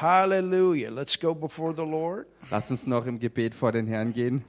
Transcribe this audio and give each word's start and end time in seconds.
Hallelujah. 0.00 0.90
Let's 0.90 1.18
go 1.18 1.34
before 1.34 1.74
the 1.74 1.84
Lord. 1.84 2.26
Lass 2.50 2.70
uns 2.70 2.86
noch 2.86 3.06
im 3.06 3.18
Gebet 3.18 3.54
vor 3.54 3.72
den 3.72 3.86
Herrn 3.86 4.14
gehen. 4.14 4.44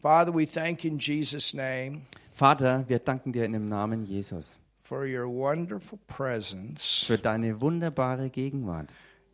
Father, 0.00 0.34
we 0.34 0.46
thank 0.46 0.84
you 0.84 0.90
in 0.90 0.98
Jesus' 0.98 1.54
name 1.54 2.02
Vater, 2.34 2.84
wir 2.88 2.98
danken 2.98 3.32
dir 3.32 3.44
in 3.44 3.52
dem 3.52 3.68
Namen 3.68 4.04
Jesus 4.04 4.60
for 4.80 5.06
your 5.06 5.26
wonderful 5.28 5.98
presence 6.08 7.04
für 7.06 7.16
deine 7.16 7.60
wunderbare 7.60 8.28
Gegenwart, 8.28 8.92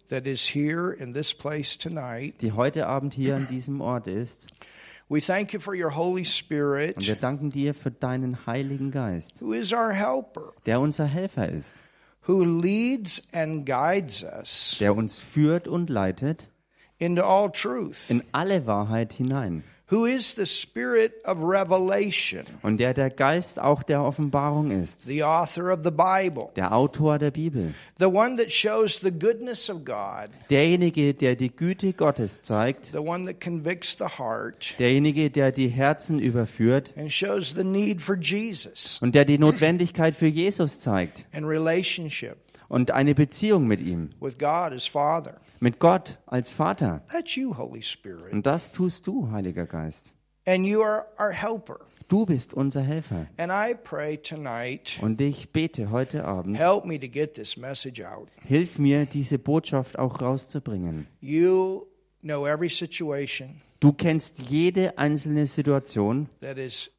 that 0.09 0.27
is 0.27 0.55
here 0.55 0.93
in 0.93 1.13
this 1.13 1.35
place 1.35 1.79
tonight. 1.79 2.41
die 2.41 2.53
heute 2.53 2.87
Abend 2.87 3.15
hier 3.15 3.37
an 3.37 3.49
diesem 3.49 3.81
Ort 3.81 4.07
ist. 4.07 4.49
We 5.09 5.21
thank 5.21 5.53
you 5.53 5.59
for 5.61 5.75
your 5.75 5.97
Holy 5.97 6.21
Und 6.21 6.27
wir 6.27 7.05
Spirit, 7.05 7.23
danken 7.23 7.51
dir 7.51 7.75
für 7.75 7.91
deinen 7.91 8.47
Heiligen 8.47 8.91
Geist, 8.91 9.41
who 9.41 9.53
is 9.53 9.73
our 9.73 9.93
helper, 9.93 10.53
der 10.67 10.81
unser 10.81 11.07
Helfer 11.07 11.49
ist, 11.49 11.83
who 12.31 12.45
leads 12.45 13.21
and 13.33 13.67
guides 13.67 14.23
us 14.23 14.77
der 14.79 14.95
uns 14.95 15.19
führt 15.19 15.67
und 15.67 15.91
leitet 15.91 16.49
into 16.99 17.25
all 17.25 17.51
truth, 17.51 18.09
in 18.09 18.23
alle 18.31 18.67
Wahrheit 18.67 19.13
hinein. 19.13 19.65
Who 19.91 20.07
is 20.07 20.35
the 20.35 20.47
Spirit 20.47 21.15
of 21.25 21.39
revelation, 21.43 22.45
Und 22.63 22.79
der 22.79 22.95
der 22.95 23.11
Geist 23.11 23.61
auch 23.61 23.83
der 23.83 24.03
Offenbarung 24.03 24.71
ist, 24.71 25.03
the 25.07 25.25
author 25.25 25.73
of 25.73 25.81
the 25.85 25.91
Bible, 25.91 26.51
der 26.57 26.73
Autor 26.73 27.19
der 27.19 27.31
Bibel, 27.31 27.75
the 27.99 28.07
one 28.07 28.37
that 28.37 28.53
shows 28.53 29.01
the 29.01 29.11
goodness 29.11 29.69
of 29.69 29.85
God, 29.85 30.31
derjenige, 30.49 31.15
der 31.15 31.35
die 31.35 31.51
Güte 31.51 31.93
Gottes 31.93 32.43
zeigt, 32.43 32.87
the 32.93 32.99
one 32.99 33.25
that 33.25 33.41
convicts 33.41 33.97
the 33.99 34.19
heart. 34.19 34.75
Derjenige, 34.79 35.31
der 35.31 35.53
die 35.53 35.69
Herzen 35.69 36.19
überführt. 36.19 36.93
And 36.97 37.11
shows 37.13 37.55
the 37.55 37.65
need 37.65 38.01
for 38.01 38.17
Jesus. 38.17 38.99
Und 39.03 39.15
der 39.15 39.25
die 39.25 39.39
Notwendigkeit 39.39 40.15
für 40.15 40.27
Jesus 40.27 40.81
zeigt. 40.81 41.25
And 41.33 41.47
relationship 41.47 42.37
und 42.69 42.93
eine 42.93 43.15
Beziehung 43.15 43.67
mit 43.67 43.81
ihm, 43.81 44.11
with 44.21 44.39
God 44.39 44.73
as 44.73 44.87
Father. 44.87 45.35
Mit 45.61 45.79
Gott 45.79 46.19
als 46.27 46.51
Vater. 46.53 47.03
That's 47.13 47.37
you, 47.37 47.57
Holy 47.57 47.83
Spirit. 47.83 48.33
Und 48.33 48.47
das 48.47 48.73
tust 48.73 49.07
du, 49.07 49.31
Heiliger 49.31 49.67
Geist. 49.67 50.15
And 50.47 50.65
you 50.67 50.83
are 50.83 51.07
our 51.19 51.31
helper. 51.31 51.81
Du 52.09 52.27
bist 52.27 52.55
unser 52.55 52.81
Helfer. 52.83 53.27
And 53.37 53.53
I 53.53 53.75
pray 53.75 54.17
tonight, 54.17 54.99
Und 55.01 55.21
ich 55.21 55.53
bete 55.53 55.91
heute 55.91 56.25
Abend, 56.25 56.57
help 56.59 56.85
me 56.85 56.99
to 56.99 57.07
get 57.07 57.35
this 57.35 57.57
message 57.57 58.03
out. 58.05 58.29
hilf 58.43 58.79
mir, 58.81 59.07
diese 59.07 59.39
Botschaft 59.39 59.97
auch 59.99 60.21
rauszubringen. 60.21 61.07
You 61.21 61.87
know 62.23 62.47
every 62.47 62.69
situation 62.71 63.61
Du 63.79 63.93
kennst 63.93 64.51
jede 64.51 64.99
einzelne 64.99 65.47
Situation, 65.47 66.29
that 66.41 66.59
is 66.59 66.91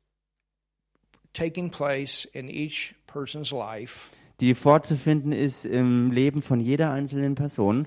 taking 1.33 1.69
place 1.69 2.25
in 2.25 2.47
each 2.49 2.95
person's 3.07 3.51
life. 3.51 4.09
die 4.39 4.55
vorzufinden 4.55 5.31
ist 5.33 5.65
im 5.65 6.11
Leben 6.11 6.41
von 6.41 6.59
jeder 6.59 6.91
einzelnen 6.91 7.35
Person. 7.35 7.85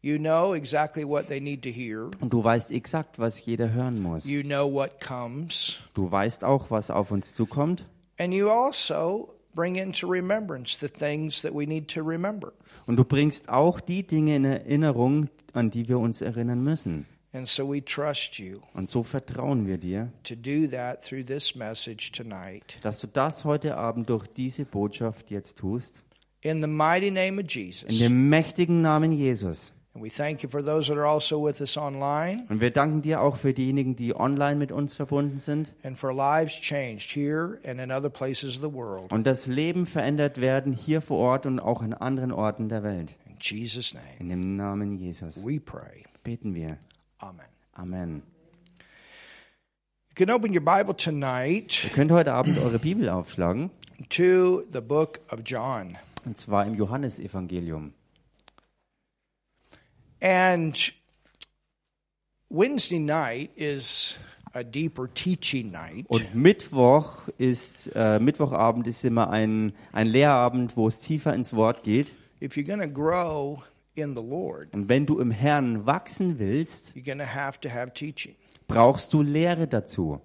You 0.00 0.16
know 0.16 0.54
exactly 0.54 1.04
what 1.04 1.26
they 1.26 1.40
need 1.40 1.62
to 1.64 1.70
hear. 1.70 2.08
Und 2.20 2.32
du 2.32 2.42
weißt 2.44 2.70
exakt, 2.70 3.18
was 3.18 3.44
jeder 3.44 3.72
hören 3.72 4.00
muss. 4.00 4.26
You 4.26 4.42
know 4.42 4.72
what 4.72 5.00
comes. 5.00 5.76
Du 5.94 6.10
weißt 6.10 6.44
auch, 6.44 6.70
was 6.70 6.90
auf 6.90 7.10
uns 7.10 7.34
zukommt. 7.34 7.84
And 8.18 8.32
you 8.32 8.48
also 8.48 9.34
bring 9.54 9.74
into 9.74 10.06
remembrance 10.06 10.78
the 10.80 10.88
things 10.88 11.42
that 11.42 11.52
we 11.52 11.66
need 11.66 11.88
to 11.94 12.00
remember. 12.02 12.52
Und 12.86 12.96
du 12.96 13.04
bringst 13.04 13.48
auch 13.48 13.80
die 13.80 14.04
Dinge 14.06 14.36
in 14.36 14.44
Erinnerung, 14.44 15.28
an 15.52 15.70
die 15.70 15.88
wir 15.88 15.98
uns 15.98 16.22
erinnern 16.22 16.62
müssen. 16.62 17.06
And 17.32 17.46
so 17.48 17.68
we 17.68 17.84
trust 17.84 18.38
you 18.38 18.60
Und 18.74 18.88
so 18.88 19.02
vertrauen 19.02 19.66
wir 19.66 19.78
dir, 19.78 20.12
to 20.22 20.34
do 20.36 20.66
that 20.68 21.04
through 21.04 21.24
this 21.26 21.54
message 21.56 22.12
tonight. 22.12 22.78
dass 22.82 23.00
du 23.00 23.08
das 23.08 23.44
heute 23.44 23.76
Abend 23.76 24.08
durch 24.08 24.28
diese 24.28 24.64
Botschaft 24.64 25.30
jetzt 25.30 25.58
tust. 25.58 26.02
In 26.40 26.60
the 26.62 26.68
mighty 26.68 27.10
name 27.10 27.32
of 27.34 27.40
In 27.40 27.46
Jesus. 27.48 27.98
dem 27.98 28.28
mächtigen 28.28 28.80
Namen 28.80 29.10
Jesus. 29.12 29.74
And 29.98 30.04
we 30.04 30.10
thank 30.10 30.44
you 30.44 30.48
for 30.48 30.64
those 30.64 30.86
that 30.86 30.96
are 30.96 31.08
also 31.08 31.44
with 31.44 31.60
us 31.60 31.76
online 31.76 32.44
Und 32.48 32.60
wir 32.60 32.70
danken 32.70 33.02
dir 33.02 33.20
auch 33.20 33.36
für 33.36 33.52
diejenigen, 33.52 33.96
die 33.96 34.14
online 34.14 34.54
mit 34.54 34.70
uns 34.70 34.94
verbunden 34.94 35.40
sind. 35.40 35.74
and 35.82 35.98
for 35.98 36.12
lives 36.14 36.60
changed 36.60 37.10
here 37.10 37.58
and 37.64 37.80
in 37.80 37.90
other 37.90 38.08
places 38.08 38.56
of 38.56 38.62
the 38.62 38.72
world. 38.72 39.10
Und 39.10 39.26
das 39.26 39.48
Leben 39.48 39.86
verändert 39.86 40.40
werden 40.40 40.72
hier 40.72 41.00
vor 41.00 41.18
Ort 41.18 41.46
und 41.46 41.58
auch 41.58 41.82
an 41.82 41.94
anderen 41.94 42.30
Orten 42.30 42.68
der 42.68 42.84
Welt. 42.84 43.16
In 43.26 43.34
Jesus' 43.40 43.92
name, 43.92 44.06
In 44.20 44.28
dem 44.28 44.54
Namen 44.54 44.96
Jesus 44.98 45.44
we 45.44 45.58
pray. 45.58 46.04
beten 46.22 46.54
wir. 46.54 46.78
Amen. 47.18 47.46
Amen. 47.72 48.22
You 50.10 50.26
can 50.26 50.30
open 50.30 50.52
your 50.56 50.64
Bible 50.64 50.94
tonight 50.96 51.82
Ihr 51.82 51.90
könnt 51.90 52.12
heute 52.12 52.34
Abend 52.34 52.56
eure 52.58 52.78
Bibel 52.78 53.08
aufschlagen. 53.08 53.70
to 54.10 54.62
the 54.72 54.80
book 54.80 55.18
of 55.32 55.40
John. 55.44 55.96
Und 56.24 56.38
zwar 56.38 56.66
im 56.66 56.74
Johannesevangelium. 56.76 57.94
And 60.20 60.74
Wednesday 62.50 62.98
night 62.98 63.50
is 63.56 64.16
a 64.54 64.62
deeper 64.64 65.06
teaching 65.12 65.70
night. 65.70 66.06
Und 66.08 66.34
Mittwoch 66.34 67.28
ist, 67.38 67.90
äh, 67.94 68.18
Mittwochabend 68.18 68.86
ist 68.86 69.04
immer 69.04 69.30
ein, 69.30 69.72
ein 69.92 70.06
Lehrabend, 70.06 70.76
wo 70.76 70.88
es 70.88 71.00
tiefer 71.00 71.34
ins 71.34 71.52
Wort 71.54 71.82
geht. 71.82 72.12
If 72.40 72.56
you're 72.56 72.66
going 72.66 72.80
to 72.80 72.88
grow 72.88 73.62
in 73.94 74.16
the 74.16 74.22
Lord, 74.22 74.72
Und 74.72 74.88
wenn 74.88 75.06
du 75.06 75.18
im 75.20 75.30
Herrn 75.30 75.86
wachsen 75.86 76.38
willst, 76.38 76.92
you're 76.96 77.04
going 77.04 77.18
to 77.18 77.26
have 77.34 77.60
to 77.60 77.68
have 77.68 77.92
teaching. 77.92 78.34
brauchst 78.66 79.12
du 79.12 79.22
Lehre 79.22 79.66
dazu. 79.68 80.20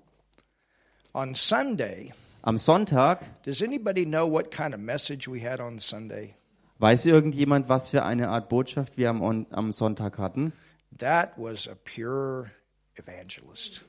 On 1.14 1.36
Sunday, 1.36 2.12
Am 2.42 2.58
Sonntag, 2.58 3.20
does 3.44 3.62
anybody 3.62 4.06
know 4.06 4.26
what 4.30 4.50
kind 4.52 4.74
of 4.74 4.80
message 4.80 5.28
we 5.30 5.40
had 5.40 5.59
on 5.59 5.80
Sunday? 5.80 6.36
Weiß 6.79 7.06
irgendjemand, 7.06 7.69
was 7.69 7.89
für 7.91 8.03
eine 8.03 8.29
Art 8.29 8.50
Botschaft 8.50 8.97
wir 8.97 9.09
am, 9.09 9.45
am 9.50 9.72
Sonntag 9.72 10.17
hatten? 10.17 10.53
That 10.97 11.31
was 11.38 11.67
a 11.67 11.75
pure 11.75 12.51
evangelist. 12.95 13.84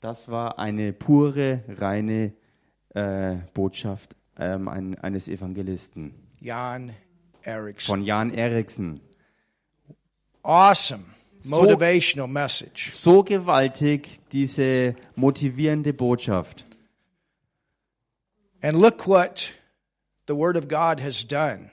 Das 0.00 0.28
war 0.28 0.58
eine 0.58 0.92
pure, 0.92 1.62
reine 1.68 2.32
äh, 2.94 3.36
Botschaft 3.54 4.16
ähm, 4.38 4.68
ein, 4.68 4.98
eines 4.98 5.28
Evangelisten 5.28 6.14
Jan 6.40 6.92
Erickson. 7.42 7.96
von 7.96 8.04
Jan 8.04 8.32
Eriksen. 8.32 9.00
Awesome 10.42 11.04
So- 11.38 11.56
motivational 11.62 12.28
message. 12.28 12.90
So 12.90 13.22
gewaltig 13.22 14.20
diese 14.32 14.94
motivierende 15.16 15.92
Botschaft. 15.92 16.64
And 18.62 18.78
look 18.78 19.06
what 19.06 19.52
the 20.26 20.34
Word 20.34 20.56
of 20.56 20.68
God 20.68 21.00
has 21.00 21.26
done 21.26 21.70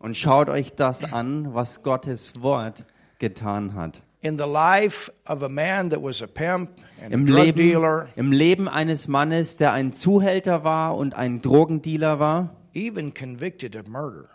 Und 0.00 0.16
schaut 0.16 0.48
euch 0.48 0.74
das 0.76 1.12
an, 1.12 1.54
was 1.54 1.82
Gottes 1.82 2.40
Wort 2.40 2.86
getan 3.18 3.74
hat. 3.74 4.02
in 4.20 4.36
the 4.38 4.46
life 4.46 5.10
of 5.26 5.42
a 5.42 5.48
man 5.48 5.90
that 5.90 6.02
was 6.02 6.22
a 6.22 6.26
pimp 6.26 6.70
and 7.02 7.12
a 7.12 7.14
Im 7.14 7.26
drug 7.26 7.44
Leben, 7.46 7.56
dealer, 7.58 8.08
Im 8.16 8.32
Leben 8.32 8.68
eines 8.68 9.08
Mannes, 9.08 9.56
der 9.56 9.72
ein 9.72 9.92
Zuhälter 9.92 10.64
war 10.64 10.96
und 10.96 11.14
ein 11.14 11.40
Drogendealer 11.40 12.18
war, 12.20 12.50
even 12.74 13.12
convicted 13.14 13.74
of 13.76 13.88
murder. 13.88 14.28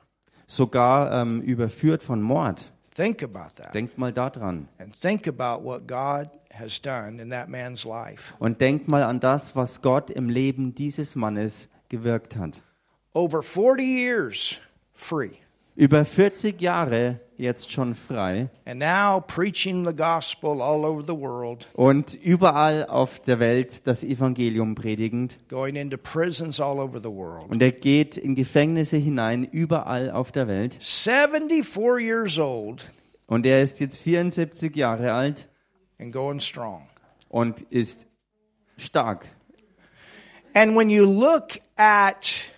sogar 0.48 1.12
ähm, 1.22 1.42
überführt 1.42 2.04
von 2.04 2.22
Mord. 2.22 2.72
Think 2.96 3.24
about 3.24 3.56
that. 3.58 3.74
Denkt 3.74 3.98
mal 3.98 4.12
daran. 4.14 4.68
And 4.78 4.94
think 5.00 5.28
about 5.28 5.64
what 5.66 5.88
God 5.88 6.30
has 6.54 6.80
done 6.80 7.20
in 7.22 7.30
that 7.32 7.50
man's 7.50 7.86
life. 7.86 8.34
Und 8.40 8.62
denkt 8.62 8.88
mal 8.88 9.04
an 9.04 9.20
das, 9.20 9.56
was 9.56 9.82
Gott 9.82 10.10
im 10.12 10.30
Leben 10.30 10.76
dieses 10.76 11.16
Mannes 11.16 11.70
gewirkt 11.90 12.36
hat. 12.38 12.62
Over 13.14 13.44
40 13.44 13.84
years 13.84 14.60
free. 14.94 15.32
Über 15.76 16.06
40 16.06 16.62
Jahre 16.62 17.20
jetzt 17.36 17.72
schon 17.72 17.96
frei 17.96 18.48
And 18.66 18.80
now 18.80 19.20
preaching 19.20 19.84
the 19.86 19.94
gospel 19.94 20.62
all 20.62 20.86
over 20.86 21.02
the 21.02 21.20
world, 21.20 21.68
und 21.74 22.14
überall 22.14 22.86
auf 22.86 23.20
der 23.20 23.40
Welt 23.40 23.88
das 23.88 24.04
Evangelium 24.04 24.76
predigend. 24.76 25.38
going 25.50 25.76
into 25.76 25.98
prisons 25.98 26.60
all 26.60 26.80
over 26.80 27.00
the 27.00 27.10
world. 27.10 27.46
Und 27.50 27.62
er 27.64 27.72
geht 27.72 28.18
in 28.18 28.36
Gefängnisse 28.36 28.98
hinein, 28.98 29.44
überall 29.44 30.12
auf 30.12 30.32
der 30.32 30.48
Welt. 30.48 30.78
74 30.80 32.00
years 32.02 32.38
old 32.40 32.86
Und 33.26 33.46
er 33.48 33.64
ist 33.64 33.80
jetzt 33.80 34.00
74 34.02 34.76
Jahre 34.76 35.12
alt 35.14 35.50
and 36.00 36.12
going 36.14 36.40
strong. 36.40 36.88
und 37.30 37.62
ist 37.72 38.06
stark. 38.78 39.26
And 40.54 40.76
when 40.78 40.92
you 40.92 41.04
look 41.06 41.58
at 41.78 42.53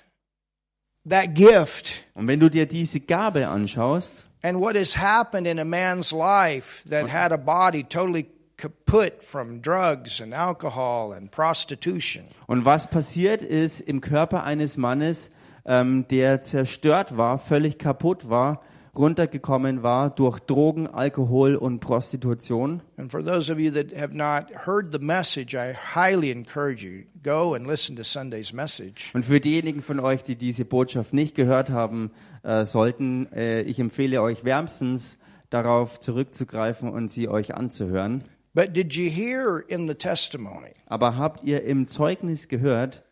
that 1.07 1.34
gift. 1.34 2.06
Und 2.13 2.28
wenn 2.28 2.40
du 2.40 2.50
dir 2.50 2.66
diese 2.66 3.00
Gabe 3.00 3.48
anschaust 3.48 4.25
and 4.42 4.60
what 4.60 4.75
has 4.75 4.96
happened 4.96 5.48
in 5.48 5.60
a 5.60 5.66
man's 5.66 6.12
life 6.12 6.88
that 6.90 7.10
had 7.10 7.31
a 7.31 7.38
body 7.38 7.84
totally 7.84 8.28
kaput 8.57 9.24
from 9.24 9.62
drugs 9.62 10.22
and 10.22 10.34
alcohol 10.34 11.13
and 11.13 11.31
prostitution, 11.31 12.25
und 12.48 12.66
was 12.66 12.88
passiert 12.88 13.42
ist 13.42 13.81
im 13.81 14.02
Körper 14.02 14.44
eines 14.44 14.78
Mannes, 14.78 15.31
ähm, 15.66 16.07
der 16.10 16.42
zerstört 16.42 17.18
war, 17.18 17.38
völlig 17.38 17.80
kaputt 17.80 18.30
war, 18.30 18.62
runtergekommen 18.97 19.83
war 19.83 20.09
durch 20.09 20.39
Drogen, 20.39 20.88
Alkohol 20.88 21.56
und 21.56 21.80
Prostitution. 21.80 22.81
and 22.97 23.12
for 23.12 23.24
those 23.24 23.51
of 23.51 23.59
you 23.59 23.71
that 23.71 23.95
have 23.95 24.15
not 24.15 24.45
heard 24.65 24.92
the 24.92 25.00
message, 25.00 25.53
I 25.53 25.74
highly 25.74 26.31
encourage 26.31 26.83
you 26.83 27.03
go 27.24 27.53
and 27.53 27.68
listen 27.68 27.95
to 27.95 28.03
Sunday's 28.03 28.53
message. 28.53 29.12
Und 29.13 29.25
für 29.25 29.39
diejenigen 29.39 29.81
von 29.81 30.00
euch, 30.00 30.24
die 30.24 30.36
diese 30.36 30.65
Botschaft 30.65 31.13
nicht 31.13 31.36
gehört 31.36 31.69
haben 31.69 32.12
äh, 32.44 32.65
sollten, 32.65 33.31
äh, 33.33 33.62
ich 33.62 33.80
empfehle 33.80 34.21
euch 34.21 34.44
wärmstens, 34.44 35.18
darauf 35.50 36.00
zurückzugreifen 36.00 36.89
und 36.89 37.09
sie 37.09 37.27
euch 37.30 37.56
anzuhören. 37.56 38.24
But 38.53 38.75
did 38.75 38.94
you 38.94 39.09
hear 39.09 39.63
in 39.68 39.88
the 39.88 39.95
testimony 39.95 40.71
Aber 40.88 41.18
habt 41.18 41.44
ihr 41.44 41.63
im 41.63 41.88
Zeugnis 41.88 42.48
gehört, 42.48 43.03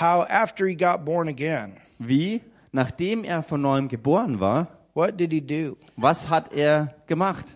how 0.00 0.26
after 0.28 0.66
he 0.66 0.74
got 0.76 1.04
born 1.04 1.28
again, 1.28 1.74
wie, 1.98 2.40
nachdem 2.72 3.24
er 3.24 3.42
von 3.42 3.62
neuem 3.62 3.88
geboren 3.88 4.40
war, 4.40 4.75
what 4.96 5.16
did 5.16 5.30
he 5.32 5.40
do? 5.40 5.76
was 5.96 6.28
hat 6.28 6.52
er 6.52 6.94
gemacht? 7.06 7.54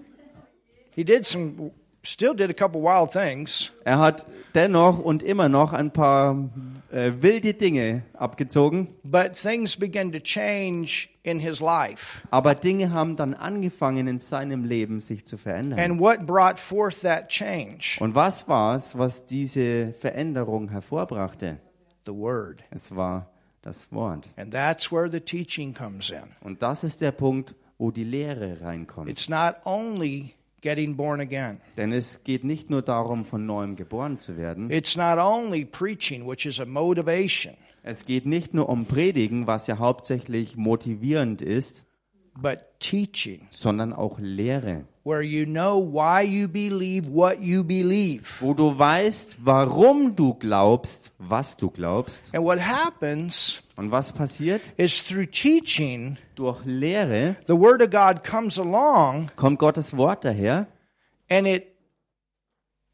He 0.94 1.04
did 1.04 1.24
some, 1.26 1.72
still 2.02 2.34
did 2.34 2.50
a 2.50 2.52
couple 2.54 2.82
wild 2.82 3.10
things, 3.12 3.72
Er 3.84 3.98
hat 3.98 4.26
dennoch 4.54 4.98
und 4.98 5.22
immer 5.22 5.48
noch 5.48 5.72
ein 5.72 5.90
paar 5.92 6.50
äh, 6.90 7.12
wilde 7.20 7.54
Dinge 7.54 8.02
abgezogen, 8.12 8.88
but 9.04 9.32
things 9.32 9.76
began 9.76 10.12
to 10.12 10.18
change 10.18 11.08
in 11.22 11.38
his 11.38 11.60
life. 11.60 12.20
aber 12.30 12.54
Dinge 12.54 12.90
haben 12.92 13.16
dann 13.16 13.32
angefangen 13.34 14.06
in 14.08 14.18
seinem 14.18 14.64
Leben 14.64 15.00
sich 15.00 15.24
zu 15.24 15.38
verändern. 15.38 15.78
And 15.78 16.00
what 16.00 16.26
brought 16.26 16.58
forth 16.58 17.00
that 17.02 17.28
change? 17.28 17.96
Und 18.00 18.14
was 18.14 18.46
war 18.48 18.74
es, 18.74 18.98
was 18.98 19.24
diese 19.24 19.92
Veränderung 19.94 20.68
hervorbrachte? 20.70 21.58
The 22.06 22.12
Word. 22.12 22.64
Es 22.70 22.94
war 22.94 23.30
das 23.62 23.90
Wort. 23.92 24.28
And 24.36 24.52
that's 24.52 24.90
where 24.90 25.10
the 25.10 25.20
teaching 25.20 25.74
comes 25.74 26.10
in. 26.10 26.22
Und 26.40 26.62
das 26.62 26.84
ist 26.84 27.00
der 27.00 27.12
Punkt, 27.12 27.54
wo 27.78 27.90
die 27.90 28.04
Lehre 28.04 28.60
reinkommt. 28.60 29.08
It's 29.10 29.28
not 29.28 29.56
only 29.64 30.34
getting 30.60 30.96
born 30.96 31.20
again, 31.20 31.60
Denn 31.76 31.92
es 31.92 32.22
geht 32.24 32.44
nicht 32.44 32.68
nur 32.70 32.82
darum, 32.82 33.24
von 33.24 33.46
neuem 33.46 33.76
geboren 33.76 34.18
zu 34.18 34.36
werden. 34.36 34.70
it's 34.70 34.96
not 34.96 35.18
only 35.18 35.64
preaching, 35.64 36.26
which 36.26 36.46
is 36.46 36.60
a 36.60 36.66
motivation, 36.66 37.54
Es 37.82 38.04
geht 38.04 38.26
nicht 38.26 38.52
nur 38.52 38.68
um 38.68 38.84
Predigen, 38.84 39.46
was 39.46 39.66
ja 39.66 39.78
hauptsächlich 39.78 40.56
motivierend 40.58 41.40
ist, 41.40 41.82
but 42.38 42.58
teaching, 42.78 43.48
sondern 43.50 43.92
auch 43.94 44.18
Lehre. 44.18 44.84
Where 45.02 45.22
you 45.22 45.46
know 45.46 45.78
why 45.78 46.22
you 46.22 46.46
believe 46.48 47.08
what 47.08 47.40
you 47.40 47.64
believe. 47.64 48.40
Wo 48.40 48.52
du 48.54 48.78
weißt, 48.78 49.38
warum 49.42 50.14
du 50.14 50.34
glaubst, 50.34 51.10
was 51.18 51.56
du 51.56 51.70
glaubst. 51.70 52.34
And 52.34 52.44
what 52.44 52.58
happens 52.58 53.62
Und 53.76 53.90
was 53.90 54.12
passiert? 54.12 54.60
is 54.76 55.02
through 55.02 55.26
teaching, 55.30 56.16
Durch 56.34 56.64
Lehre 56.64 57.36
the 57.46 57.54
Word 57.58 57.82
of 57.82 57.90
God 57.90 58.22
comes 58.24 58.58
along 58.58 59.30
kommt 59.36 59.58
Gottes 59.58 59.96
Wort 59.96 60.24
daher 60.24 60.66
and 61.30 61.46
it 61.46 61.69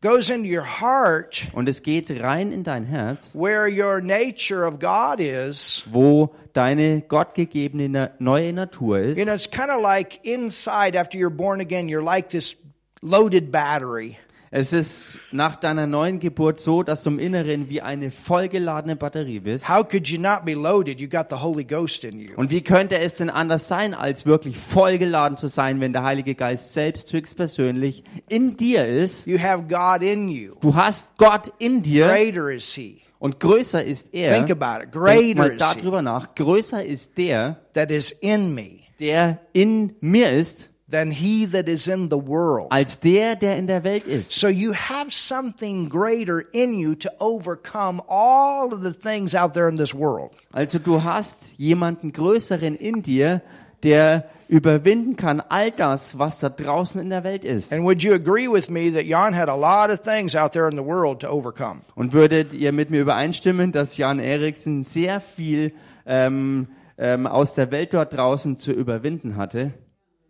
goes 0.02 0.30
into 0.30 0.48
your 0.48 0.62
heart 0.64 1.48
und 1.54 1.68
es 1.68 1.82
geht 1.82 2.10
rein 2.10 2.52
in 2.52 2.62
dein 2.62 2.84
Herz, 2.84 3.30
where 3.34 3.66
your 3.66 4.00
nature 4.00 4.64
of 4.64 4.78
God 4.78 5.20
is. 5.20 5.84
wo 5.90 6.34
deine 6.52 7.02
gottgegebene 7.02 8.12
neue 8.18 8.52
Natur 8.52 8.98
ist. 8.98 9.18
You 9.18 9.24
know, 9.24 9.34
it's 9.34 9.50
kind 9.50 9.70
of 9.70 9.80
like 9.80 10.20
inside 10.24 10.96
after 10.96 11.18
you're 11.18 11.30
born 11.30 11.60
again, 11.60 11.88
you're 11.88 12.02
like 12.02 12.28
this 12.28 12.56
loaded 13.02 13.50
battery. 13.50 14.18
Es 14.50 14.72
ist 14.72 15.18
nach 15.32 15.56
deiner 15.56 15.86
neuen 15.86 16.20
Geburt 16.20 16.60
so, 16.60 16.82
dass 16.82 17.02
du 17.02 17.10
im 17.10 17.18
Inneren 17.18 17.68
wie 17.68 17.82
eine 17.82 18.10
vollgeladene 18.10 18.96
Batterie 18.96 19.40
bist. 19.40 19.68
How 19.68 19.86
could 19.86 20.08
you 20.08 20.20
not 20.20 20.44
be 20.44 20.54
loaded? 20.54 21.00
You 21.00 21.08
got 21.08 21.26
the 21.30 21.36
Holy 21.36 21.64
Ghost 21.64 22.04
in 22.04 22.20
you. 22.20 22.34
Und 22.36 22.50
wie 22.50 22.62
könnte 22.62 22.98
es 22.98 23.14
denn 23.14 23.30
anders 23.30 23.68
sein, 23.68 23.94
als 23.94 24.26
wirklich 24.26 24.56
vollgeladen 24.56 25.36
zu 25.36 25.48
sein, 25.48 25.80
wenn 25.80 25.92
der 25.92 26.04
Heilige 26.04 26.34
Geist 26.34 26.72
selbst 26.72 27.12
höchstpersönlich 27.12 28.04
in 28.28 28.56
dir 28.56 28.86
ist? 28.86 29.26
You 29.26 29.38
have 29.38 29.64
God 29.64 30.02
in 30.02 30.28
you. 30.28 30.54
Du 30.60 30.74
hast 30.74 31.16
Gott 31.16 31.52
in 31.58 31.82
dir 31.82 32.06
Greater 32.06 32.52
is 32.52 32.72
He 32.72 33.02
und 33.18 33.40
größer 33.40 33.84
ist 33.84 34.14
er. 34.14 34.34
Think 34.34 34.50
about 34.50 34.84
it. 34.84 34.94
Denk 34.94 35.04
Greater 35.04 35.38
mal 35.38 35.50
is 35.50 35.72
he. 35.72 35.80
darüber 35.80 36.02
nach. 36.02 36.34
Größer 36.34 36.84
ist 36.84 37.18
der, 37.18 37.60
that 37.74 37.90
is 37.90 38.12
in 38.12 38.54
me 38.54 38.86
der 39.00 39.40
in 39.52 39.94
mir 40.00 40.30
ist, 40.30 40.70
than 40.90 41.10
He 41.10 41.46
that 41.46 41.68
is 41.68 41.88
in 41.88 42.08
the 42.10 42.16
world. 42.18 42.70
als 42.70 43.00
der, 43.00 43.34
der 43.36 43.56
in 43.56 43.66
der 43.66 43.82
Welt 43.82 44.06
ist. 44.06 44.32
So 44.32 44.48
you 44.48 44.72
have 44.72 45.10
something 45.10 45.88
greater 45.88 46.42
in 46.52 46.78
you 46.78 46.94
to 46.94 47.10
overcome 47.18 48.00
all 48.08 48.72
of 48.72 48.82
the 48.82 48.92
things 48.92 49.34
out 49.34 49.54
there 49.54 49.68
in 49.68 49.76
this 49.76 49.94
world. 49.94 50.30
Also 50.52 50.78
du 50.78 51.02
hast 51.02 51.52
jemanden 51.58 52.12
größeren 52.12 52.76
in 52.76 53.02
dir, 53.02 53.42
der 53.82 54.26
überwinden 54.48 55.16
kann 55.16 55.40
all 55.40 55.72
das, 55.72 56.18
was 56.20 56.38
da 56.38 56.48
draußen 56.48 57.00
in 57.00 57.10
der 57.10 57.24
Welt 57.24 57.44
ist. 57.44 57.72
And 57.72 57.82
would 57.82 58.02
you 58.02 58.14
agree 58.14 58.46
with 58.46 58.70
me 58.70 58.92
that 58.92 59.04
Jan 59.06 59.34
had 59.36 59.48
a 59.48 59.56
lot 59.56 59.90
of 59.90 60.00
things 60.00 60.36
out 60.36 60.52
there 60.52 60.68
in 60.68 60.76
the 60.76 60.84
world 60.84 61.20
to 61.20 61.28
overcome? 61.28 61.80
Und 61.96 62.12
würdet 62.12 62.54
ihr 62.54 62.70
mit 62.70 62.90
mir 62.90 63.00
übereinstimmen, 63.00 63.72
dass 63.72 63.96
Jan 63.96 64.20
Eriksen 64.20 64.84
sehr 64.84 65.20
viel 65.20 65.72
ähm, 66.06 66.68
ähm, 66.96 67.26
aus 67.26 67.54
der 67.54 67.72
Welt 67.72 67.92
dort 67.92 68.16
draußen 68.16 68.56
zu 68.56 68.70
überwinden 68.70 69.36
hatte? 69.36 69.72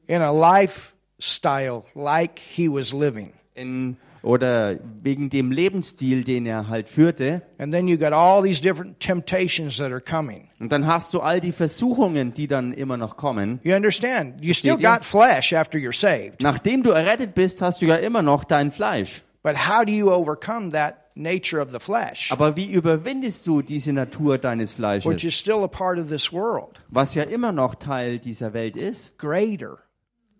In 0.06 0.22
a 0.22 0.30
lifestyle 0.30 1.84
like 1.94 2.38
he 2.38 2.68
was 2.68 2.92
living. 2.92 3.32
In, 3.54 3.96
oder 4.22 4.78
wegen 5.02 5.30
dem 5.30 5.50
Lebensstil, 5.50 6.24
den 6.24 6.46
er 6.46 6.68
halt 6.68 6.88
führte. 6.88 7.42
And 7.58 7.72
then 7.72 7.86
you 7.88 7.96
got 7.96 8.12
all 8.12 8.42
these 8.42 8.60
different 8.60 9.00
temptations 9.00 9.78
that 9.78 9.92
are 9.92 10.00
coming. 10.00 10.48
Und 10.58 10.72
dann 10.72 10.86
hast 10.86 11.14
du 11.14 11.20
all 11.20 11.40
die 11.40 11.52
Versuchungen, 11.52 12.34
die 12.34 12.48
dann 12.48 12.72
immer 12.72 12.96
noch 12.96 13.16
kommen. 13.16 13.60
You 13.62 13.74
understand? 13.74 14.42
You 14.42 14.52
still 14.52 14.76
got 14.76 15.04
flesh 15.04 15.52
after 15.52 15.78
you're 15.78 15.96
saved. 15.96 16.42
Nachdem 16.42 16.82
du 16.82 16.90
errettet 16.90 17.34
bist, 17.34 17.62
hast 17.62 17.82
du 17.82 17.86
ja 17.86 17.96
immer 17.96 18.22
noch 18.22 18.44
dein 18.44 18.70
Fleisch. 18.70 19.22
But 19.42 19.68
how 19.68 19.84
do 19.84 19.92
you 19.92 20.10
overcome 20.10 20.72
that 20.72 21.06
nature 21.14 21.60
of 21.60 21.70
the 21.70 21.78
flesh, 21.80 22.30
Aber 22.30 22.56
wie 22.56 22.66
überwindest 22.66 23.46
du 23.46 23.62
diese 23.62 23.92
Natur 23.92 24.38
deines 24.38 24.72
which 24.72 24.76
Fleisches, 24.76 25.24
is 25.24 25.38
still 25.38 25.64
a 25.64 25.68
part 25.68 25.98
of 25.98 26.08
this 26.08 26.32
world? 26.32 26.80
was 26.88 27.14
ja 27.14 27.22
immer 27.22 27.52
noch 27.52 27.74
Teil 27.76 28.18
dieser 28.18 28.52
Welt 28.52 28.76
ist? 28.76 29.16
Greater 29.18 29.78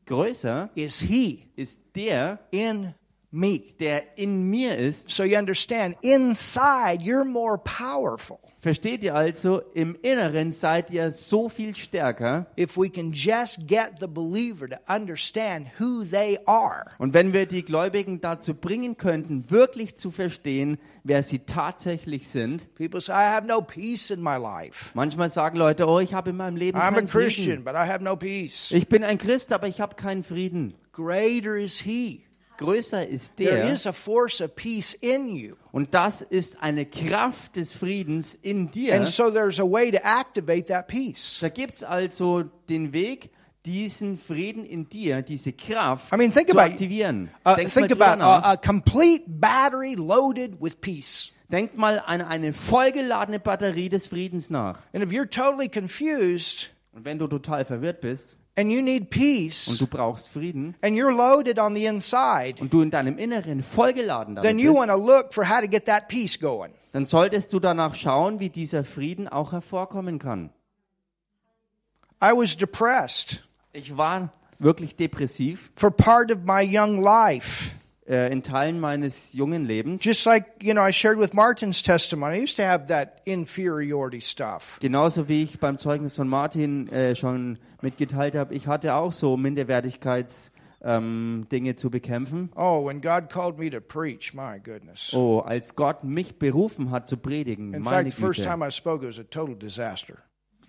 Größer 0.07 0.71
is 0.75 1.01
He 1.01 1.47
ist 1.57 1.81
der, 1.95 2.39
in 2.51 2.95
me. 3.31 3.61
der 3.81 4.17
in 4.17 4.49
mir 4.49 4.77
ist. 4.77 5.11
So 5.11 5.25
you 5.25 5.37
understand, 5.37 5.97
inside 6.03 7.03
you're 7.03 7.25
more 7.25 7.59
powerful 7.59 8.39
Versteht 8.59 9.03
ihr 9.03 9.15
also, 9.15 9.61
im 9.75 9.97
Inneren 10.03 10.51
seid 10.51 10.91
ihr 10.91 11.13
so 11.13 11.49
viel 11.49 11.77
stärker. 11.77 12.47
if 12.57 12.77
we 12.77 12.89
can 12.89 13.13
just 13.13 13.67
get 13.67 14.01
the 14.01 14.07
believer 14.07 14.67
to 14.67 14.77
understand 14.89 15.67
who 15.79 16.05
they 16.05 16.39
are. 16.47 16.85
Und 16.99 17.15
wenn 17.15 17.33
wir 17.33 17.47
die 17.47 17.65
Gläubigen 17.65 18.21
dazu 18.21 18.55
bringen 18.55 18.97
könnten, 18.97 19.51
wirklich 19.51 19.97
zu 19.97 20.11
verstehen, 20.11 20.79
wer 21.05 21.23
sie 21.23 21.41
tatsächlich 21.41 22.29
sind. 22.29 22.69
Say, 22.79 23.41
no. 23.45 23.67
Manchmal 24.95 25.31
sagen 25.31 25.57
Leute, 25.59 25.87
oh, 25.87 26.01
ich 26.01 26.15
habe 26.15 26.31
in 26.31 26.37
meinem 26.37 26.57
Leben 26.57 26.79
I'm 26.79 26.81
a 26.81 26.91
keinen 26.93 27.09
Christian, 27.09 27.47
Frieden. 27.47 27.65
but 27.65 27.75
I 27.75 27.89
have 27.89 28.03
no 28.03 28.17
peace. 28.17 28.73
Ich 28.73 28.89
bin 28.89 29.05
ein 29.05 29.19
Christ, 29.19 29.53
aber 29.53 29.69
ich 29.69 29.81
habe 29.81 29.95
keinen 29.95 30.25
Frieden. 30.25 30.75
Greater 30.93 31.57
is 31.57 31.79
He. 31.81 32.26
Größer 32.59 33.07
ist 33.07 33.37
There 33.37 33.51
der. 33.63 33.73
is 33.73 33.87
a 33.87 33.93
force 33.93 34.41
of 34.41 34.55
peace 34.55 34.95
in 34.95 35.29
you. 35.35 35.55
Und 35.73 35.95
das 35.95 36.23
ist 36.23 36.63
eine 36.63 36.87
Kraft 36.87 37.57
des 37.57 37.75
Friedens 37.75 38.37
in 38.43 38.71
dir. 38.71 38.95
And 38.97 39.09
so 39.09 39.31
there's 39.31 39.61
a 39.61 39.65
way 39.65 39.91
to 39.91 39.99
activate 40.03 40.69
that 40.69 40.87
peace. 40.89 41.39
Da 41.41 41.49
gibt 41.49 41.75
es 41.75 41.85
also 41.85 42.45
den 42.69 42.93
Weg, 42.93 43.31
diesen 43.65 44.17
Frieden 44.19 44.65
in 44.65 44.89
dir, 44.89 45.23
diese 45.23 45.53
Kraft 45.53 46.13
I 46.13 46.17
mean, 46.17 46.33
think 46.33 46.49
zu 46.49 46.57
about- 46.57 46.71
aktivieren. 46.73 47.31
Uh, 47.45 47.55
Denk 47.57 47.75
mal 47.75 47.89
think 47.89 47.93
about 48.01 48.23
a, 48.23 48.53
a 48.53 48.57
complete 48.57 49.25
battery 49.27 49.95
loaded 49.97 50.61
with 50.61 50.81
peace. 50.81 51.33
Denk 51.51 51.77
mal 51.77 52.03
an 52.07 52.23
eine 52.23 52.53
vollgeladene 52.53 53.39
Batterie 53.39 53.89
des 53.89 54.09
Friedens 54.09 54.51
nach. 54.51 54.83
And 54.93 55.03
if 55.05 55.11
you're 55.13 55.29
totally 55.29 55.69
confused 55.69 56.71
Und 56.93 57.05
wenn 57.05 57.19
du 57.19 57.27
total 57.27 57.65
verwirrt 57.65 58.01
bist 58.01 58.37
and 58.57 58.71
you 58.71 58.83
need 58.83 59.03
und 59.05 59.11
peace 59.11 59.79
du 59.79 59.87
brauchst 59.87 60.29
Frieden 60.29 60.75
and 60.83 60.97
you're 60.97 61.15
loaded 61.15 61.59
on 61.59 61.75
the 61.75 61.87
inside, 61.87 62.61
und 62.61 62.73
du 62.73 62.83
in 62.83 62.91
deinem 62.91 63.19
Inneren 63.19 63.63
vollgeladen 63.63 64.35
damit 64.35 64.49
then 64.49 64.59
you 64.59 64.75
want 64.75 64.89
bist, 64.89 64.99
to 64.99 65.07
look 65.07 65.35
for 65.35 65.49
how 65.49 65.61
to 65.61 65.69
get 65.69 65.87
that 65.87 66.09
peace 66.09 66.39
going. 66.39 66.73
dann 66.93 67.07
solltest 67.07 67.53
du 67.53 67.61
danach 67.61 67.95
schauen, 67.95 68.41
wie 68.41 68.51
dieser 68.51 68.85
Frieden 68.85 69.29
auch 69.29 69.53
hervorkommen 69.53 70.19
kann. 70.19 70.51
I 72.23 72.33
was 72.33 72.57
depressed 72.57 73.43
Ich 73.73 73.97
war 73.97 74.31
wirklich 74.59 74.97
depressiv 74.97 75.71
for 75.75 75.91
part 75.91 76.33
of 76.33 76.39
my 76.47 76.63
young 76.63 77.03
life. 77.03 77.73
Äh, 78.09 78.31
in 78.33 78.43
Teilen 78.43 78.81
meines 78.81 79.33
jungen 79.33 79.65
Lebens. 79.65 80.05
Just 80.05 80.25
like, 80.27 80.45
you 80.63 80.73
know, 80.73 80.87
I 80.87 80.93
shared 80.93 81.19
with 81.19 81.33
Martin's 81.35 81.83
testimony, 81.83 82.37
I 82.37 82.43
used 82.43 82.57
to 82.57 82.63
have 82.65 82.87
that 82.89 83.21
inferiority 83.25 84.21
stuff. 84.21 84.79
Genauso 84.81 85.29
wie 85.29 85.43
ich 85.43 85.59
beim 85.59 85.79
Zeugnis 85.79 86.17
von 86.17 86.29
Martin 86.29 86.89
äh, 86.89 87.15
schon 87.15 87.59
mitgeteilt 87.83 88.35
habe, 88.35 88.55
ich 88.55 88.67
hatte 88.67 88.95
auch 88.95 89.13
so 89.13 89.37
Minderwertigkeits 89.37 90.51
ähm, 90.83 91.47
Dinge 91.51 91.75
zu 91.75 91.91
bekämpfen. 91.91 92.51
Oh, 92.55 92.87
when 92.87 93.01
God 93.01 93.29
called 93.29 93.59
me 93.59 93.71
to 93.71 93.81
preach, 93.81 94.35
my 94.35 94.59
goodness. 94.63 95.13
Oh, 95.15 95.41
als 95.41 95.75
Gott 95.75 96.05
mich 96.05 96.39
berufen 96.39 96.91
hat 96.91 97.09
zu 97.09 97.17
predigen, 97.17 97.75
In 97.75 97.83
meine 97.83 98.09
fact, 98.09 98.17
the 98.17 98.21
first 98.23 98.41
Güte. 98.41 98.51
time 98.51 98.67
I 98.67 98.71
spoke, 98.71 99.03
it 99.05 99.09
was 99.09 99.19
a 99.19 99.25
total 99.25 99.57
disaster. 99.57 100.19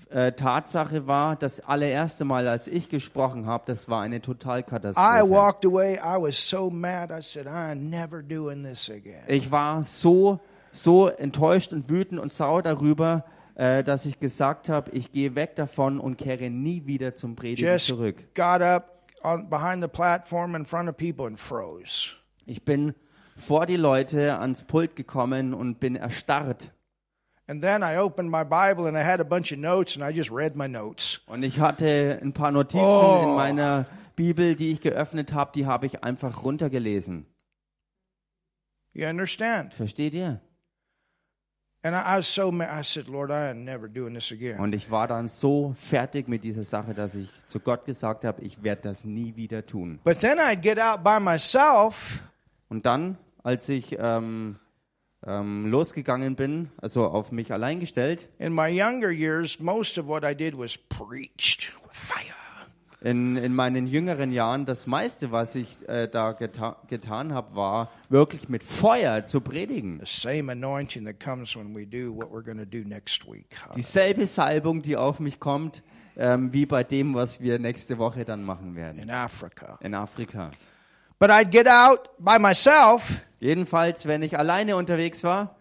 Äh, 0.10 0.32
Tatsache 0.32 1.06
war, 1.08 1.36
das 1.36 1.60
allererste 1.60 2.24
Mal, 2.24 2.48
als 2.48 2.68
ich 2.68 2.90
gesprochen 2.90 3.46
habe, 3.46 3.64
das 3.68 3.90
war 3.90 4.02
eine 4.02 4.18
I 4.18 4.20
Totalkatastrophe. 4.22 5.30
walked 5.30 5.66
away. 5.66 5.96
I 5.96 6.22
was 6.22 6.38
so 6.50 6.70
mad. 6.70 7.12
I 7.12 7.22
said, 7.22 7.46
I'm 7.48 7.90
never 7.90 8.24
doing 8.24 8.62
this 8.64 8.90
again. 8.90 9.24
Ich 9.28 9.52
war 9.52 9.84
so, 9.84 10.40
so 10.72 11.08
enttäuscht 11.08 11.74
und 11.74 11.90
wütend 11.90 12.22
und 12.22 12.32
sauer 12.34 12.62
darüber, 12.64 13.26
äh, 13.56 13.84
dass 13.84 14.06
ich 14.06 14.20
gesagt 14.20 14.70
habe, 14.70 14.92
ich 14.92 15.12
gehe 15.12 15.36
weg 15.36 15.56
davon 15.56 16.00
und 16.00 16.18
kehre 16.18 16.50
nie 16.50 16.86
wieder 16.86 17.14
zum 17.16 17.36
Predigen 17.36 17.70
Just 17.70 17.88
zurück. 17.88 18.34
got 18.34 18.62
up. 18.62 18.98
on, 19.24 19.50
behind 19.50 19.82
the 19.84 19.90
platform 19.90 20.56
in 20.56 20.66
front 20.66 20.88
of 20.90 20.96
people 20.98 21.26
and 21.26 21.40
froze. 21.40 22.14
Ich 22.46 22.64
bin 22.64 22.94
vor 23.36 23.66
die 23.66 23.76
Leute 23.78 24.40
ans 24.40 24.64
Pult 24.64 24.96
gekommen 24.96 25.54
und 25.54 25.80
bin 25.80 25.96
erstarrt. 25.96 26.72
Und 27.48 27.63
ich 31.44 31.60
hatte 31.60 32.20
ein 32.22 32.34
paar 32.34 32.51
Notizen 32.51 32.84
Oh. 32.84 33.22
in 33.24 33.36
meiner 33.36 33.86
Bibel, 34.16 34.56
die 34.56 34.72
ich 34.72 34.82
geöffnet 34.82 35.34
habe, 35.34 35.51
die 35.56 35.66
habe 35.66 35.86
ich 35.86 36.04
einfach 36.04 36.44
runtergelesen. 36.44 37.25
You 38.94 39.08
understand? 39.08 39.74
Versteht 39.74 40.13
ihr? 40.13 40.42
And 41.84 41.96
I, 41.96 42.00
I 42.00 42.18
was 42.18 42.34
so 42.34 42.51
mad. 42.51 42.70
I 42.70 42.82
said, 42.84 43.08
Lord, 43.08 43.30
I 43.30 43.51
am 43.51 43.63
never 43.63 43.88
doing 43.88 44.13
this 44.16 44.32
again. 44.32 44.60
Und 44.60 44.74
ich 44.74 44.89
war 44.92 45.08
dann 45.08 45.30
so 45.30 45.74
fertig 45.77 46.27
mit 46.27 46.44
dieser 46.44 46.63
Sache, 46.63 46.94
dass 46.96 47.16
ich 47.16 47.30
zu 47.46 47.60
Gott 47.60 47.86
gesagt 47.86 48.25
habe, 48.25 48.42
ich 48.42 48.63
werde 48.63 48.82
das 48.82 49.06
nie 49.06 49.36
wieder 49.36 49.66
tun. 49.66 50.00
But 50.04 50.20
then 50.20 50.39
I'd 50.39 50.62
get 50.62 50.80
out 50.82 51.04
by 51.04 51.20
myself 51.22 52.24
Und 52.70 52.86
dann, 52.88 53.18
als 53.44 53.70
ich 53.70 53.96
ähm, 54.00 54.58
ähm, 55.26 55.68
losgegangen 55.68 56.36
bin, 56.36 56.70
also 56.78 57.06
auf 57.06 57.32
mich 57.32 57.52
allein 57.52 57.80
gestellt, 57.80 58.30
in 58.40 58.54
my 58.54 58.68
younger 58.68 59.12
years, 59.12 59.60
most 59.60 59.98
of 59.98 60.08
what 60.08 60.24
I 60.24 60.36
did 60.36 60.58
was 60.58 60.78
preached 60.78 61.74
with 61.84 61.94
fire. 61.94 62.36
in, 63.02 63.38
in 63.38 63.54
meinen 63.54 63.88
jüngeren 63.88 64.32
Jahren, 64.32 64.66
das 64.66 64.88
meiste, 64.88 65.32
was 65.32 65.56
ich 65.56 65.88
äh, 65.88 66.08
da 66.08 66.32
geta 66.32 66.78
getan 66.88 67.34
habe, 67.34 67.56
war 67.56 67.90
wirklich 68.10 68.50
mit 68.50 68.64
Feuer 68.64 69.26
zu 69.26 69.42
predigen. 69.42 70.02
Dieselbe 73.76 74.26
Salbung, 74.26 74.82
die 74.82 74.98
auf 74.98 75.20
mich 75.20 75.40
kommt, 75.40 75.84
ähm, 76.18 76.54
wie 76.54 76.66
bei 76.66 76.84
dem, 76.84 77.14
was 77.14 77.40
wir 77.42 77.60
nächste 77.60 77.98
Woche 78.00 78.26
dann 78.26 78.44
machen 78.44 78.76
werden 78.76 79.00
in 79.00 79.12
Africa. 79.12 79.78
in 79.82 79.94
Afrika. 79.94 80.52
But 81.20 81.30
I'd 81.30 81.52
get 81.52 81.68
out 81.68 82.10
by 82.20 82.38
myself 82.40 83.22
Jedenfalls, 83.39 84.08
wenn 84.08 84.22
ich 84.24 84.38
alleine 84.38 84.75
unterwegs 84.75 85.24
war, 85.24 85.56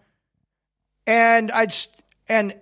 and 1.07 1.51
I'd 1.53 1.89
and 2.27 2.55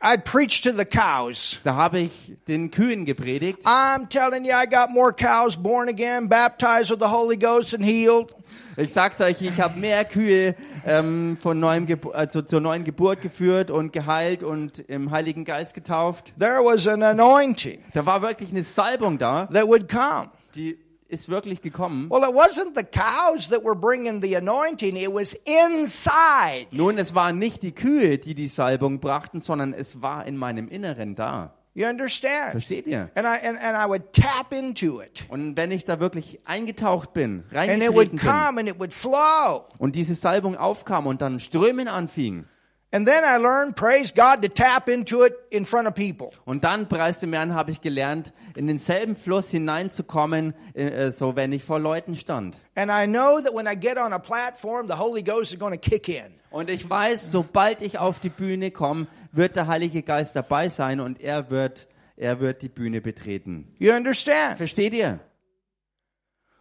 I'd 0.00 0.24
preach 0.24 0.62
to 0.62 0.72
the 0.72 0.84
cows. 0.84 1.58
da 1.64 1.74
habe 1.76 2.00
ich 2.00 2.34
den 2.48 2.70
Kühen 2.70 3.04
gepredigt. 3.04 3.64
I'm 3.64 4.08
telling 4.08 4.44
you, 4.44 4.52
I 4.52 4.66
got 4.66 4.90
more 4.90 5.12
cows 5.12 5.56
born 5.56 5.88
again, 5.88 6.28
baptized 6.28 6.90
with 6.90 6.98
the 7.00 7.08
Holy 7.10 7.36
Ghost, 7.36 7.72
and 7.74 7.84
healed. 7.84 8.34
Ich 8.76 8.92
sag's 8.92 9.20
euch, 9.20 9.40
ich 9.42 9.60
habe 9.60 9.78
mehr 9.78 10.04
Kühe 10.04 10.54
ähm, 10.86 11.36
von 11.40 11.60
neuem 11.60 11.86
Gebu 11.86 12.10
also 12.10 12.40
zur 12.42 12.60
neuen 12.60 12.84
Geburt 12.84 13.20
geführt 13.20 13.70
und 13.70 13.92
geheilt 13.92 14.42
und 14.42 14.78
im 14.88 15.10
Heiligen 15.10 15.44
Geist 15.44 15.74
getauft. 15.74 16.32
There 16.38 16.64
was 16.64 16.86
an 16.88 17.02
anointing 17.02 17.80
Da 17.92 18.04
war 18.06 18.22
wirklich 18.22 18.50
eine 18.50 18.64
Salbung 18.64 19.18
da, 19.18 19.46
that 19.52 19.66
would 19.66 19.88
come. 19.88 20.30
die 20.54 20.78
ist 21.12 21.28
wirklich 21.28 21.60
gekommen. 21.60 22.10
Well, 22.10 22.22
it 22.22 22.34
wasn't 22.34 22.74
the 22.74 22.84
cows 22.84 23.48
that 23.50 23.62
were 23.62 23.76
bringing 23.76 24.22
the 24.22 24.34
anointing, 24.36 24.96
it 24.96 25.12
was 25.12 25.34
inside. 25.44 26.66
Nun, 26.70 26.98
es 26.98 27.14
waren 27.14 27.38
nicht 27.38 27.62
die 27.62 27.72
Kühe, 27.72 28.18
die 28.18 28.34
die 28.34 28.46
Salbung 28.48 28.98
brachten, 28.98 29.40
sondern 29.40 29.74
es 29.74 30.00
war 30.02 30.26
in 30.26 30.36
meinem 30.36 30.68
Inneren 30.68 31.14
da. 31.14 31.54
You 31.74 31.86
understand? 31.86 32.50
Versteht 32.50 32.86
ihr? 32.86 33.10
And 33.14 33.26
I 33.26 33.46
and, 33.46 33.58
and 33.58 33.76
I 33.76 33.88
would 33.88 34.12
tap 34.12 34.52
into 34.52 35.00
it. 35.00 35.24
Und 35.28 35.56
wenn 35.56 35.70
ich 35.70 35.84
da 35.84 36.00
wirklich 36.00 36.40
eingetaucht 36.44 37.14
bin, 37.14 37.44
And 37.54 37.82
it 37.82 37.94
would 37.94 38.10
reingetreten 38.10 38.18
bin 38.18 38.18
come 38.18 38.60
and 38.60 38.68
it 38.68 38.78
would 38.78 38.92
flow. 38.92 39.64
und 39.78 39.94
diese 39.96 40.14
Salbung 40.14 40.56
aufkam 40.56 41.06
und 41.06 41.22
dann 41.22 41.40
Strömen 41.40 41.88
anfing 41.88 42.44
And 42.94 43.06
then 43.06 43.24
I 43.24 43.38
learned, 43.38 43.74
praise 43.74 44.12
God, 44.12 44.42
to 44.42 44.48
tap 44.48 44.86
into 44.86 45.24
it 45.24 45.32
in 45.50 45.64
front 45.64 45.88
of 45.88 45.94
people. 45.94 46.30
und 46.44 46.62
dann, 46.62 46.88
preis 46.88 47.20
dem 47.20 47.32
Herrn, 47.32 47.54
habe 47.54 47.70
ich 47.70 47.80
gelernt, 47.80 48.34
in 48.54 48.66
denselben 48.66 49.16
Fluss 49.16 49.50
hineinzukommen, 49.50 50.52
äh, 50.74 51.10
so 51.10 51.34
wenn 51.34 51.52
ich 51.52 51.64
vor 51.64 51.78
Leuten 51.78 52.14
stand. 52.14 52.60
And 52.74 52.90
I 52.90 53.06
know 53.06 53.40
that 53.40 53.54
when 53.54 53.66
I 53.66 53.74
get 53.74 53.96
on 53.96 54.12
a 54.12 54.18
platform, 54.18 54.88
the 54.88 54.98
Holy 54.98 55.22
Ghost 55.22 55.54
is 55.54 55.58
going 55.58 55.72
to 55.72 55.78
kick 55.78 56.08
in. 56.08 56.34
Und 56.50 56.68
ich 56.68 56.88
weiß, 56.88 57.30
sobald 57.30 57.80
ich 57.80 57.98
auf 57.98 58.20
die 58.20 58.28
Bühne 58.28 58.70
komme, 58.70 59.06
wird 59.32 59.56
der 59.56 59.68
Heilige 59.68 60.02
Geist 60.02 60.36
dabei 60.36 60.68
sein 60.68 61.00
und 61.00 61.18
er 61.18 61.50
wird, 61.50 61.86
er 62.18 62.40
wird 62.40 62.60
die 62.60 62.68
Bühne 62.68 63.00
betreten. 63.00 63.74
You 63.78 63.92
understand? 63.92 64.58
Versteht 64.58 64.92
ihr? 64.92 65.18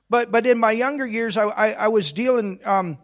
But 0.07 0.31
but 0.31 0.47
in 0.47 0.59
my 0.59 0.71
younger 0.71 1.05
years, 1.05 1.35
I 1.35 1.49
I, 1.57 1.87
I 1.87 1.87
was 1.89 2.13
dealing 2.13 2.61
um, 2.65 2.97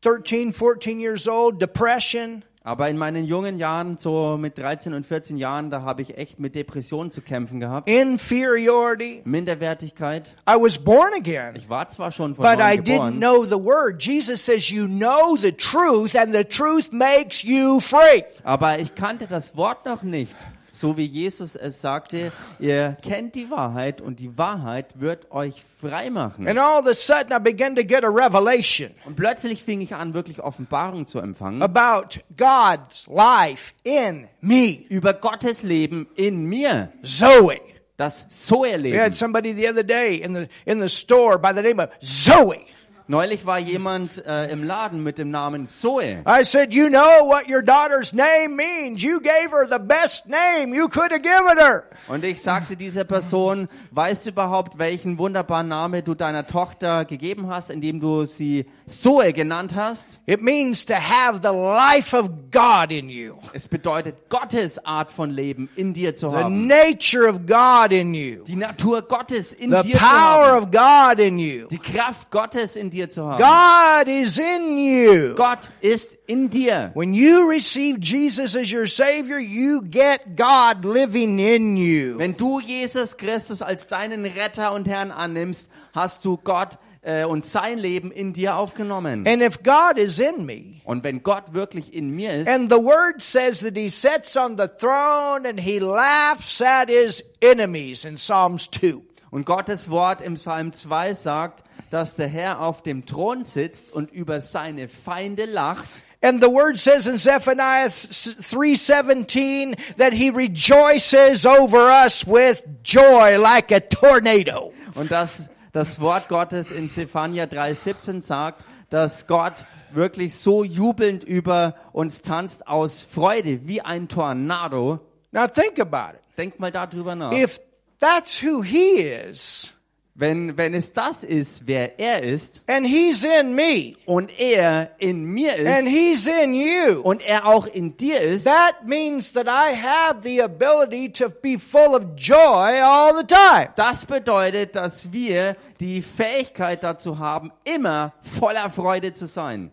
13, 0.00 0.52
14 0.54 0.98
years 0.98 1.28
old, 1.28 1.58
depression. 1.58 2.42
Aber 2.66 2.88
in 2.88 2.96
meinen 2.96 3.24
jungen 3.26 3.58
Jahren, 3.58 3.98
so 3.98 4.38
mit 4.38 4.56
13 4.56 4.94
und 4.94 5.04
14 5.04 5.36
Jahren, 5.36 5.68
da 5.70 5.82
habe 5.82 6.00
ich 6.00 6.16
echt 6.16 6.40
mit 6.40 6.54
Depressionen 6.54 7.10
zu 7.10 7.20
kämpfen 7.20 7.60
gehabt. 7.60 7.90
inferiority. 7.90 9.20
Minderwertigkeit. 9.26 10.34
I 10.48 10.54
was 10.54 10.78
born 10.78 11.10
again, 11.14 11.56
Ich 11.56 11.68
war 11.68 11.86
zwar 11.90 12.10
schon 12.10 12.34
von 12.34 12.42
but 12.42 12.54
I 12.58 12.76
neuem 12.76 12.84
didn't 12.84 12.84
geboren, 12.84 13.20
know 13.20 13.44
the 13.44 13.62
word. 13.62 14.02
Jesus 14.02 14.42
says, 14.44 14.70
You 14.70 14.86
know 14.88 15.36
the 15.36 15.52
truth, 15.52 16.16
and 16.16 16.32
the 16.34 16.44
truth 16.44 16.90
makes 16.90 17.42
you 17.42 17.80
free. 17.80 18.24
aber 18.44 18.78
ich 18.78 18.94
kannte 18.94 19.26
das 19.26 19.54
Wort 19.56 19.84
noch 19.84 20.02
nicht. 20.02 20.34
So 20.74 20.96
wie 20.96 21.04
Jesus 21.06 21.54
es 21.54 21.80
sagte, 21.80 22.32
ihr 22.58 22.96
kennt 23.00 23.36
die 23.36 23.48
Wahrheit 23.48 24.00
und 24.00 24.18
die 24.18 24.36
Wahrheit 24.36 25.00
wird 25.00 25.30
euch 25.30 25.62
frei 25.80 26.10
machen. 26.10 26.48
And 26.48 26.58
all 26.58 26.80
of 26.80 26.86
a 26.88 26.94
sudden, 26.94 27.32
I 27.32 27.38
began 27.38 27.76
to 27.76 27.84
get 27.84 28.02
a 28.02 28.08
revelation 28.08 28.90
Und 29.04 29.14
plötzlich 29.14 29.62
fing 29.62 29.80
ich 29.82 29.94
an, 29.94 30.14
wirklich 30.14 30.40
Offenbarung 30.40 31.06
zu 31.06 31.20
empfangen 31.20 31.62
about 31.62 32.18
God's 32.36 33.06
life 33.06 33.72
in 33.84 34.26
me, 34.40 34.84
über 34.88 35.14
Gottes 35.14 35.62
Leben 35.62 36.08
in 36.16 36.44
mir, 36.46 36.92
Zoe. 37.04 37.60
das 37.96 38.24
We 38.24 38.30
Zoe-Leben. 38.56 38.98
had 38.98 39.14
somebody 39.14 39.52
the 39.52 39.68
other 39.68 39.84
day 39.84 40.16
in 40.16 40.34
the 40.34 40.48
in 40.66 40.80
the 40.80 40.88
store 40.88 41.38
by 41.38 41.52
the 41.54 41.62
name 41.62 41.80
of 41.80 41.90
Zoe. 42.02 42.66
Neulich 43.06 43.44
war 43.44 43.58
jemand 43.58 44.24
äh, 44.24 44.46
im 44.50 44.64
Laden 44.64 45.02
mit 45.02 45.18
dem 45.18 45.30
Namen 45.30 45.66
Zoe. 45.66 46.22
I 46.26 46.42
said, 46.42 46.72
You 46.72 46.88
know 46.88 47.28
what 47.28 47.50
your 47.50 47.60
daughter's 47.60 48.14
name 48.14 48.56
means. 48.56 49.02
You 49.02 49.20
gave 49.20 49.50
her 49.50 49.66
the 49.70 49.78
best 49.78 50.26
name 50.26 50.74
you 50.74 50.88
could 50.88 51.10
have 51.12 51.20
given 51.20 51.58
her. 51.58 51.84
Und 52.08 52.24
ich 52.24 52.40
sagte 52.40 52.76
dieser 52.76 53.04
Person, 53.04 53.66
weißt 53.90 54.24
du 54.24 54.30
überhaupt, 54.30 54.78
welchen 54.78 55.18
wunderbaren 55.18 55.68
Namen 55.68 56.02
du 56.02 56.14
deiner 56.14 56.46
Tochter 56.46 57.04
gegeben 57.04 57.48
hast, 57.50 57.68
indem 57.68 58.00
du 58.00 58.24
sie 58.24 58.64
Zoe 58.88 59.34
genannt 59.34 59.74
hast? 59.74 60.20
It 60.24 60.40
means 60.40 60.86
to 60.86 60.94
have 60.94 61.40
the 61.42 61.54
life 61.54 62.16
of 62.16 62.30
God 62.50 62.90
in 62.90 63.10
you, 63.10 63.34
Es 63.52 63.68
bedeutet, 63.68 64.30
Gottes 64.30 64.82
Art 64.86 65.10
von 65.10 65.28
Leben 65.28 65.68
in 65.76 65.92
dir 65.92 66.14
zu 66.16 66.30
the 66.30 66.36
haben. 66.36 66.66
nature 66.66 67.28
of 67.28 67.40
God 67.46 67.92
in 67.92 68.14
you, 68.14 68.44
Die 68.44 68.56
Natur 68.56 69.02
Gottes 69.02 69.52
in 69.52 69.70
the 69.70 69.82
dir 69.82 69.98
zu 69.98 69.98
power 70.04 70.52
haben. 70.52 70.62
of 70.64 70.70
God 70.70 71.18
in 71.20 71.38
you. 71.38 71.66
Die 71.68 71.78
Kraft 71.78 72.30
Gottes 72.30 72.76
in 72.76 72.88
dir 72.88 72.93
zu 73.08 73.26
haben. 73.26 73.42
God 73.42 74.08
is 74.08 74.38
in 74.38 74.78
you. 74.78 75.34
Gott 75.34 75.58
ist 75.80 76.16
in 76.26 76.50
dir. 76.50 76.90
When 76.94 77.14
you 77.14 77.48
receive 77.48 77.98
Jesus 78.00 78.56
as 78.56 78.72
your 78.72 78.86
Savior, 78.86 79.38
you 79.38 79.82
get 79.82 80.36
God 80.36 80.84
living 80.84 81.38
in 81.38 81.76
you. 81.76 82.18
Wenn 82.18 82.36
du 82.36 82.60
Jesus 82.60 83.16
Christus 83.16 83.62
als 83.62 83.86
deinen 83.86 84.24
Retter 84.24 84.72
und 84.72 84.86
Herrn 84.88 85.10
annimmst, 85.10 85.70
hast 85.92 86.24
du 86.24 86.36
Gott 86.36 86.78
äh, 87.02 87.24
und 87.24 87.44
sein 87.44 87.78
Leben 87.78 88.10
in 88.10 88.32
dir 88.32 88.56
aufgenommen. 88.56 89.26
And 89.26 89.42
if 89.42 89.62
God 89.62 89.98
is 89.98 90.18
in 90.18 90.46
me, 90.46 90.80
Und 90.84 91.04
wenn 91.04 91.22
Gott 91.22 91.52
wirklich 91.52 91.92
in 91.92 92.10
mir 92.10 92.34
ist, 92.34 92.48
and 92.48 92.70
the 92.70 92.76
Word 92.78 93.20
says 93.20 93.60
that 93.60 93.76
He 93.76 93.88
sits 93.88 94.36
on 94.36 94.56
the 94.56 94.66
throne 94.66 95.46
and 95.48 95.60
He 95.60 95.78
laughs 95.78 96.62
at 96.62 96.88
His 96.88 97.24
enemies 97.40 98.04
in 98.04 98.16
Psalms 98.16 98.70
2. 98.70 99.02
und 99.30 99.44
Gottes 99.46 99.90
Wort 99.90 100.20
im 100.20 100.34
Psalm 100.34 100.72
2 100.72 101.14
sagt, 101.14 101.63
dass 101.94 102.16
der 102.16 102.26
Herr 102.26 102.60
auf 102.60 102.82
dem 102.82 103.06
Thron 103.06 103.44
sitzt 103.44 103.92
und 103.92 104.10
über 104.10 104.40
seine 104.40 104.88
Feinde 104.88 105.44
lacht. 105.44 106.02
And 106.22 106.42
the 106.42 106.50
word 106.50 106.76
says 106.76 107.06
in 107.06 107.18
Zephaniah 107.18 107.86
3:17 107.86 109.76
that 109.96 110.12
he 110.12 110.28
rejoices 110.28 111.46
over 111.46 111.92
us 112.04 112.26
with 112.26 112.64
joy 112.82 113.36
like 113.36 113.70
a 113.70 113.78
tornado. 113.78 114.72
Und 114.96 115.12
dass 115.12 115.48
das 115.70 116.00
Wort 116.00 116.28
Gottes 116.28 116.72
in 116.72 116.88
Zephania 116.88 117.44
3,17 117.44 118.22
sagt, 118.22 118.64
dass 118.90 119.28
Gott 119.28 119.64
wirklich 119.92 120.34
so 120.34 120.64
jubelnd 120.64 121.22
über 121.22 121.76
uns 121.92 122.22
tanzt 122.22 122.66
aus 122.66 123.02
Freude 123.08 123.68
wie 123.68 123.82
ein 123.82 124.08
Tornado. 124.08 124.98
Now 125.30 125.46
think 125.46 125.78
about 125.78 126.16
it. 126.16 126.22
Denkt 126.36 126.58
mal 126.58 126.72
darüber 126.72 127.14
nach. 127.14 127.30
If 127.30 127.60
that's 128.00 128.42
who 128.42 128.64
he 128.64 129.02
is 129.02 129.73
Wenn, 130.16 130.56
wenn 130.56 130.74
es 130.74 130.92
das 130.92 131.24
ist, 131.24 131.66
wer 131.66 131.98
er 131.98 132.22
ist, 132.22 132.62
and 132.68 132.86
he's 132.86 133.24
in 133.24 133.52
me 133.52 133.96
und 134.06 134.30
er 134.38 134.92
in 134.98 135.24
mir 135.24 135.54
and 135.54 135.88
ist 135.88 135.88
he's 135.88 136.26
in 136.28 136.54
you, 136.54 137.00
und 137.02 137.20
er 137.20 137.44
auch 137.44 137.66
in 137.66 137.96
dir 137.96 138.20
ist, 138.20 138.44
that 138.44 138.86
means 138.86 139.32
that 139.32 139.48
I 139.48 139.74
have 139.74 140.20
the 140.22 140.40
ability 140.40 141.10
to 141.14 141.28
be 141.28 141.58
full 141.58 141.96
of 141.96 142.14
joy 142.16 142.80
all 142.80 143.12
the 143.16 143.26
time. 143.26 143.70
das 143.74 144.06
bedeutet, 144.06 144.76
dass 144.76 145.12
wir 145.12 145.56
die 145.80 146.00
Fähigkeit 146.00 146.84
dazu 146.84 147.18
haben, 147.18 147.50
immer 147.64 148.12
voller 148.22 148.70
Freude 148.70 149.14
zu 149.14 149.26
sein. 149.26 149.72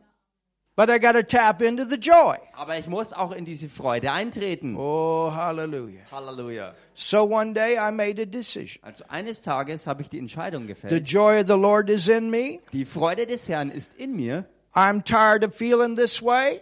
But 0.77 0.89
I 0.89 0.99
got 0.99 1.13
to 1.13 1.23
tap 1.23 1.61
into 1.61 1.83
the 1.85 1.97
joy. 1.97 2.37
Aber 2.55 2.77
ich 2.77 2.87
muss 2.87 3.11
auch 3.11 3.33
in 3.33 3.43
diese 3.43 3.67
Freude 3.67 4.11
eintreten. 4.11 4.75
Oh, 4.77 5.31
hallelujah. 5.35 5.99
Halleluja. 6.11 6.73
So 6.93 7.23
one 7.25 7.53
day 7.53 7.77
I 7.77 7.91
made 7.91 8.21
a 8.21 8.25
decision. 8.25 8.81
Also 8.81 9.03
eines 9.09 9.41
Tages 9.41 9.85
habe 9.85 10.01
ich 10.01 10.09
die 10.09 10.17
Entscheidung 10.19 10.63
The 10.63 10.67
gefällt. 10.69 11.07
joy 11.09 11.41
of 11.41 11.47
the 11.47 11.57
Lord 11.57 11.89
is 11.89 12.07
in 12.07 12.29
me. 12.29 12.59
Die 12.71 12.85
Freude 12.85 13.27
des 13.27 13.49
Herrn 13.49 13.69
ist 13.69 13.93
in 13.95 14.15
mir. 14.15 14.45
I'm 14.73 15.03
tired 15.03 15.43
of 15.45 15.53
feeling 15.53 15.97
this 15.97 16.21
way. 16.23 16.61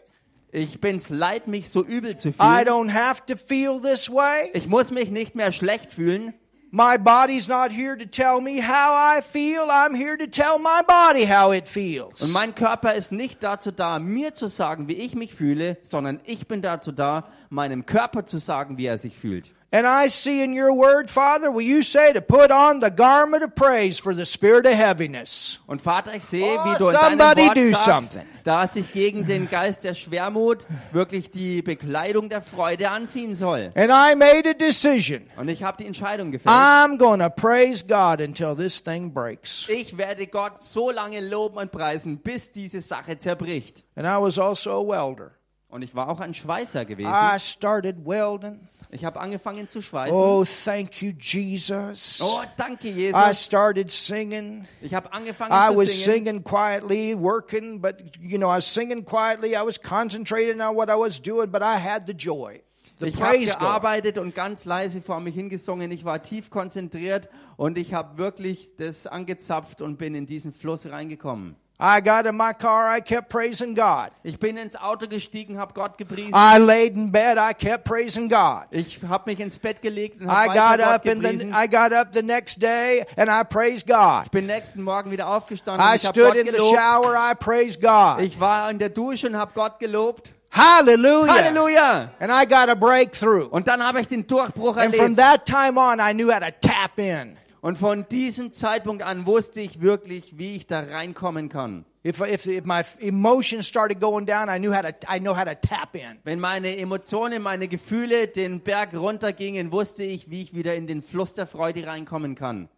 Ich 0.52 0.82
bin's 0.82 1.10
leid, 1.10 1.48
mich 1.48 1.70
so 1.70 1.86
übel 1.86 2.18
zu 2.18 2.30
I 2.30 2.34
fühlen. 2.34 2.68
don't 2.68 2.92
have 2.94 3.24
to 3.28 3.36
feel 3.38 3.80
this 3.80 4.10
way. 4.10 4.50
Ich 4.56 4.68
muss 4.68 4.90
mich 4.90 5.12
nicht 5.12 5.36
mehr 5.36 5.52
schlecht 5.52 5.92
fühlen. 5.92 6.34
My 6.72 6.98
body's 6.98 7.48
not 7.48 7.72
here 7.72 7.96
to 7.98 8.06
tell 8.06 8.40
me 8.42 8.60
how 8.62 8.94
I 8.94 9.22
feel. 9.22 9.68
I'm 9.72 9.96
here 9.96 10.18
to 10.18 10.28
tell 10.28 10.60
my 10.60 10.82
body 10.88 11.26
how 11.26 11.52
it 11.52 11.64
Und 11.64 11.68
feels. 11.68 12.32
mein 12.34 12.54
Körper 12.54 12.94
ist 12.94 13.12
nicht 13.12 13.42
dazu 13.42 13.72
da, 13.72 13.98
mir 13.98 14.36
zu 14.36 14.46
sagen, 14.48 14.88
wie 14.88 14.94
ich 14.94 15.16
mich 15.16 15.34
fühle, 15.34 15.78
sondern 15.82 16.20
ich 16.26 16.48
bin 16.48 16.62
dazu 16.62 16.92
da, 16.92 17.28
meinem 17.50 17.88
Körper 17.88 18.26
zu 18.26 18.38
sagen, 18.38 18.78
wie 18.78 18.86
er 18.86 19.00
sich 19.00 19.18
fühlt. 19.18 19.52
And 19.72 19.86
I 19.86 20.10
see 20.10 20.42
in 20.42 20.56
your 20.60 20.74
word, 20.74 21.12
Father, 21.12 21.52
will 21.52 21.62
you 21.62 21.84
say 21.84 22.12
to 22.14 22.22
put 22.22 22.50
on 22.52 22.80
the 22.82 22.90
garment 22.90 23.44
of 23.44 23.54
praise 23.54 24.00
for 24.00 24.16
the 24.16 24.26
spirit 24.26 24.66
of 24.66 24.74
heaviness? 24.74 25.60
Und 25.68 25.80
Vater, 25.80 26.16
ich 26.16 26.24
sehe, 26.24 26.58
Oh, 26.58 26.66
wie 26.66 26.78
du 26.80 26.88
in 26.88 26.94
deinem 26.94 27.20
Wort 27.20 27.76
sagst, 27.76 27.86
something. 28.14 28.28
dass 28.44 28.76
ich 28.76 28.92
gegen 28.92 29.28
den 29.28 29.48
Geist 29.48 29.84
der 29.84 29.94
Schwermut 29.94 30.66
wirklich 30.92 31.30
die 31.30 31.62
Bekleidung 31.62 32.30
der 32.30 32.42
Freude 32.42 32.90
anziehen 32.90 33.36
soll. 33.36 33.72
And 33.76 33.92
I 33.92 34.16
made 34.16 34.50
a 34.50 34.54
decision. 34.54 35.28
Und 35.38 35.50
ich 35.50 35.62
habe 35.62 35.78
die 35.78 35.86
Entscheidung 35.86 36.32
gefällt. 36.32 36.56
I'm 36.56 36.98
to 36.98 37.30
praise 37.30 37.86
God 37.86 38.22
until 38.22 38.56
this 38.56 38.82
thing 38.82 39.14
breaks. 39.14 39.68
Ich 39.70 39.96
werde 40.00 40.26
Gott 40.26 40.64
so 40.64 40.90
lange 40.90 41.20
loben 41.20 41.60
und 41.60 41.72
preisen, 41.72 42.18
bis 42.18 42.50
diese 42.50 42.82
Sache 42.82 43.20
zerbricht. 43.20 43.84
And 43.96 44.08
I 44.08 44.20
was 44.20 44.40
also 44.40 44.72
a 44.72 44.84
welder. 44.84 45.39
Und 45.70 45.84
ich 45.84 45.94
war 45.94 46.10
auch 46.10 46.20
ein 46.20 46.34
Schweißer 46.34 46.84
gewesen. 46.84 47.12
I 47.12 47.40
started 47.40 48.04
welding. 48.04 48.60
Ich 48.90 49.06
habe 49.06 49.20
angefangen 49.20 49.70
zu 49.70 49.84
schweißen. 49.84 50.16
Oh, 50.16 50.44
thank 50.66 51.04
you, 51.04 51.12
Jesus. 51.12 52.20
Oh, 52.24 52.42
danke, 52.58 52.88
I 52.88 53.12
Jesus. 53.12 53.46
started 53.46 53.92
singing. 53.92 54.68
Ich 54.82 54.96
habe 54.96 55.14
angefangen 55.14 55.52
I 55.54 55.72
zu 55.72 55.78
was 55.78 56.04
singen. 56.04 56.26
singing 56.26 56.44
quietly, 56.44 57.16
working, 57.16 57.80
but 57.80 58.02
you 58.20 58.40
know, 58.40 58.48
I 58.50 58.58
was 58.58 58.74
singing 58.74 59.06
quietly. 59.06 59.56
I 59.56 59.64
was 59.64 59.80
concentrating 59.80 60.60
on 60.60 60.76
what 60.76 60.90
I 60.90 60.96
was 60.96 61.22
doing, 61.22 61.52
but 61.52 61.62
I 61.62 61.78
had 61.78 62.08
the 62.08 62.14
joy, 62.14 62.64
the 63.00 63.06
Ich 63.10 63.22
habe 63.22 63.38
gearbeitet 63.38 64.18
und 64.18 64.34
ganz 64.34 64.66
leise 64.66 65.04
vor 65.04 65.20
mich 65.20 65.36
hingesungen. 65.36 65.92
Ich 65.92 66.04
war 66.04 66.24
tief 66.24 66.50
konzentriert 66.50 67.30
und 67.58 67.78
ich 67.78 67.94
habe 67.94 68.18
wirklich 68.18 68.76
das 68.78 69.06
angezapft 69.06 69.84
und 69.84 69.98
bin 69.98 70.16
in 70.16 70.26
diesen 70.26 70.52
Fluss 70.52 70.88
reingekommen. 70.88 71.56
I 71.82 72.02
got 72.02 72.26
in 72.26 72.36
my 72.36 72.52
car. 72.52 72.90
I 72.94 73.00
kept 73.00 73.30
praising 73.30 73.74
God. 73.74 74.10
Ich 74.24 74.38
bin 74.38 74.58
ins 74.58 74.76
Auto 74.76 75.08
gestiegen, 75.08 75.58
habe 75.58 75.74
Gott 75.74 75.98
gepriesen. 75.98 76.34
I 76.34 76.58
laid 76.58 76.98
in 76.98 77.10
bed. 77.10 77.38
I 77.38 77.54
kept 77.54 77.86
praising 77.86 78.28
God. 78.28 78.66
Ich 78.72 79.00
habe 79.08 79.30
mich 79.32 79.40
ins 79.40 79.58
Bett 79.58 79.82
gelegt 79.82 80.20
und 80.20 80.28
I 80.28 80.50
habe 80.50 80.54
Gott 80.54 80.82
up 80.82 81.06
in 81.06 81.22
the 81.22 81.28
gepriesen. 81.30 81.54
I 81.54 81.68
got 81.70 81.94
up 81.94 82.10
the 82.14 82.22
next 82.22 82.62
day 82.62 83.06
and 83.16 83.30
I 83.30 83.44
praised 83.46 83.88
God. 83.88 84.26
Ich 84.26 84.32
bin 84.32 84.46
nächsten 84.46 84.84
Morgen 84.84 85.10
wieder 85.10 85.30
aufgestanden 85.30 85.82
und 85.86 85.90
I 85.94 85.96
ich 85.96 86.06
habe 86.06 86.14
stood 86.20 86.28
Gott 86.34 86.36
in 86.36 86.48
the 86.48 86.52
gelobt. 86.52 86.76
shower. 86.78 87.16
I 87.16 87.34
praised 87.36 87.82
God. 87.82 88.20
Ich 88.26 88.38
war 88.42 88.70
in 88.70 88.78
der 88.80 88.90
Dusche 88.90 89.28
und 89.28 89.38
habe 89.38 89.52
Gott 89.56 89.80
gelobt. 89.80 90.34
Hallelujah. 90.52 91.32
Halleluja! 91.34 92.10
And 92.20 92.32
I 92.32 92.46
got 92.46 92.70
a 92.70 92.76
breakthrough. 92.76 93.48
Und 93.52 93.68
dann 93.68 93.82
habe 93.82 94.02
ich 94.02 94.08
den 94.08 94.28
Durchbruch 94.28 94.76
And 94.76 94.94
from 94.96 95.16
erlebt. 95.16 95.18
that 95.18 95.46
time 95.46 95.80
on, 95.80 96.00
I 96.02 96.12
knew 96.12 96.30
how 96.30 96.40
to 96.40 96.52
tap 96.60 96.98
in. 97.00 97.38
Und 97.62 97.78
von 97.78 98.08
diesem 98.10 98.54
Zeitpunkt 98.54 99.04
an 99.04 99.26
wusste 99.26 99.60
ich 99.62 99.82
wirklich, 99.82 100.38
wie 100.38 100.56
ich 100.56 100.68
da 100.68 100.80
reinkommen 100.80 101.50
kann. 101.50 101.86
If, 102.06 102.22
if, 102.22 102.46
if 102.46 102.66
my 102.66 102.82
emotions 103.02 103.68
started 103.68 104.00
going 104.00 104.26
down, 104.26 104.48
I 104.48 104.58
knew 104.58 104.74
how 104.74 104.82
to, 104.82 104.90
I 105.14 105.20
know 105.20 105.36
how 105.36 105.44
to 105.44 105.56
tap 105.56 105.94
in. 105.96 106.18
Wenn 106.24 106.40
meine 106.40 106.78
Emotionen, 106.78 107.42
meine 107.42 107.68
Gefühle 107.68 108.28
den 108.28 108.62
Berg 108.62 108.94
runtergingen, 108.94 109.74
wusste 109.74 110.04
ich, 110.04 110.30
wie 110.30 110.42
ich 110.42 110.54
wieder 110.54 110.76
in 110.76 110.88
den 110.88 111.02
Fluss 111.02 111.34
der 111.34 111.46
Freude 111.46 111.86
reinkommen 111.86 112.36
kann. 112.36 112.70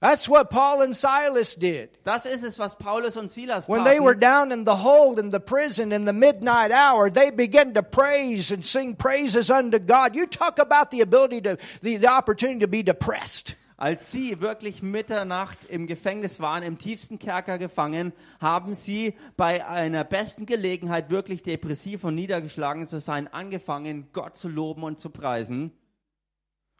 That's 0.00 0.28
what 0.28 0.50
Paul 0.50 0.82
and 0.82 0.94
Silas 0.94 1.54
did. 1.54 1.88
Das 2.04 2.26
ist 2.26 2.44
es, 2.44 2.58
was 2.58 2.76
Paulus 2.76 3.16
und 3.16 3.30
Silas 3.30 3.66
When 3.66 3.84
they 3.84 3.98
were 3.98 4.14
down 4.14 4.52
in 4.52 4.66
the 4.66 4.76
hold 4.76 5.18
in 5.18 5.30
the 5.30 5.40
prison 5.40 5.90
in 5.90 6.04
the 6.04 6.12
midnight 6.12 6.70
hour, 6.70 7.10
they 7.10 7.30
began 7.30 7.72
to 7.72 7.82
praise 7.82 8.52
and 8.52 8.64
sing 8.64 8.94
praises 8.94 9.50
unto 9.50 9.78
God. 9.78 10.14
You 10.14 10.26
talk 10.26 10.58
about 10.58 10.90
the 10.90 11.00
ability 11.00 11.40
to, 11.42 11.56
the, 11.80 11.96
the 11.96 12.08
opportunity 12.08 12.60
to 12.60 12.68
be 12.68 12.82
depressed. 12.82 13.56
Als 13.78 14.10
sie 14.10 14.40
wirklich 14.40 14.82
Mitternacht 14.82 15.64
im 15.66 15.86
Gefängnis 15.86 16.40
waren, 16.40 16.62
im 16.62 16.78
tiefsten 16.78 17.18
Kerker 17.18 17.58
gefangen, 17.58 18.12
haben 18.40 18.74
sie 18.74 19.14
bei 19.36 19.66
einer 19.66 20.02
besten 20.02 20.46
Gelegenheit, 20.46 21.10
wirklich 21.10 21.42
depressiv 21.42 22.04
und 22.04 22.14
niedergeschlagen 22.14 22.86
zu 22.86 23.00
sein, 23.00 23.28
angefangen, 23.32 24.08
Gott 24.12 24.36
zu 24.36 24.48
loben 24.48 24.82
und 24.82 24.98
zu 24.98 25.10
preisen. 25.10 25.72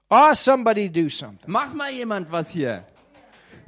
Oh, 0.08 0.32
somebody 0.32 0.88
do 0.88 1.08
something. 1.10 1.50
Mach 1.50 1.74
mal 1.74 1.90
jemand 1.90 2.30
was 2.30 2.50
hier. 2.50 2.86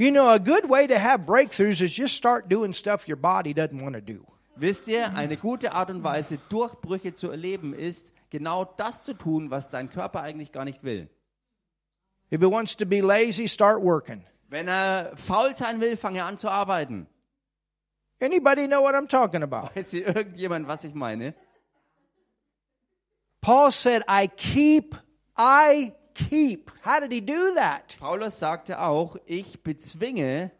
You 0.00 0.12
know, 0.12 0.30
a 0.30 0.38
good 0.38 0.70
way 0.70 0.86
to 0.86 0.96
have 0.96 1.26
breakthroughs 1.26 1.82
is 1.82 1.92
just 1.92 2.14
start 2.14 2.48
doing 2.48 2.72
stuff 2.72 3.08
your 3.08 3.16
body 3.16 3.52
doesn't 3.52 3.82
want 3.82 3.96
to 3.96 4.00
do. 4.00 4.24
Wisst 4.56 4.86
ihr, 4.86 5.12
eine 5.16 5.36
gute 5.36 5.72
Art 5.72 5.90
und 5.90 6.04
Weise, 6.04 6.38
Durchbrüche 6.48 7.14
zu 7.14 7.30
erleben, 7.30 7.74
ist 7.74 8.12
genau 8.30 8.64
das 8.64 9.02
zu 9.02 9.14
tun, 9.14 9.50
was 9.50 9.70
dein 9.70 9.90
Körper 9.90 10.22
eigentlich 10.22 10.52
gar 10.52 10.64
nicht 10.64 10.84
will. 10.84 11.08
If 12.30 12.42
it 12.42 12.50
wants 12.50 12.76
to 12.76 12.86
be 12.86 13.00
lazy, 13.00 13.48
start 13.48 13.82
working. 13.82 14.24
Wenn 14.48 14.68
er 14.68 15.16
faul 15.16 15.56
sein 15.56 15.80
will, 15.80 15.96
fange 15.96 16.22
an 16.22 16.38
zu 16.38 16.48
arbeiten. 16.48 17.08
Anybody 18.20 18.68
know 18.68 18.82
what 18.82 18.94
I'm 18.94 19.08
talking 19.08 19.42
about? 19.42 19.74
Weiß 19.74 19.90
hier 19.90 20.06
irgendjemand, 20.06 20.68
was 20.68 20.84
ich 20.84 20.94
meine? 20.94 21.34
Paul 23.40 23.72
said, 23.72 24.02
I 24.08 24.28
keep, 24.28 24.94
I 25.36 25.92
keep. 26.28 26.70
How 26.84 27.00
did 27.00 27.12
he 27.12 27.20
do 27.24 27.54
that? 27.54 27.96
Paulus 28.00 28.38
sagte 28.38 28.80
auch, 28.80 29.16
ich 29.26 29.62
bezwinge. 29.62 30.50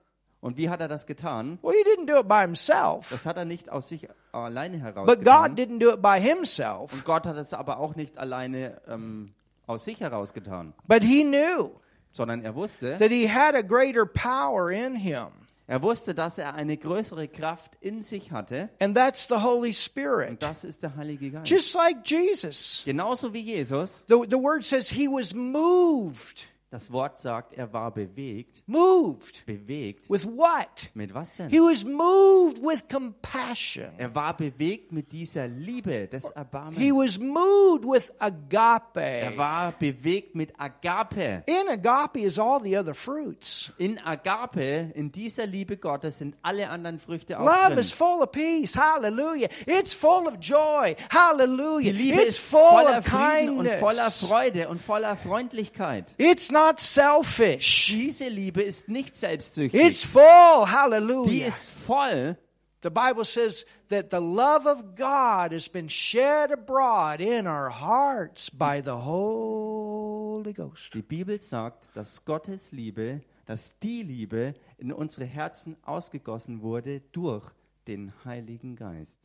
Und 0.41 0.57
wie 0.57 0.71
hat 0.71 0.81
er 0.81 0.87
das 0.87 1.07
getan? 1.07 1.59
Well, 1.63 1.73
he 1.75 1.83
didn't 1.91 2.07
do 2.07 2.21
it 2.21 2.29
by 2.29 2.43
himself, 2.43 3.11
Das 3.11 3.27
hat 3.27 3.37
er 3.37 3.45
nicht 3.45 3.71
aus 3.71 3.89
sich 3.89 4.09
alleine 4.31 4.79
heraus 4.79 5.05
but 5.07 5.25
God 5.25 5.57
getan. 5.57 5.57
didn't 5.57 5.79
do 5.81 5.91
it 5.93 6.01
by 6.01 6.21
himself. 6.21 6.93
Und 6.93 7.05
Gott 7.05 7.27
hat 7.27 7.37
es 7.37 7.53
aber 7.53 7.79
auch 7.81 7.97
nicht 7.97 8.19
alleine 8.19 8.81
ähm, 8.87 9.35
aus 9.67 9.85
sich 9.85 10.01
heraus 10.01 10.33
getan, 10.33 10.75
But 10.87 11.03
he 11.03 11.25
knew 11.25 11.71
sondern 12.13 12.43
er 12.45 12.55
wusste, 12.55 12.97
that 12.99 13.11
he 13.11 13.29
had 13.29 13.55
a 13.57 13.63
greater 13.63 14.07
power 14.07 14.71
in 14.71 14.95
him, 14.95 15.27
er 15.69 15.83
wusste, 15.83 16.15
dass 16.15 16.39
er 16.39 16.55
eine 16.55 16.77
größere 16.77 17.29
Kraft 17.29 17.77
in 17.81 18.03
sich 18.03 18.33
hatte. 18.33 18.71
and 18.81 18.97
that's 18.97 19.29
the 19.29 19.37
Holy 19.37 19.69
Und 19.69 19.77
Spirit. 19.77 20.43
das 20.43 20.65
ist 20.65 20.83
der 20.83 20.97
Heilige 20.97 21.31
Geist. 21.31 21.49
Just 21.49 21.75
like 21.75 21.99
Jesus. 22.05 22.83
Genauso 22.85 23.33
wie 23.33 23.41
Jesus. 23.43 24.03
The, 24.09 24.17
the 24.29 24.37
word 24.37 24.65
says 24.65 24.89
he 24.91 25.07
was 25.07 25.33
moved. 25.35 26.45
Das 26.71 26.93
Wort 26.93 27.17
sagt, 27.17 27.55
er 27.55 27.73
war 27.73 27.91
bewegt. 27.91 28.63
Moved. 28.67 29.47
Bewegt. 29.47 30.11
With 30.11 30.27
what? 30.27 30.91
Mit 30.93 31.15
was 31.15 31.35
denn? 31.37 31.49
He 31.49 31.61
was 31.61 31.83
moved 31.83 32.59
with 32.63 32.87
compassion. 32.91 33.87
Er 33.97 34.15
war 34.15 34.37
bewegt 34.37 34.93
mit 34.93 35.11
dieser 35.11 35.49
Liebe 35.49 36.07
des 36.09 36.25
He 36.25 36.31
Erbarmens. 36.35 36.77
was 36.79 37.19
moved 37.19 37.85
with 37.87 38.11
Er 38.19 38.27
agape. 38.27 39.33
war 39.37 39.73
bewegt 39.73 40.35
mit 40.35 40.53
Agape. 40.61 41.43
In 41.47 41.69
agape 41.71 42.21
is 42.21 42.39
all 42.39 42.61
the 42.63 42.77
other 42.77 42.95
fruits. 42.95 43.73
In 43.79 43.99
Agape, 44.05 44.93
in 44.95 45.11
dieser 45.11 45.47
Liebe 45.47 45.79
Gottes, 45.79 46.19
sind 46.19 46.37
alle 46.43 46.69
anderen 46.69 46.99
Früchte 46.99 47.41
auch 47.41 47.47
Love 47.47 47.69
drin. 47.69 47.79
is 47.79 47.93
full 47.93 48.21
of 48.23 48.31
peace. 48.31 48.77
Hallelujah. 48.77 49.49
It's 49.67 49.95
full 49.95 50.27
of 50.27 50.35
joy. 50.39 50.95
Die 50.95 51.17
Hallelujah. 51.17 51.93
Liebe 51.93 52.17
It's 52.21 52.29
ist 52.31 52.41
full 52.41 52.61
voller 52.61 52.99
of 52.99 53.07
Frieden 53.07 53.59
und 53.59 53.69
voller 53.69 53.95
kindness. 53.95 54.27
Freude 54.29 54.69
und 54.69 54.83
voller 54.83 55.17
Freundlichkeit. 55.17 56.15
It's 56.19 56.51
not 56.59 56.81
selfish. 56.81 57.87
Diese 57.89 58.29
Liebe 58.29 58.63
ist 58.63 58.89
nicht 58.89 59.17
selbstsüchtig. 59.17 59.81
It's 59.81 60.05
full. 60.05 60.23
Die 60.23 60.71
Hallelujah. 60.71 61.47
ist 61.47 61.71
voll. 61.71 62.37
The 62.81 62.91
Bible 62.91 63.25
says 63.25 63.67
that 63.89 64.11
the 64.11 64.21
love 64.21 64.65
of 64.65 64.95
God 64.95 65.53
has 65.53 65.69
been 65.69 65.89
shed 65.89 66.53
abroad 66.53 67.21
in 67.21 67.47
our 67.49 67.71
hearts 67.71 68.51
by 68.51 68.81
the 68.81 68.93
Holy 68.93 70.53
Ghost. 70.53 70.95
Die 70.95 71.03
Bibel 71.03 71.41
sagt, 71.41 71.91
dass 71.97 72.25
Gottes 72.25 72.71
Liebe, 72.71 73.21
dass 73.47 73.77
die 73.81 74.05
Liebe 74.05 74.55
in 74.79 74.93
unsere 74.93 75.25
Herzen 75.25 75.77
ausgegossen 75.83 76.63
wurde 76.63 77.01
durch 77.11 77.45
den 77.89 78.13
Heiligen 78.25 78.77
Geist. 78.77 79.19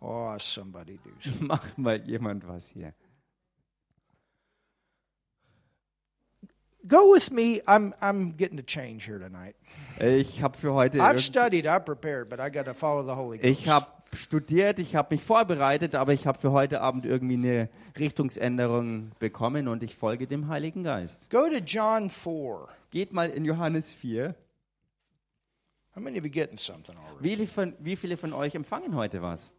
Oh, 0.00 0.36
somebody 0.38 0.98
do 1.04 1.10
something. 1.20 1.46
Mach 1.48 1.76
mal 1.76 2.00
jemand 2.08 2.46
was 2.48 2.68
hier. 2.68 2.94
Go 6.88 7.12
with 7.12 7.30
me. 7.32 7.60
I'm 7.66 7.94
I'm 8.00 8.36
getting 8.36 8.56
to 8.58 8.62
change 8.62 9.06
here 9.06 9.18
tonight. 9.18 9.56
Ich 9.98 10.42
habe 10.42 10.56
für 10.56 10.72
heute 10.74 10.98
I've 11.00 11.20
studied, 11.20 11.66
I've 11.66 11.84
prepared, 11.84 12.28
but 12.28 12.38
I 12.38 12.50
got 12.50 12.66
to 12.66 12.74
follow 12.74 13.02
the 13.02 13.16
Holy 13.16 13.38
Ghost. 13.38 13.48
ich 13.48 13.68
habe 13.68 13.86
studiert, 14.12 14.78
ich 14.78 14.94
habe 14.94 15.14
mich 15.14 15.24
vorbereitet, 15.24 15.94
aber 15.94 16.12
ich 16.12 16.26
habe 16.26 16.38
für 16.38 16.52
heute 16.52 16.80
Abend 16.80 17.04
irgendwie 17.04 17.34
eine 17.34 17.68
Richtungsänderung 17.98 19.10
bekommen 19.18 19.68
und 19.68 19.82
ich 19.82 19.96
folge 19.96 20.26
dem 20.26 20.48
Heiligen 20.48 20.84
Geist. 20.84 21.30
Go 21.30 21.48
to 21.48 21.58
John 21.58 22.10
4. 22.10 22.68
Geht 22.90 23.12
mal 23.12 23.30
in 23.30 23.44
Johannes 23.44 23.92
4. 23.92 24.34
How 25.96 26.02
many 26.02 26.18
of 26.18 26.24
you 26.24 26.30
getting 26.30 26.58
something 26.58 26.94
already? 26.96 27.24
Wie 27.24 27.36
viele, 27.36 27.48
von, 27.48 27.74
wie 27.80 27.96
viele 27.96 28.16
von 28.16 28.32
euch 28.32 28.54
empfangen 28.54 28.94
heute 28.94 29.22
was? 29.22 29.54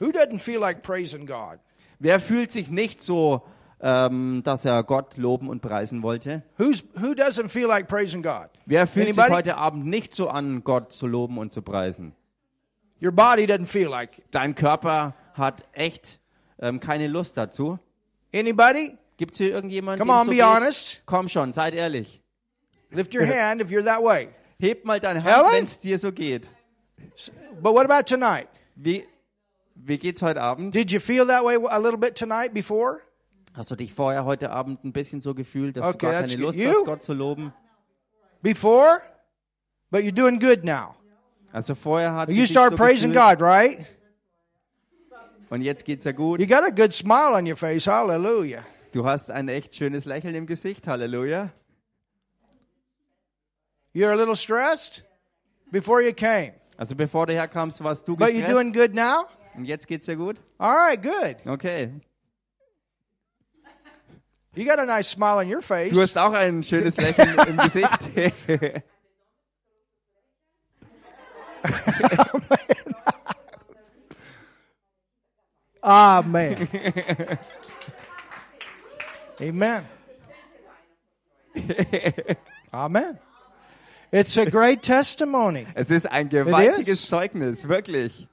Who 0.00 0.06
doesn't 0.06 0.40
feel 0.40 0.58
like 0.58 0.82
praising 0.82 1.26
God? 1.26 1.60
Wer 2.00 2.18
fühlt 2.18 2.50
sich 2.50 2.70
nicht 2.70 3.00
so, 3.00 3.42
ähm, 3.84 4.40
dass 4.42 4.64
er 4.64 4.82
Gott 4.82 5.18
loben 5.18 5.48
und 5.50 5.60
preisen 5.60 6.02
wollte? 6.02 6.42
Who's 6.56 6.82
who 6.94 7.12
doesn't 7.12 7.50
feel 7.50 7.66
like 7.66 7.86
praising 7.86 8.22
God? 8.22 8.48
Wer 8.64 8.86
fühlt 8.86 9.08
sich 9.08 9.18
Anybody? 9.18 9.36
heute 9.36 9.56
Abend 9.58 9.84
nicht 9.86 10.14
so 10.14 10.28
an, 10.28 10.64
Gott 10.64 10.90
zu 10.90 11.06
loben 11.06 11.36
und 11.36 11.52
zu 11.52 11.60
preisen? 11.60 12.14
Your 13.02 13.12
body 13.12 13.44
doesn't 13.44 13.66
feel 13.66 13.88
like 13.88 14.18
it. 14.18 14.24
Dein 14.30 14.54
Körper 14.54 15.14
hat 15.34 15.64
echt 15.72 16.18
ähm, 16.58 16.80
keine 16.80 17.08
Lust 17.08 17.36
dazu. 17.36 17.78
Anybody? 18.34 18.96
Gibt 19.18 19.32
es 19.32 19.38
hier 19.38 19.50
irgendjemanden? 19.50 20.00
Come 20.00 20.18
on, 20.18 20.24
so 20.24 20.30
be 20.30 20.36
geht? 20.36 20.46
honest. 20.46 21.02
Komm 21.04 21.28
schon, 21.28 21.52
seid 21.52 21.74
ehrlich. 21.74 22.22
Lift 22.90 23.14
your 23.14 23.26
hand 23.26 23.60
if 23.60 23.70
you're 23.70 23.84
that 23.84 24.02
way. 24.02 24.28
Heb 24.58 24.86
mal 24.86 24.98
deine? 24.98 25.22
Hand, 25.22 25.46
wenn 25.52 25.64
es 25.66 25.80
dir 25.80 25.98
so 25.98 26.10
geht. 26.10 26.48
But 27.60 27.74
what 27.74 27.84
about 27.84 28.06
tonight? 28.06 28.48
Wie, 28.76 29.04
wie 29.74 29.98
geht's 29.98 30.22
heute 30.22 30.40
Abend? 30.40 30.74
Did 30.74 30.90
you 30.90 31.00
feel 31.00 31.26
that 31.26 31.44
way 31.44 31.56
a 31.68 31.78
little 31.78 31.98
bit 31.98 32.16
tonight 32.16 32.54
before? 32.54 33.02
Hast 33.54 33.70
du 33.70 33.76
dich 33.76 33.94
vorher 33.94 34.24
heute 34.24 34.50
Abend 34.50 34.84
ein 34.84 34.92
bisschen 34.92 35.20
so 35.20 35.32
gefühlt, 35.34 35.76
dass 35.76 35.86
Okay, 35.86 35.92
du 35.98 35.98
gar 36.06 36.12
that's 36.12 36.32
keine 36.32 36.44
good. 36.44 36.54
Lust 36.56 36.58
You? 36.58 36.70
hast, 36.70 36.84
Gott 36.86 37.02
zu 37.04 37.14
loben? 37.14 37.52
Before? 38.42 38.98
But 39.90 40.02
you're 40.02 40.12
doing 40.14 40.40
good 40.40 40.64
now. 40.64 40.96
Also 41.52 41.74
vorher 41.76 42.12
hat 42.14 42.28
You 42.30 42.34
sich 42.42 42.50
start 42.50 42.70
so 42.70 42.76
praising 42.76 43.12
gefühlt, 43.12 43.38
God, 43.38 43.46
right? 43.46 43.86
und 45.50 45.62
jetzt 45.62 45.84
geht's 45.84 46.04
ja 46.04 46.10
gut. 46.12 46.40
You 46.40 46.46
got 46.48 46.64
a 46.64 46.70
good 46.70 46.92
smile 46.92 47.32
on 47.36 47.46
your 47.46 47.56
face. 47.56 47.86
Hallelujah. 47.86 48.64
Du 48.92 49.04
hast 49.04 49.30
ein 49.30 49.48
echt 49.48 49.74
schönes 49.74 50.04
Lächeln 50.04 50.34
im 50.34 50.46
Gesicht. 50.46 50.88
Halleluja. 50.88 51.50
You're 53.94 54.10
a 54.10 54.16
little 54.16 54.34
stressed 54.34 55.04
before 55.70 56.02
you 56.02 56.12
came. 56.12 56.54
Also 56.76 56.96
bevor 56.96 57.26
du 57.26 57.34
herkamst, 57.34 57.82
warst 57.84 58.08
du 58.08 58.16
But 58.16 58.30
you're 58.30 58.46
doing 58.48 58.72
gestresst. 58.72 58.94
good 58.94 58.94
now? 58.96 59.24
Und 59.56 59.64
jetzt 59.66 59.86
geht's 59.86 60.08
ja 60.08 60.16
gut? 60.16 60.38
All 60.58 60.74
right, 60.74 61.00
good. 61.00 61.36
Okay. 61.46 61.92
You 64.54 64.64
got 64.64 64.78
a 64.78 64.86
nice 64.86 65.08
smile 65.08 65.38
on 65.38 65.48
your 65.48 65.62
face. 65.62 65.92
Du 65.92 66.00
hast 66.00 66.16
auch 66.16 66.32
ein 66.32 66.62
schönes 66.62 66.96
Lächeln 66.96 67.36
im 67.48 67.56
Gesicht. 67.56 67.88
Amen. 75.82 76.68
Amen. 79.40 79.86
Amen. 82.72 83.18
It's 84.12 84.38
a 84.38 84.44
great 84.44 84.82
testimony. 84.82 85.66
Es 85.74 85.90
ist 85.90 86.10
ein 86.10 86.28
gewaltiges 86.28 87.02
is. 87.02 87.08
Zeugnis, 87.08 87.66
wirklich. 87.68 88.28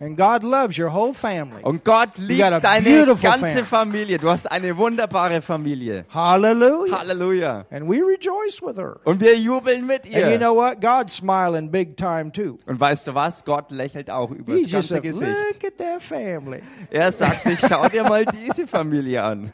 And 0.00 0.16
God 0.16 0.44
loves 0.44 0.78
your 0.78 0.92
whole 0.92 1.12
family. 1.12 1.60
Und 1.62 1.84
Gott 1.84 2.18
liebt 2.18 2.40
deine 2.62 3.04
ganze 3.16 3.18
family. 3.18 3.64
Familie. 3.64 4.18
Du 4.18 4.30
hast 4.30 4.46
eine 4.48 4.76
wunderbare 4.76 5.42
Familie. 5.42 6.04
Hallelujah. 6.14 7.00
Halleluja. 7.00 7.66
And 7.70 7.88
we 7.88 7.96
rejoice 8.00 8.62
with 8.62 8.76
her. 8.76 9.00
Und 9.04 9.20
wir 9.20 9.36
jubeln 9.36 9.86
mit 9.86 10.04
And 10.04 10.14
you 10.14 10.20
ihr. 10.20 10.38
know 10.38 10.54
what? 10.54 10.80
God's 10.80 11.16
smiling 11.16 11.68
big 11.72 11.96
time 11.96 12.30
too. 12.30 12.60
Und 12.66 12.78
weißt 12.78 13.08
du 13.08 13.14
was? 13.14 13.44
Gott 13.44 13.72
lächelt 13.72 14.08
auch 14.08 14.30
über 14.30 14.54
He 14.54 14.62
das 14.62 14.70
ganze 14.70 14.88
said, 14.88 15.02
Gesicht. 15.02 15.32
look 15.52 15.64
at 15.64 15.76
their 15.78 15.98
family. 16.00 16.62
Er 16.90 17.10
sagt 17.10 17.42
sich, 17.44 17.58
schau 17.58 17.88
dir 17.88 18.04
mal 18.04 18.24
diese 18.24 18.68
Familie 18.68 19.20
an. 19.24 19.52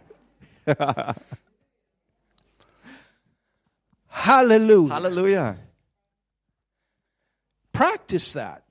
Hallelujah. 4.10 4.94
Halleluja. 4.94 5.56
Practice 7.72 8.32
that. 8.34 8.62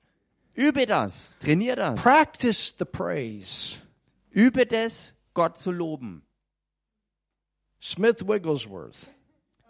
Übe 0.54 0.86
das. 0.86 1.36
Trainier 1.40 1.76
das. 1.76 2.02
Practice 2.02 2.74
the 2.78 2.84
praise. 2.84 3.76
Übe 4.30 4.66
das, 4.66 5.14
Gott 5.34 5.58
zu 5.58 5.70
loben. 5.70 6.22
Smith 7.80 8.26
Wigglesworth. 8.26 9.14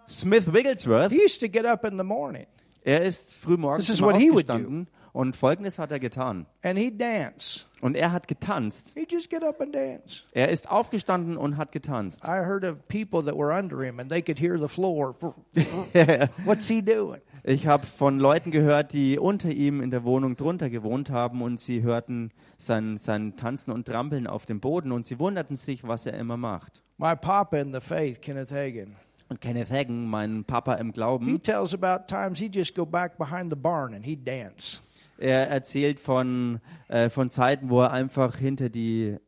Smith 0.07 0.53
Wigglesworth, 0.53 1.11
He 1.11 1.23
used 1.23 1.41
to 1.41 1.49
get 1.49 1.65
up 1.65 1.85
in 1.85 1.97
the 1.97 2.05
morning 2.05 2.47
er 2.85 3.03
ist 3.03 3.37
frühmorgens 3.37 3.87
This 3.87 3.97
is 3.97 4.03
what 4.03 4.17
he 4.17 4.31
would 4.31 4.51
aufgestanden 4.51 4.89
und 5.13 5.35
folgendes 5.37 5.79
hat 5.79 5.91
er 5.91 5.99
getan. 5.99 6.47
and 6.63 6.79
he'd 6.79 7.01
dance. 7.01 7.65
Und 7.81 7.97
er 7.97 8.13
hat 8.13 8.29
getanzt. 8.29 8.95
He'd 8.95 9.11
just 9.11 9.31
get 9.31 9.43
up 9.43 9.61
and 9.61 9.75
dance. 9.75 10.23
Er 10.33 10.49
ist 10.51 10.71
aufgestanden 10.71 11.37
und 11.37 11.57
hat 11.57 11.73
getanzt. 11.73 12.25
I 12.25 12.45
heard 12.45 12.65
of 12.65 12.87
people 12.89 13.23
that 13.25 13.37
were 13.37 13.57
under 13.57 13.83
him 13.83 14.01
and 14.01 14.11
they 14.11 14.23
could 14.23 14.39
hear 14.39 14.59
the 14.59 14.69
floor. 14.69 15.15
What's 16.45 16.69
he 16.69 16.83
doing? 16.83 17.21
Ich 17.47 17.67
habe 17.67 17.85
von 17.85 18.19
Leuten 18.19 18.51
gehört, 18.51 18.95
die 18.95 19.19
unter 19.19 19.51
ihm 19.51 19.83
in 19.83 19.91
der 19.91 20.03
Wohnung 20.05 20.35
drunter 20.35 20.71
gewohnt 20.71 21.11
haben 21.11 21.43
und 21.43 21.61
sie 21.61 21.83
hörten 21.83 22.31
sein, 22.57 22.97
sein 22.97 23.37
Tanzen 23.37 23.71
und 23.71 23.87
Trampeln 23.87 24.27
auf 24.27 24.47
dem 24.47 24.61
Boden 24.61 24.93
und 24.93 25.05
sie 25.05 25.19
wunderten 25.19 25.55
sich, 25.55 25.87
was 25.87 26.07
er 26.07 26.15
immer 26.15 26.39
macht. 26.39 26.83
My 26.97 27.15
papa 27.15 27.59
in 27.59 27.75
the 27.75 27.81
faith, 27.81 28.23
Kenneth 28.23 28.51
Hagin, 28.51 28.97
Und 29.29 29.43
Kenneth 29.43 29.71
Hagin, 29.71 30.07
mein 30.07 30.45
Papa 30.45 30.77
im 30.77 30.87
he 30.87 30.93
Glauben, 30.93 31.43
tells 31.43 31.75
about 31.75 32.07
times 32.07 32.39
he'd 32.39 32.57
just 32.57 32.75
go 32.75 32.87
back 32.87 33.19
behind 33.19 33.51
the 33.51 33.57
barn 33.57 33.93
and 33.93 34.07
he'd 34.07 34.25
dance. 34.27 34.81
er 35.19 35.51
erzählt 35.51 36.01
von, 36.01 36.61
äh, 36.89 37.11
von 37.11 37.29
Zeiten, 37.29 37.69
wo 37.69 37.83
er 37.83 37.93
einfach 37.93 38.37
hinter 38.37 38.71
die 38.71 39.19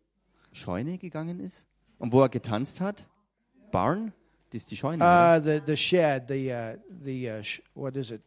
Scheune 0.53 0.97
gegangen 0.97 1.39
ist 1.39 1.67
und 1.99 2.13
wo 2.13 2.23
er 2.23 2.31
getanzt 2.31 2.81
hat. 2.81 3.07
Barn? 3.71 4.15
Ist 4.57 4.71
die 4.71 4.77
Scheune. 4.77 5.03
Uh, 5.05 5.39
the 5.43 5.61
the 5.65 5.77
shed, 5.77 6.29
the 6.29 6.51
uh, 6.53 6.77
the 7.05 7.31
uh, 7.31 7.43
sh- 7.43 7.61
what 7.75 7.97
is 7.97 8.11
it? 8.11 8.23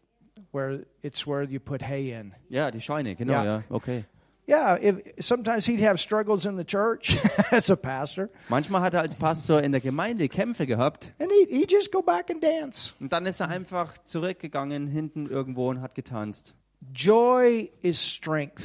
Where 0.52 0.86
it's 1.02 1.26
where 1.28 1.44
you 1.44 1.60
put 1.60 1.82
hay 1.82 2.12
in. 2.14 2.34
Ja, 2.50 2.72
die 2.72 2.82
Scheune, 2.82 3.16
genau, 3.16 3.34
Ja. 3.34 3.44
ja, 3.44 3.64
okay. 3.70 4.06
Yeah, 4.48 4.78
if 4.82 4.98
sometimes 5.20 5.68
he'd 5.68 5.80
have 5.82 6.00
struggles 6.00 6.46
in 6.46 6.56
the 6.58 6.64
church 6.66 7.16
as 7.52 7.70
a 7.70 7.76
pastor, 7.76 8.30
Manchmal 8.50 8.82
hat 8.82 8.96
er 8.96 9.02
als 9.02 9.16
Pastor 9.16 9.62
in 9.62 9.72
der 9.72 9.80
Gemeinde 9.82 10.28
Kämpfe 10.28 10.66
gehabt 10.66 11.14
and 11.20 11.30
he'd, 11.32 11.50
he'd 11.52 11.72
just 11.72 11.92
go 11.92 12.02
back 12.02 12.32
and 12.32 12.42
dance. 12.44 12.94
und 13.00 13.14
dann 13.14 13.28
ist 13.28 13.40
er 13.42 13.50
einfach 13.50 13.96
zurückgegangen 14.00 14.88
hinten 14.88 15.28
irgendwo 15.28 15.70
und 15.70 15.82
hat 15.82 15.94
getanzt. 15.94 16.56
Joy 16.94 17.70
is 17.82 18.02
strength. 18.04 18.64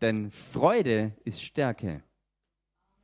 Denn 0.00 0.30
Freude 0.30 1.12
ist 1.24 1.42
Stärke. 1.42 2.02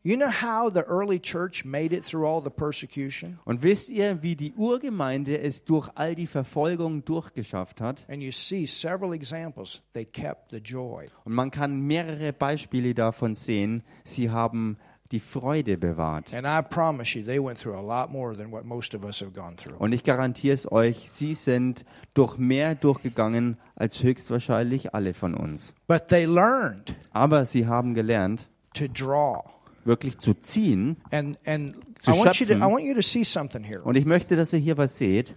You 0.07 0.19
know 0.19 0.29
how 0.29 0.69
the 0.69 0.83
early 0.83 1.19
church 1.19 1.65
made 1.65 1.95
it 1.95 2.05
through 2.05 2.27
all 2.27 2.43
the 2.43 2.51
persecution? 2.51 3.39
Und 3.47 3.63
wisst 3.63 3.89
ihr, 3.89 4.23
wie 4.23 4.37
die 4.37 4.53
Urgemeinde 4.53 5.41
es 5.41 5.65
durch 5.65 5.89
all 5.95 6.15
die 6.15 6.27
Verfolgung 6.27 7.07
durchgeschafft 7.07 7.81
hat? 7.81 8.05
And 8.11 8.23
you 8.23 8.31
see 8.31 8.67
several 8.67 9.15
examples. 9.15 9.81
They 9.95 10.05
kept 10.05 10.51
the 10.51 10.59
joy. 10.59 11.07
Und 11.25 11.33
man 11.33 11.51
kann 11.51 11.81
mehrere 11.81 12.35
Beispiele 12.35 12.93
davon 12.93 13.35
sehen. 13.35 13.83
Sie 14.05 14.29
haben 14.29 14.77
die 15.11 15.21
Freude 15.21 15.79
bewahrt. 15.79 16.35
And 16.35 16.47
I 16.47 16.61
promise 16.61 17.19
you, 17.19 17.25
they 17.25 17.43
went 17.43 17.59
through 17.59 17.79
a 17.79 17.81
lot 17.81 18.13
more 18.13 18.37
than 18.37 18.53
what 18.53 18.67
most 18.67 18.95
of 18.95 19.07
us 19.07 19.23
have 19.23 19.33
gone 19.33 19.57
through. 19.57 19.79
Und 19.79 19.95
ich 19.95 20.05
garantiere 20.05 20.53
es 20.53 20.71
euch, 20.71 21.11
sie 21.11 21.33
sind 21.33 21.87
durch 22.13 22.37
mehr 22.37 22.75
durchgegangen 22.75 23.57
als 23.75 24.03
höchstwahrscheinlich 24.03 24.95
alle 24.95 25.15
von 25.15 25.33
uns. 25.33 25.73
But 25.87 26.09
they 26.09 26.27
learned 26.27 26.95
Aber 27.13 27.47
sie 27.47 27.67
haben 27.67 27.95
gelernt, 27.95 28.51
to 28.75 28.87
draw. 28.87 29.54
Wirklich 29.87 30.19
zu 30.19 30.35
ziehen. 30.35 30.97
And 31.11 31.39
and 31.47 31.77
Zu 32.01 32.13
schöpfen. 32.13 32.59
I 32.59 32.67
want 32.67 32.85
you 32.85 32.95
to 32.95 33.03
see 33.03 33.25
something 33.25 33.63
here. 33.65 33.83
Und 33.83 33.97
ich 33.97 34.05
möchte, 34.05 34.37
dass 34.37 34.53
ihr 34.53 34.59
hier 34.59 34.77
was 34.77 34.99
seht. 34.99 35.35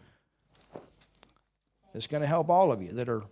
It's 1.94 2.08
going 2.08 2.22
to 2.22 2.28
help 2.30 2.50
all 2.50 2.72
of 2.72 2.82
you 2.82 2.94
that 2.96 3.10
are 3.10 3.24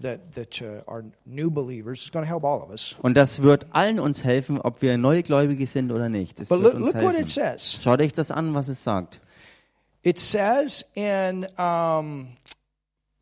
that 0.00 0.32
that 0.34 0.62
uh, 0.62 0.82
are 0.86 1.04
new 1.26 1.50
believers. 1.50 2.00
It's 2.00 2.10
going 2.10 2.24
to 2.24 2.28
help 2.28 2.44
all 2.44 2.62
of 2.62 2.70
us. 2.70 2.94
Und 3.02 3.14
das 3.14 3.42
wird 3.42 3.66
allen 3.72 3.98
uns 3.98 4.24
helfen, 4.24 4.60
ob 4.60 4.80
wir 4.82 4.96
Neugläubige 4.96 5.66
sind 5.66 5.92
oder 5.92 6.08
nicht. 6.08 6.40
Es 6.40 6.48
But 6.48 6.62
wird 6.62 6.74
look, 6.74 6.84
uns 6.84 6.94
look 6.94 7.02
what 7.02 7.18
it 7.18 7.28
says. 7.28 7.78
Schaut 7.82 8.00
euch 8.00 8.12
das 8.12 8.30
an, 8.30 8.54
was 8.54 8.68
es 8.68 8.82
sagt. 8.82 9.20
It 10.02 10.18
says 10.18 10.84
in 10.94 11.46
um, 11.58 12.36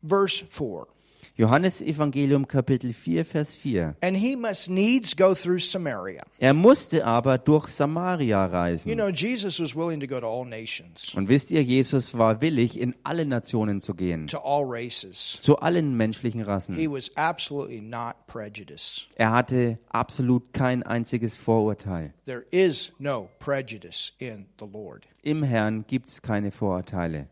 verse 0.03 0.45
four. 0.49 0.87
Johannes 1.41 1.81
Evangelium 1.81 2.45
Kapitel 2.47 2.93
4, 2.93 3.25
Vers 3.25 3.55
4. 3.55 3.95
And 4.03 4.15
he 4.15 4.35
must 4.35 4.69
needs 4.69 5.15
go 5.15 5.33
through 5.33 5.57
Samaria. 5.59 6.21
Er 6.37 6.53
musste 6.53 7.03
aber 7.03 7.39
durch 7.39 7.69
Samaria 7.69 8.45
You 8.45 8.51
reisen. 8.53 8.93
know, 8.95 9.09
Jesus 9.09 9.59
was 9.59 9.75
willing 9.75 9.99
to 9.99 10.05
go 10.05 10.19
to 10.19 10.27
all 10.27 10.45
nations, 10.45 11.15
Und 11.15 11.29
wisst 11.29 11.49
ihr, 11.49 11.63
Jesus 11.63 12.15
war 12.15 12.41
willig, 12.41 12.79
in 12.79 12.93
alle 13.03 13.25
Nationen 13.25 13.81
zu 13.81 13.95
gehen, 13.95 14.27
to 14.27 14.37
all 14.37 14.63
races. 14.67 15.39
zu 15.41 15.57
allen 15.57 15.97
menschlichen 15.97 16.41
Rassen. 16.43 16.75
He 16.75 16.87
was 16.87 17.09
absolutely 17.17 17.81
not 17.81 18.27
prejudiced. 18.27 19.07
Er 19.15 19.31
hatte 19.31 19.79
absolut 19.89 20.53
kein 20.53 20.83
einziges 20.83 21.37
Vorurteil. 21.39 22.13
There 22.25 22.45
is 22.51 22.91
no 22.99 23.29
prejudice 23.39 24.13
in 24.19 24.45
the 24.59 24.67
Lord 24.71 25.07
Im 25.23 25.41
Herrn 25.41 25.85
gibt 25.87 26.07
es 26.09 26.21
keine 26.21 26.51
Vorurteile. 26.51 27.29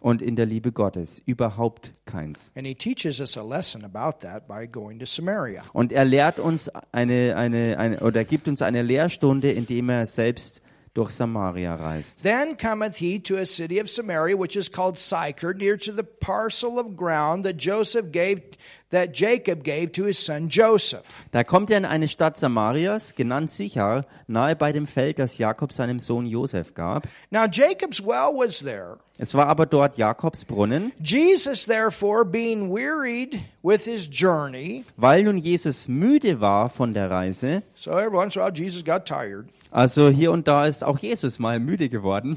Und 0.00 0.22
in 0.22 0.36
der 0.36 0.46
Liebe 0.46 0.72
Gottes 0.72 1.22
überhaupt 1.26 1.92
keins. 2.04 2.52
And 2.54 2.66
he 2.66 2.74
teaches 2.74 3.20
us 3.20 3.36
a 3.36 3.42
lesson 3.42 3.84
about 3.84 4.20
that 4.20 4.46
by 4.46 4.66
going 4.66 4.98
to 5.00 5.06
Samaria. 5.06 5.64
Und 5.72 5.92
er 5.92 6.04
lehrt 6.04 6.38
uns 6.38 6.70
eine, 6.92 7.36
eine, 7.36 7.78
eine 7.78 8.00
oder 8.00 8.24
gibt 8.24 8.48
uns 8.48 8.62
eine 8.62 8.82
Lehrstunde, 8.82 9.50
indem 9.50 9.88
er 9.88 10.06
selbst 10.06 10.62
durch 10.96 11.10
Samaria 11.10 11.74
reist. 11.74 12.22
Then 12.22 12.56
cometh 12.56 12.96
he 12.96 13.18
to 13.20 13.36
a 13.36 13.44
city 13.44 13.80
of 13.80 13.90
Samaria, 13.90 14.36
which 14.36 14.56
is 14.56 14.70
called 14.70 14.98
Sychar, 14.98 15.52
near 15.54 15.76
to 15.76 15.92
the 15.92 16.02
parcel 16.02 16.78
of 16.78 16.96
ground 16.96 17.44
that 17.44 17.58
Joseph 17.58 18.10
gave, 18.12 18.42
that 18.90 19.12
Jacob 19.12 19.64
gave 19.64 19.92
to 19.92 20.04
his 20.04 20.18
son 20.18 20.48
Joseph. 20.48 21.24
Da 21.32 21.42
kommt 21.44 21.70
er 21.70 21.78
in 21.78 21.84
eine 21.84 22.08
Stadt 22.08 22.38
Samarias, 22.38 23.14
genannt 23.14 23.50
Sichar, 23.50 24.04
nahe 24.26 24.54
bei 24.54 24.72
dem 24.72 24.86
Feld, 24.86 25.18
das 25.18 25.38
Jakob 25.38 25.72
seinem 25.72 25.98
Sohn 25.98 26.26
Josef 26.26 26.74
gab. 26.74 27.08
Now 27.30 27.46
Jacob's 27.46 28.00
well 28.00 28.32
was 28.32 28.60
there. 28.60 28.98
Es 29.18 29.34
war 29.34 29.46
aber 29.46 29.66
dort 29.66 29.96
Jakobs 29.96 30.44
Brunnen. 30.44 30.92
Jesus, 31.02 31.64
therefore, 31.64 32.24
being 32.24 32.70
wearied 32.70 33.40
with 33.62 33.84
his 33.84 34.08
journey, 34.08 34.84
Weil 34.96 35.24
nun 35.24 35.38
Jesus 35.38 35.88
müde 35.88 36.40
war 36.40 36.68
von 36.68 36.92
der 36.92 37.10
Reise, 37.10 37.62
so 37.74 37.90
every 37.92 38.16
once 38.16 38.36
in 38.36 38.42
a 38.42 38.46
while 38.46 38.52
Jesus 38.54 38.84
got 38.84 39.06
tired, 39.06 39.46
also 39.70 40.08
hier 40.10 40.32
und 40.32 40.46
da 40.46 40.66
ist 40.66 40.84
auch 40.84 40.98
Jesus 40.98 41.38
mal 41.38 41.58
müde 41.58 41.88
geworden, 41.88 42.36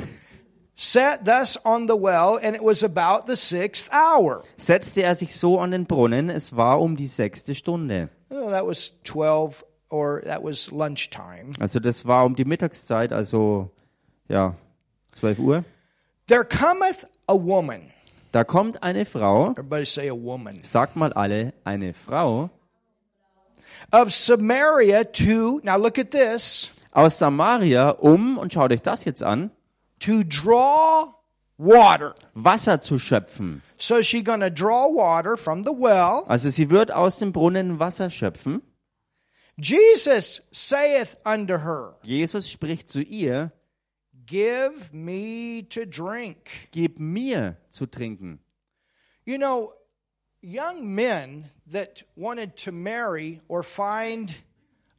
sat 0.80 1.26
thus 1.26 1.58
on 1.66 1.88
the 1.88 1.96
well, 1.96 2.40
and 2.42 2.56
it 2.56 2.64
was 2.64 2.84
about 2.84 3.26
the 3.28 3.36
sixth 3.36 3.90
hour. 3.92 4.44
setzte 4.58 5.04
er 5.04 5.14
sich 5.14 5.36
so 5.36 5.60
an 5.60 5.72
den 5.72 5.86
Brunnen. 5.86 6.30
Es 6.30 6.56
war 6.56 6.82
um 6.82 6.96
die 6.96 7.08
sechste 7.08 7.54
Stunde. 7.54 8.10
Oh, 8.30 8.50
that 8.50 8.66
was 8.66 8.94
12, 9.04 9.66
or 9.90 10.22
that 10.24 10.42
was 10.42 10.72
lunchtime. 10.72 11.52
Also 11.60 11.80
das 11.80 12.06
war 12.06 12.26
um 12.26 12.36
die 12.36 12.46
Mittagszeit, 12.46 13.12
also 13.12 13.72
ja, 14.30 14.56
12 15.12 15.40
Uhr. 15.40 15.66
There 16.28 16.46
cometh 16.46 17.06
a 17.28 17.34
woman. 17.34 17.92
Da 18.32 18.44
kommt 18.44 18.82
eine 18.82 19.06
Frau, 19.06 19.52
Everybody 19.52 19.86
say 19.86 20.10
a 20.10 20.16
woman. 20.16 20.60
sagt 20.64 20.96
mal 20.96 21.12
alle, 21.14 21.54
eine 21.66 21.94
Frau 21.94 22.50
Of 23.92 24.14
Samaria 24.14 25.04
to, 25.04 25.60
now 25.64 25.76
look 25.76 25.98
at 25.98 26.12
this, 26.12 26.70
aus 26.92 27.18
Samaria, 27.18 27.90
um, 27.90 28.38
und 28.38 28.54
schaut 28.54 28.72
euch 28.72 28.84
das 28.84 29.04
jetzt 29.04 29.24
an, 29.24 29.50
to 30.00 30.24
draw 30.24 31.14
water. 31.58 32.16
Wasser 32.34 32.80
zu 32.80 33.00
schöpfen. 33.00 33.62
So 33.78 34.02
she 34.02 34.24
to 34.24 34.50
draw 34.50 34.88
water 34.90 35.38
from 35.38 35.64
the 35.64 35.74
well. 35.74 36.26
Also 36.28 36.50
sie 36.50 36.70
wird 36.70 36.92
aus 36.92 37.20
dem 37.20 37.32
Brunnen 37.32 37.80
Wasser 37.80 38.10
schöpfen. 38.10 38.62
Jesus 39.58 40.42
saith 40.52 41.18
unto 41.26 41.58
her, 41.58 41.96
Jesus 42.04 42.50
spricht 42.50 42.90
zu 42.90 43.02
ihr, 43.02 43.52
Give 44.26 44.94
me 44.94 45.64
to 45.70 45.86
drink. 45.86 46.50
gib 46.72 47.00
mir 47.00 47.58
zu 47.70 47.86
trinken. 47.88 48.40
You 49.26 49.38
know, 49.38 49.74
young 50.42 50.96
men 50.96 51.50
that 51.68 52.04
wanted 52.16 52.56
to 52.58 52.72
marry 52.72 53.40
or 53.50 53.64
find 53.64 54.34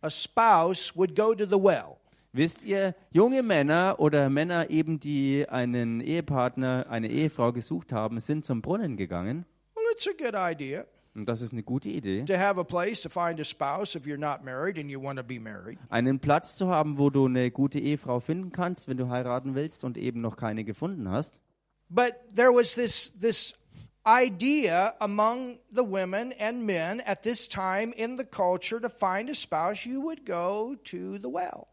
a 0.02 0.10
spouse 0.10 0.94
would 0.94 1.14
go 1.14 1.32
to 1.34 1.46
the 1.46 1.58
well. 1.58 1.99
Wisst 2.32 2.64
ihr, 2.64 2.94
junge 3.10 3.42
Männer 3.42 3.96
oder 3.98 4.30
Männer 4.30 4.70
eben, 4.70 5.00
die 5.00 5.46
einen 5.48 6.00
Ehepartner, 6.00 6.86
eine 6.88 7.08
Ehefrau 7.08 7.52
gesucht 7.52 7.92
haben, 7.92 8.20
sind 8.20 8.44
zum 8.44 8.62
Brunnen 8.62 8.96
gegangen. 8.96 9.46
Well, 9.74 9.84
it's 9.92 10.06
a 10.06 10.12
good 10.16 10.34
idea 10.36 10.84
Und 11.16 11.28
das 11.28 11.40
ist 11.42 11.52
eine 11.52 11.64
gute 11.64 11.88
Idee. 11.88 12.24
to 12.24 12.34
have 12.38 12.60
a 12.60 12.62
place 12.62 13.02
to 13.02 13.08
find 13.08 13.40
a 13.40 13.44
spouse 13.44 13.96
if 13.96 14.06
you're 14.06 14.16
not 14.16 14.44
married 14.44 14.78
and 14.78 14.88
you 14.88 15.02
want 15.02 15.18
to 15.18 15.24
be 15.24 15.40
married. 15.40 15.76
Einen 15.88 16.20
Platz 16.20 16.54
zu 16.56 16.68
haben, 16.68 16.98
wo 16.98 17.10
du 17.10 17.26
eine 17.26 17.50
gute 17.50 17.80
Ehefrau 17.80 18.20
finden 18.20 18.52
kannst, 18.52 18.86
wenn 18.86 18.96
du 18.96 19.08
heiraten 19.08 19.56
willst 19.56 19.82
und 19.82 19.98
eben 19.98 20.20
noch 20.20 20.36
keine 20.36 20.62
gefunden 20.62 21.10
hast. 21.10 21.40
But 21.88 22.14
there 22.36 22.50
was 22.54 22.74
this 22.76 23.12
this 23.20 23.54
idea 24.06 24.94
among 25.00 25.58
the 25.72 25.82
women 25.82 26.32
and 26.38 26.64
men 26.64 27.00
at 27.04 27.22
this 27.22 27.48
time 27.48 27.92
in 27.96 28.16
the 28.16 28.24
culture 28.24 28.80
to 28.80 28.88
find 28.88 29.28
a 29.28 29.34
spouse, 29.34 29.84
you 29.84 30.00
would 30.00 30.24
go 30.24 30.76
to 30.84 31.18
the 31.18 31.28
well. 31.28 31.66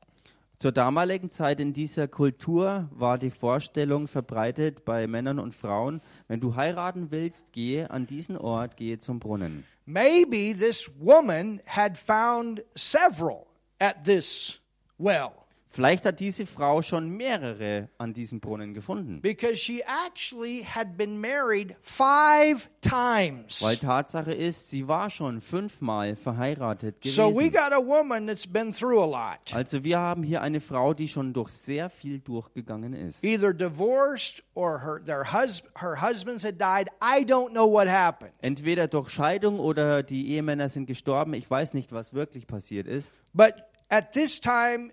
Zur 0.60 0.72
damaligen 0.72 1.30
Zeit 1.30 1.60
in 1.60 1.74
dieser 1.74 2.08
Kultur 2.08 2.90
war 2.92 3.20
die 3.20 3.30
Vorstellung 3.30 4.08
verbreitet 4.08 4.86
bei 4.86 5.06
Männern 5.06 5.38
und 5.38 5.54
Frauen, 5.54 6.02
wenn 6.28 6.40
du 6.40 6.56
heiraten 6.56 7.12
willst, 7.12 7.54
gehe 7.54 7.92
an 7.92 8.08
diesen 8.08 8.36
Ort, 8.36 8.76
gehe 8.76 8.98
zum 8.98 9.20
Brunnen. 9.20 9.66
Maybe 9.86 10.56
this 10.58 10.92
woman 11.00 11.62
had 11.68 11.96
found 11.96 12.64
several 12.76 13.46
at 13.80 14.04
this 14.04 14.60
well 14.98 15.47
Vielleicht 15.70 16.06
hat 16.06 16.20
diese 16.20 16.46
Frau 16.46 16.82
schon 16.82 17.10
mehrere 17.10 17.90
an 17.98 18.14
diesem 18.14 18.40
Brunnen 18.40 18.74
gefunden. 18.74 19.22
because 19.22 19.56
she 19.58 19.82
actually 20.06 20.64
had 20.64 20.98
been 20.98 21.20
married 21.20 21.76
five 21.82 22.70
times. 22.82 23.62
Weil 23.62 23.78
Tatsache 23.78 24.34
ist, 24.34 24.70
sie 24.70 24.88
war 24.88 25.10
schon 25.10 25.42
fünfmal 25.42 26.16
verheiratet 26.16 26.96
So 27.04 27.30
we 27.36 27.50
gewesen. 27.50 27.54
got 27.54 27.74
a 27.74 27.86
woman 27.86 28.28
that's 28.28 28.48
been 28.48 28.72
through 28.74 29.02
a 29.02 29.06
lot. 29.06 29.54
Also 29.54 29.84
wir 29.84 30.00
haben 30.00 30.24
hier 30.24 30.42
eine 30.42 30.62
Frau, 30.62 30.94
die 30.94 31.08
schon 31.08 31.34
durch 31.34 31.50
sehr 31.50 31.90
viel 31.90 32.20
durchgegangen 32.22 32.94
ist. 32.94 33.24
Either 33.24 33.54
divorced 33.54 34.44
or 34.54 34.82
her 34.84 35.04
their 35.04 35.32
hus- 35.34 35.64
her 35.80 36.02
husbands 36.02 36.44
had 36.44 36.60
died. 36.60 36.90
I 37.02 37.24
don't 37.24 37.50
know 37.52 37.72
what 37.72 37.88
happened. 37.88 38.32
Entweder 38.42 38.88
durch 38.88 39.10
Scheidung 39.10 39.60
oder 39.60 40.02
die 40.04 40.30
Ehemänner 40.32 40.70
sind 40.70 40.86
gestorben. 40.86 41.34
Ich 41.34 41.50
weiß 41.50 41.74
nicht, 41.74 41.92
was 41.92 42.14
wirklich 42.14 42.48
passiert 42.48 42.88
ist. 42.88 43.22
But 43.34 43.56
at 43.90 44.12
this 44.14 44.40
time, 44.40 44.92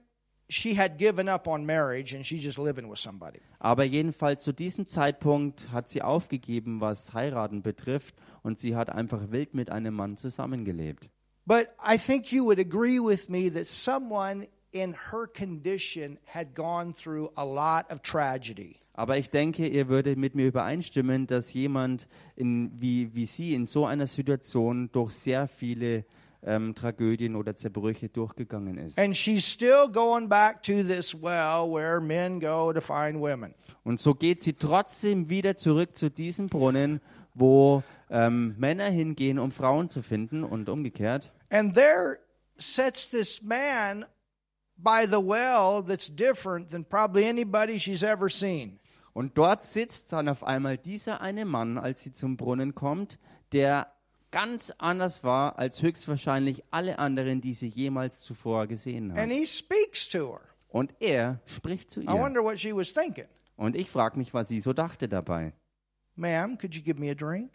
she 0.49 0.77
had 0.77 0.99
given 0.99 1.29
up 1.29 1.47
on 1.47 1.65
marriage 1.65 2.15
and 2.15 2.25
she's 2.25 2.43
just 2.43 2.59
living 2.59 2.89
with 2.89 2.99
somebody. 2.99 3.41
Aber 3.59 3.85
jedenfalls 3.85 4.43
zu 4.43 4.53
diesem 4.53 4.87
Zeitpunkt 4.87 5.71
hat 5.73 5.89
sie 5.89 6.03
aufgegeben, 6.03 6.81
was 6.81 7.15
heiraten 7.15 7.63
betrifft. 7.63 8.15
Und 8.43 8.59
sie 8.59 8.77
hat 8.77 8.91
einfach 8.91 9.31
wild 9.31 9.55
mit 9.55 9.71
einem 9.71 9.95
Mann 9.95 10.17
zusammengelebt. 10.17 11.09
But 11.47 11.69
I 11.83 11.99
think 11.99 12.33
you 12.33 12.45
would 12.45 12.59
agree 12.59 12.99
with 12.99 13.29
me 13.29 13.51
that 13.51 13.67
someone 13.67 14.47
in 14.73 14.95
her 15.11 15.27
condition 15.27 16.19
had 16.27 16.55
gone 16.55 16.93
through 16.93 17.31
a 17.37 17.45
lot 17.45 17.91
of 17.91 18.03
tragedy. 18.03 18.77
Aber 18.97 19.19
ich 19.19 19.31
denke, 19.31 19.67
ihr 19.67 19.89
würdet 19.89 20.19
mit 20.19 20.35
mir 20.37 20.47
übereinstimmen, 20.47 21.27
dass 21.27 21.53
jemand 21.53 22.09
in, 22.37 22.71
wie, 22.81 23.15
wie 23.15 23.27
sie 23.27 23.55
in 23.55 23.67
so 23.67 23.87
einer 23.87 24.07
Situation 24.07 24.89
durch 24.93 25.13
sehr 25.13 25.49
viele 25.49 26.05
ähm, 26.45 26.75
Tragödien 26.75 27.37
oder 27.37 27.57
Zerbrüche 27.57 28.09
durchgegangen 28.09 28.79
ist. 28.79 28.99
And 28.99 29.17
she's 29.17 29.45
still 29.45 29.89
going 29.91 30.29
back 30.29 30.63
to 30.63 30.83
this 30.83 31.15
well 31.15 31.71
where 31.71 32.01
men 32.01 32.41
go 32.41 32.73
to 32.73 32.81
find 32.81 33.21
women. 33.21 33.55
Und 33.83 34.01
so 34.01 34.15
geht 34.15 34.43
sie 34.43 34.55
trotzdem 34.55 35.29
wieder 35.29 35.57
zurück 35.57 35.97
zu 35.97 36.11
diesem 36.11 36.49
Brunnen, 36.49 37.01
wo 37.35 37.83
ähm, 38.11 38.55
Männer 38.59 38.91
hingehen, 38.91 39.39
um 39.39 39.51
Frauen 39.51 39.89
zu 39.89 40.03
finden 40.03 40.45
und 40.45 40.69
umgekehrt. 40.69 41.33
And 41.51 41.75
there 41.75 42.19
sits 42.59 43.11
this 43.11 43.43
man 43.43 44.05
by 44.77 45.07
the 45.07 45.19
well 45.19 45.83
that's 45.83 46.09
different 46.15 46.71
than 46.71 46.85
probably 46.85 47.29
anybody 47.29 47.79
she's 47.79 48.03
ever 48.03 48.29
seen. 48.29 48.79
Und 49.13 49.39
dort 49.39 49.63
sitzt 49.63 50.13
dann 50.13 50.29
auf 50.29 50.43
einmal 50.43 50.77
dieser 50.77 51.21
eine 51.21 51.45
Mann, 51.45 51.79
als 51.79 52.03
sie 52.03 52.13
zum 52.13 52.37
Brunnen 52.37 52.75
kommt, 52.75 53.21
der 53.53 53.94
ganz 54.35 54.73
anders 54.79 55.23
war 55.23 55.61
als 55.61 55.81
höchstwahrscheinlich 55.81 56.65
alle 56.73 56.99
anderen, 56.99 57.41
die 57.41 57.55
sie 57.55 57.69
jemals 57.69 58.21
zuvor 58.21 58.67
gesehen 58.67 59.13
And 59.13 59.21
hat. 59.21 59.29
he 59.31 59.47
speaks 59.47 60.09
to 60.09 60.33
her. 60.33 60.41
Und 60.69 60.93
er 61.01 61.41
spricht 61.47 61.89
zu 61.89 62.01
I 62.01 62.07
ihr. 62.07 62.11
wonder 62.15 62.43
what 62.43 62.59
she 62.59 62.75
was 62.75 62.93
thinking. 62.93 63.27
Und 63.57 63.77
ich 63.77 63.89
frage 63.89 64.19
mich, 64.19 64.35
was 64.35 64.49
sie 64.49 64.59
so 64.59 64.73
dachte 64.73 65.09
dabei. 65.09 65.53
Ma'am, 66.17 66.59
could 66.59 66.75
you 66.75 66.83
give 66.83 66.99
me 66.99 67.09
a 67.13 67.15
drink? 67.15 67.53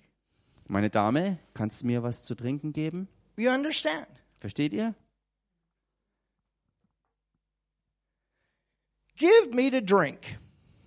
Meine 0.70 0.89
Dame, 0.89 1.38
kannst 1.54 1.82
du 1.82 1.88
mir 1.88 2.02
was 2.02 2.24
zu 2.24 2.34
trinken 2.34 2.72
geben? 2.72 3.10
You 3.36 3.50
understand? 3.52 4.08
Versteht 4.38 4.72
ihr? 4.72 4.96
Give 9.18 9.50
me 9.54 9.70
to 9.70 9.82
drink. 9.82 10.38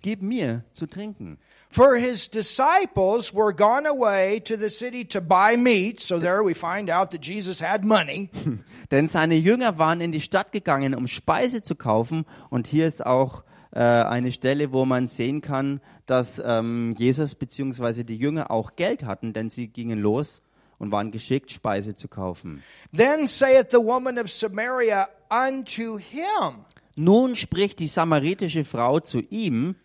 Gib 0.03 0.21
mir 0.21 0.63
zu 0.73 0.85
trinken. 0.85 1.39
For 1.69 1.95
his 1.95 2.29
disciples 2.29 3.33
were 3.33 3.51
gone 3.51 3.87
away 3.87 4.41
to 4.41 4.57
the 4.57 4.69
city 4.69 5.05
to 5.05 5.21
buy 5.21 5.57
meat. 5.57 6.01
So 6.01 6.19
there 6.19 6.43
we 6.43 6.53
find 6.53 6.91
out 6.91 7.09
that 7.11 7.25
Jesus 7.25 7.61
had 7.61 7.83
money. 7.83 8.29
Denn 8.91 9.07
seine 9.07 9.35
Jünger 9.35 9.79
waren 9.79 10.01
in 10.01 10.11
die 10.11 10.21
Stadt 10.21 10.51
gegangen, 10.51 10.93
um 10.93 11.07
Speise 11.07 11.63
zu 11.63 11.75
kaufen. 11.75 12.25
Und 12.49 12.67
hier 12.67 12.85
ist 12.85 13.05
auch 13.05 13.43
äh, 13.71 13.79
eine 13.79 14.33
Stelle, 14.33 14.73
wo 14.73 14.83
man 14.83 15.07
sehen 15.07 15.39
kann, 15.39 15.79
dass 16.05 16.39
ähm, 16.45 16.95
Jesus 16.97 17.33
bzw. 17.33 18.03
die 18.03 18.17
Jünger 18.17 18.51
auch 18.51 18.75
Geld 18.75 19.03
hatten, 19.05 19.31
denn 19.31 19.49
sie 19.49 19.67
gingen 19.67 19.99
los 19.99 20.41
und 20.79 20.91
waren 20.91 21.11
geschickt, 21.11 21.49
Speise 21.49 21.95
zu 21.95 22.09
kaufen. 22.09 22.61
Then 22.95 23.25
saith 23.25 23.71
the 23.71 23.77
woman 23.77 24.19
of 24.19 24.29
Samaria 24.29 25.07
unto 25.29 25.97
him. 25.97 26.65
Nun 26.95 27.35
spricht 27.35 27.79
die 27.79 27.87
samaritische 27.87 28.65
Frau 28.65 28.99
zu 28.99 29.21
ihm, 29.21 29.75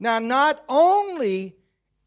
Now, 0.00 0.18
not 0.18 0.64
only 0.68 1.54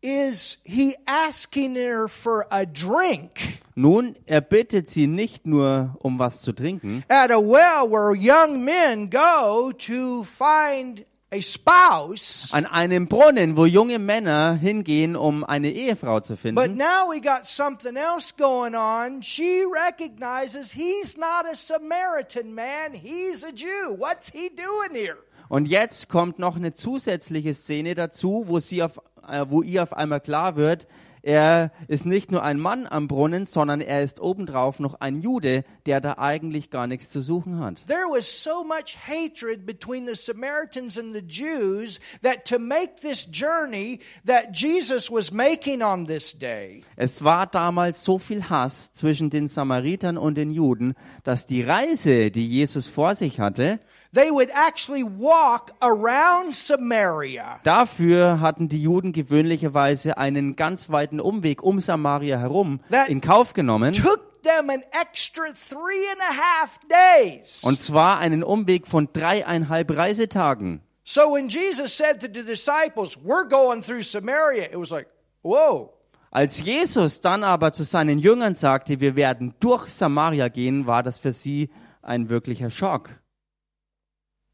is 0.01 0.57
he 0.65 0.95
asking 1.07 1.75
her 1.75 2.07
for 2.07 2.45
a 2.51 2.65
drink 2.65 3.59
nun 3.75 4.15
erbittet 4.27 4.89
sie 4.89 5.07
nicht 5.07 5.45
nur 5.45 5.95
um 6.01 6.19
was 6.19 6.41
zu 6.41 6.51
trinken, 6.53 7.03
at 7.09 7.31
a 7.31 7.39
well 7.39 7.87
where 7.87 8.13
young 8.13 8.63
men 8.63 9.07
go 9.09 9.71
to 9.77 10.23
find 10.23 11.05
a 11.31 11.41
spouse, 11.41 12.53
an 12.53 12.67
einem 12.67 13.07
Brunnen, 13.07 13.57
wo 13.57 13.65
junge 13.65 13.97
Männer 13.97 14.53
hingehen, 14.53 15.15
um 15.15 15.43
eine 15.43 15.69
Ehefrau 15.71 16.19
zu 16.19 16.35
finden. 16.35 16.55
but 16.55 16.75
now 16.75 17.09
we 17.09 17.19
got 17.19 17.47
something 17.47 17.97
else 17.97 18.31
going 18.31 18.75
on. 18.75 19.21
She 19.23 19.63
recognizes 19.65 20.73
he's 20.73 21.17
not 21.17 21.51
a 21.51 21.55
Samaritan 21.55 22.53
man, 22.53 22.93
he's 22.93 23.43
a 23.43 23.51
Jew. 23.51 23.95
What's 23.97 24.29
he 24.29 24.49
doing 24.49 24.93
here? 24.93 25.17
Und 25.49 25.67
jetzt 25.67 26.09
kommt 26.09 26.39
noch 26.39 26.55
eine 26.55 26.73
zusätzliche 26.73 27.53
Szene 27.53 27.93
dazu, 27.95 28.45
wo, 28.47 28.59
sie 28.59 28.83
auf, 28.83 28.99
äh, 29.27 29.45
wo 29.49 29.61
ihr 29.61 29.83
auf 29.83 29.93
einmal 29.93 30.19
klar 30.19 30.55
wird, 30.55 30.87
er 31.25 31.71
ist 31.87 32.05
nicht 32.05 32.33
nur 32.33 32.43
ein 32.43 32.59
Mann 32.59 32.85
am 32.85 33.07
Brunnen, 33.07 33.45
sondern 33.45 33.79
er 33.79 34.03
ist 34.03 34.19
obendrauf 34.19 34.81
noch 34.81 34.95
ein 34.95 35.21
Jude, 35.21 35.63
der 35.85 36.01
da 36.01 36.17
eigentlich 36.17 36.69
gar 36.69 36.85
nichts 36.85 37.11
zu 37.11 37.21
suchen 37.21 37.59
hat. 37.59 37.87
There 37.87 38.09
was 38.11 38.43
so 38.43 38.65
much 38.65 38.97
hatred 39.07 39.65
between 39.65 40.05
the 40.05 40.15
Samaritans 40.15 40.99
and 40.99 41.13
the 41.13 41.21
Jews 41.21 42.01
that 42.23 42.43
to 42.43 42.59
make 42.59 42.95
this 43.01 43.25
journey 43.31 43.99
that 44.25 44.53
Jesus 44.53 45.09
was 45.09 45.31
making 45.31 45.81
on 45.81 46.07
this 46.07 46.37
day, 46.37 46.81
Es 46.97 47.23
war 47.23 47.47
damals 47.47 48.03
so 48.03 48.19
viel 48.19 48.49
Hass 48.49 48.91
zwischen 48.91 49.29
den 49.29 49.47
Samaritern 49.47 50.17
und 50.17 50.35
den 50.35 50.49
Juden, 50.49 50.93
dass 51.23 51.45
die 51.45 51.61
Reise, 51.61 52.31
die 52.31 52.45
Jesus 52.45 52.89
vor 52.89 53.15
sich 53.15 53.39
hatte, 53.39 53.79
they 54.13 54.29
would 54.31 54.49
actually 54.53 55.03
walk 55.03 55.71
around 55.81 56.53
Samaria. 56.53 57.59
dafür 57.63 58.39
hatten 58.39 58.67
die 58.69 58.81
Juden 58.81 59.11
gewöhnlicherweise 59.13 60.17
einen 60.17 60.55
ganz 60.55 60.89
weiten 60.89 61.19
Umweg 61.19 61.63
um 61.63 61.79
Samaria 61.79 62.37
herum 62.37 62.79
That- 62.91 63.09
in 63.09 63.21
Kauf 63.21 63.53
genommen. 63.53 63.93
Took 63.93 64.41
them 64.43 64.69
an 64.69 64.83
extra 64.91 65.45
three 65.53 66.05
and 66.11 66.21
a 66.21 66.33
half 66.61 66.79
days. 66.89 67.63
Und 67.63 67.81
zwar 67.81 68.19
einen 68.19 68.43
Umweg 68.43 68.87
von 68.87 69.09
dreieinhalb 69.13 69.95
Reisetagen. 69.95 70.81
So 71.05 71.33
when 71.33 71.47
Jesus 71.49 71.95
said 71.97 72.19
to 72.21 72.27
the 72.33 72.43
disciples, 72.45 73.17
We're 73.23 73.47
going 73.47 73.81
through 73.81 74.01
Samaria, 74.03 74.65
it 74.65 74.77
was 74.77 74.89
like, 74.91 75.07
Whoa. 75.41 75.93
Als 76.31 76.61
Jesus 76.63 77.21
dann 77.21 77.43
aber 77.43 77.73
zu 77.73 77.83
seinen 77.83 78.17
Jüngern 78.17 78.55
sagte, 78.55 78.99
wir 78.99 79.15
werden 79.15 79.53
durch 79.59 79.89
Samaria 79.89 80.47
gehen, 80.47 80.87
war 80.87 81.03
das 81.03 81.19
für 81.19 81.31
sie 81.31 81.69
ein 82.01 82.29
wirklicher 82.29 82.69
Schock. 82.71 83.09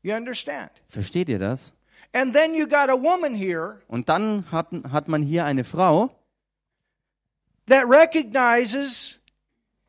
You 0.01 0.13
understand? 0.15 0.71
Versteht 0.87 1.29
ihr 1.29 1.39
das? 1.39 1.73
And 2.13 2.33
then 2.33 2.55
you 2.55 2.67
got 2.67 2.89
a 2.89 2.95
woman 2.95 3.35
here 3.35 3.81
Und 3.87 4.09
dann 4.09 4.49
hat, 4.51 4.67
hat 4.91 5.07
man 5.07 5.21
hier 5.21 5.45
eine 5.45 5.63
Frau, 5.63 6.09
that 7.67 7.83
recognizes 7.87 9.19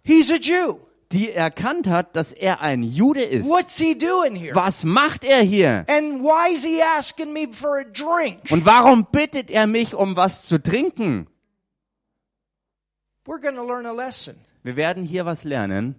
he's 0.02 0.30
a 0.30 0.36
Jew. 0.36 0.80
die 1.12 1.32
erkannt 1.32 1.86
hat, 1.88 2.14
dass 2.14 2.32
er 2.32 2.60
ein 2.60 2.82
Jude 2.82 3.22
ist. 3.22 3.48
What's 3.48 3.78
he 3.78 3.96
doing 3.96 4.36
here? 4.36 4.54
Was 4.54 4.84
macht 4.84 5.24
er 5.24 5.42
hier? 5.42 5.84
And 5.88 6.22
why 6.22 6.52
is 6.52 6.64
he 6.64 6.82
asking 6.82 7.32
me 7.32 7.48
for 7.50 7.78
a 7.80 7.84
drink? 7.84 8.40
Und 8.50 8.64
warum 8.66 9.06
bittet 9.10 9.50
er 9.50 9.66
mich 9.66 9.94
um 9.94 10.16
was 10.16 10.42
zu 10.46 10.62
trinken? 10.62 11.26
We're 13.26 13.40
going 13.40 13.56
to 13.56 13.64
learn 13.66 13.86
a 13.86 13.92
lesson 13.92 14.36
Wir 14.62 14.76
werden 14.76 15.04
hier 15.04 15.24
was 15.24 15.44
lernen 15.44 15.94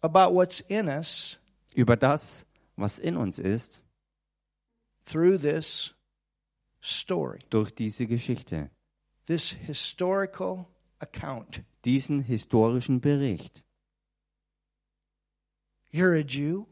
about 0.00 0.34
what's 0.34 0.60
in 0.60 0.88
us 0.88 1.38
über 1.74 1.96
das, 1.96 2.46
was 2.80 2.98
in 2.98 3.16
uns 3.16 3.38
ist, 3.38 3.82
through 5.04 5.38
this 5.38 5.94
story, 6.82 7.40
durch 7.50 7.72
diese 7.74 8.06
Geschichte, 8.06 8.70
this 9.26 9.50
historical 9.50 10.66
account. 10.98 11.62
diesen 11.84 12.22
historischen 12.22 13.00
Bericht. 13.00 13.64
You're 15.92 16.14
a 16.14 16.22
Jew, 16.22 16.66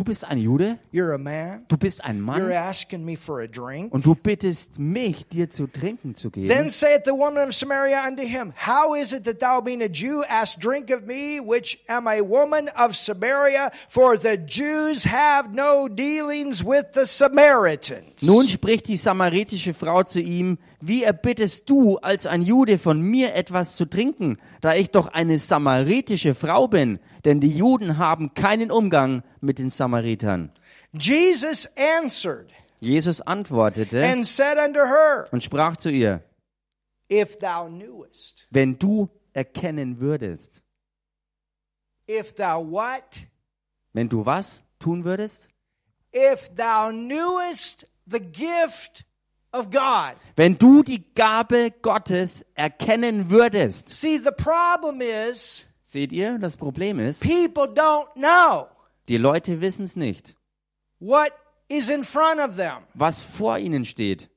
Du 0.00 0.04
bist 0.04 0.24
ein 0.24 0.38
Jude, 0.38 0.78
you're 0.94 1.12
a 1.12 1.18
man, 1.18 1.66
du 1.68 1.76
bist 1.76 2.02
ein 2.02 2.16
you're 2.16 2.22
Mann 2.22 2.52
asking 2.52 3.04
me 3.04 3.16
for 3.18 3.42
a 3.42 3.46
drink. 3.46 3.92
und 3.92 4.06
du 4.06 4.14
bittest 4.14 4.78
mich, 4.78 5.26
dir 5.28 5.50
zu 5.50 5.66
trinken 5.66 6.14
zu 6.14 6.30
Then 6.30 6.46
geben. 6.48 6.70
saith 6.70 7.02
the 7.04 7.12
woman 7.12 7.46
of 7.46 7.54
Samaria 7.54 8.06
unto 8.08 8.22
him, 8.22 8.54
How 8.66 8.96
is 8.96 9.12
it 9.12 9.24
that 9.24 9.40
thou, 9.40 9.60
being 9.60 9.82
a 9.82 9.90
Jew, 9.90 10.22
ask 10.26 10.58
drink 10.58 10.90
of 10.90 11.06
me, 11.06 11.38
which 11.38 11.80
am 11.86 12.06
a 12.06 12.22
woman 12.22 12.70
of 12.78 12.96
Samaria? 12.96 13.70
For 13.90 14.16
the 14.16 14.38
Jews 14.38 15.04
have 15.04 15.52
no 15.52 15.86
dealings 15.86 16.64
with 16.64 16.94
the 16.94 17.04
Samaritans. 17.04 18.22
Nun 18.22 18.48
spricht 18.48 18.88
die 18.88 18.96
samaritische 18.96 19.74
Frau 19.74 20.02
zu 20.02 20.20
ihm, 20.20 20.56
wie 20.80 21.02
erbittest 21.02 21.68
du 21.68 21.98
als 21.98 22.24
ein 22.24 22.40
Jude 22.40 22.78
von 22.78 23.02
mir 23.02 23.34
etwas 23.34 23.76
zu 23.76 23.84
trinken, 23.84 24.38
da 24.62 24.74
ich 24.74 24.92
doch 24.92 25.08
eine 25.08 25.38
samaritische 25.38 26.34
Frau 26.34 26.68
bin, 26.68 27.00
denn 27.24 27.40
die 27.40 27.48
Juden 27.48 27.98
haben 27.98 28.34
keinen 28.34 28.70
Umgang 28.70 29.22
mit 29.40 29.58
den 29.58 29.70
Samaritern. 29.70 30.52
Jesus 30.92 31.68
answered 31.76 32.50
Jesus 32.80 33.20
antwortete 33.20 34.02
and 34.02 34.26
said 34.26 34.58
unto 34.58 34.80
her, 34.80 35.26
und 35.32 35.44
sprach 35.44 35.76
zu 35.76 35.90
ihr, 35.90 36.22
If 37.12 37.38
thou 37.38 37.66
knewest, 37.66 38.48
wenn 38.50 38.78
du 38.78 39.10
erkennen 39.34 40.00
würdest, 40.00 40.62
if 42.08 42.34
thou 42.34 42.62
what? 42.62 43.26
wenn 43.92 44.08
du 44.08 44.24
was 44.24 44.62
tun 44.78 45.04
würdest? 45.04 45.48
If 46.14 46.54
thou 46.54 46.90
knewest 46.90 47.86
the 48.06 48.20
gift 48.20 49.04
of 49.52 49.68
God. 49.70 50.14
Wenn 50.36 50.56
du 50.56 50.82
die 50.82 51.04
Gabe 51.14 51.72
Gottes 51.82 52.46
erkennen 52.54 53.28
würdest. 53.28 53.90
See, 53.90 54.16
the 54.16 54.32
problem 54.32 55.02
is 55.02 55.66
Seht 55.90 56.12
ihr, 56.12 56.38
das 56.38 56.56
Problem 56.56 57.00
ist, 57.00 57.20
people 57.20 57.64
don't 57.64 58.06
know 58.14 58.68
die 59.08 59.16
Leute 59.16 59.60
wissen 59.60 59.82
es 59.82 59.96
nicht, 59.96 60.36
what 61.00 61.32
is 61.66 61.88
in 61.88 62.04
front 62.04 62.38
of 62.38 62.56
them. 62.56 62.84
was 62.94 63.24
vor 63.24 63.58
ihnen 63.58 63.84
steht. 63.84 64.30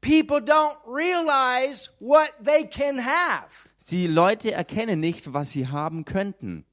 People 0.00 0.38
don't 0.38 0.76
realize 0.86 1.90
what 1.98 2.30
they 2.40 2.64
can 2.64 3.04
have. 3.04 3.68
Sie 3.76 4.06
Leute 4.06 4.52
erkennen 4.52 5.00
nicht, 5.00 5.32
was 5.32 5.50
sie 5.50 5.66
haben 5.66 6.04
könnten. 6.04 6.64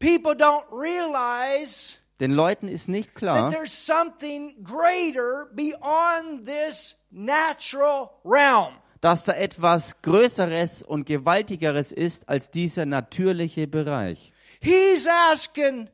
People 0.00 0.32
don't 0.32 0.64
realize 0.72 1.98
Den 2.18 2.32
Leuten 2.32 2.66
ist 2.66 2.88
nicht 2.88 3.10
that 3.10 3.14
klar, 3.14 3.50
there's 3.50 3.72
something 3.72 4.60
greater 4.64 5.48
beyond 5.54 6.46
this 6.46 6.96
natural 7.12 8.10
realm. 8.24 8.74
Dass 9.00 9.24
da 9.24 9.32
etwas 9.32 10.02
Größeres 10.02 10.82
und 10.82 11.06
Gewaltigeres 11.06 11.92
ist 11.92 12.28
als 12.28 12.50
dieser 12.50 12.86
natürliche 12.86 13.66
Bereich. 13.66 14.32
He's 14.60 15.08
asking 15.32 15.88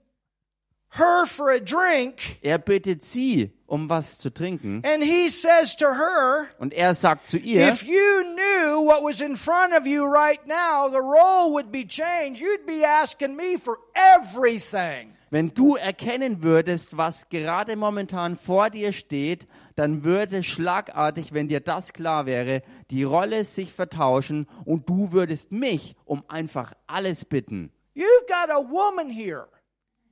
her 0.99 1.27
for 1.27 1.51
a 1.51 1.61
drink, 1.61 2.39
Er 2.43 2.59
bittet 2.59 3.05
sie 3.05 3.51
um 3.67 3.89
was 3.89 4.19
zu 4.19 4.31
trinken 4.31 4.83
and 4.85 5.03
he 5.03 5.29
says 5.29 5.75
to 5.77 5.87
her, 5.87 6.47
und 6.59 6.73
er 6.73 6.95
sagt 6.95 7.27
zu 7.27 7.39
ihr, 7.39 7.69
If 7.69 7.83
you 7.83 8.23
knew 8.35 8.87
what 8.87 9.03
was 9.03 9.21
in 9.21 9.37
front 9.37 9.75
of 9.75 9.87
you 9.87 10.05
right 10.05 10.41
now, 10.47 10.89
the 10.89 11.01
role 11.01 11.53
would 11.53 11.73
be 11.73 11.85
changed. 11.85 12.41
You'd 12.41 12.67
be 12.67 12.85
asking 12.85 13.37
me 13.37 13.59
for 13.59 13.79
everything. 13.95 15.13
wenn 15.31 15.53
du 15.55 15.75
erkennen 15.77 16.43
würdest, 16.43 16.97
was 16.97 17.29
gerade 17.29 17.77
momentan 17.77 18.37
vor 18.37 18.71
dir 18.71 18.93
steht, 18.93 19.47
dann 19.75 20.05
würde 20.05 20.43
schlagartig, 20.43 21.33
wenn 21.35 21.49
dir 21.49 21.61
das 21.61 21.93
klar 21.93 22.27
wäre, 22.27 22.63
die 22.91 23.03
Rolle 23.03 23.45
sich 23.45 23.73
vertauschen 23.73 24.47
und 24.65 24.89
du 24.89 25.13
würdest 25.13 25.51
mich 25.53 25.97
um 26.05 26.23
einfach 26.29 26.73
alles 26.87 27.25
bitten. 27.25 27.71
You've 27.95 28.27
got 28.29 28.51
a 28.51 28.63
woman 28.71 29.11
here 29.11 29.49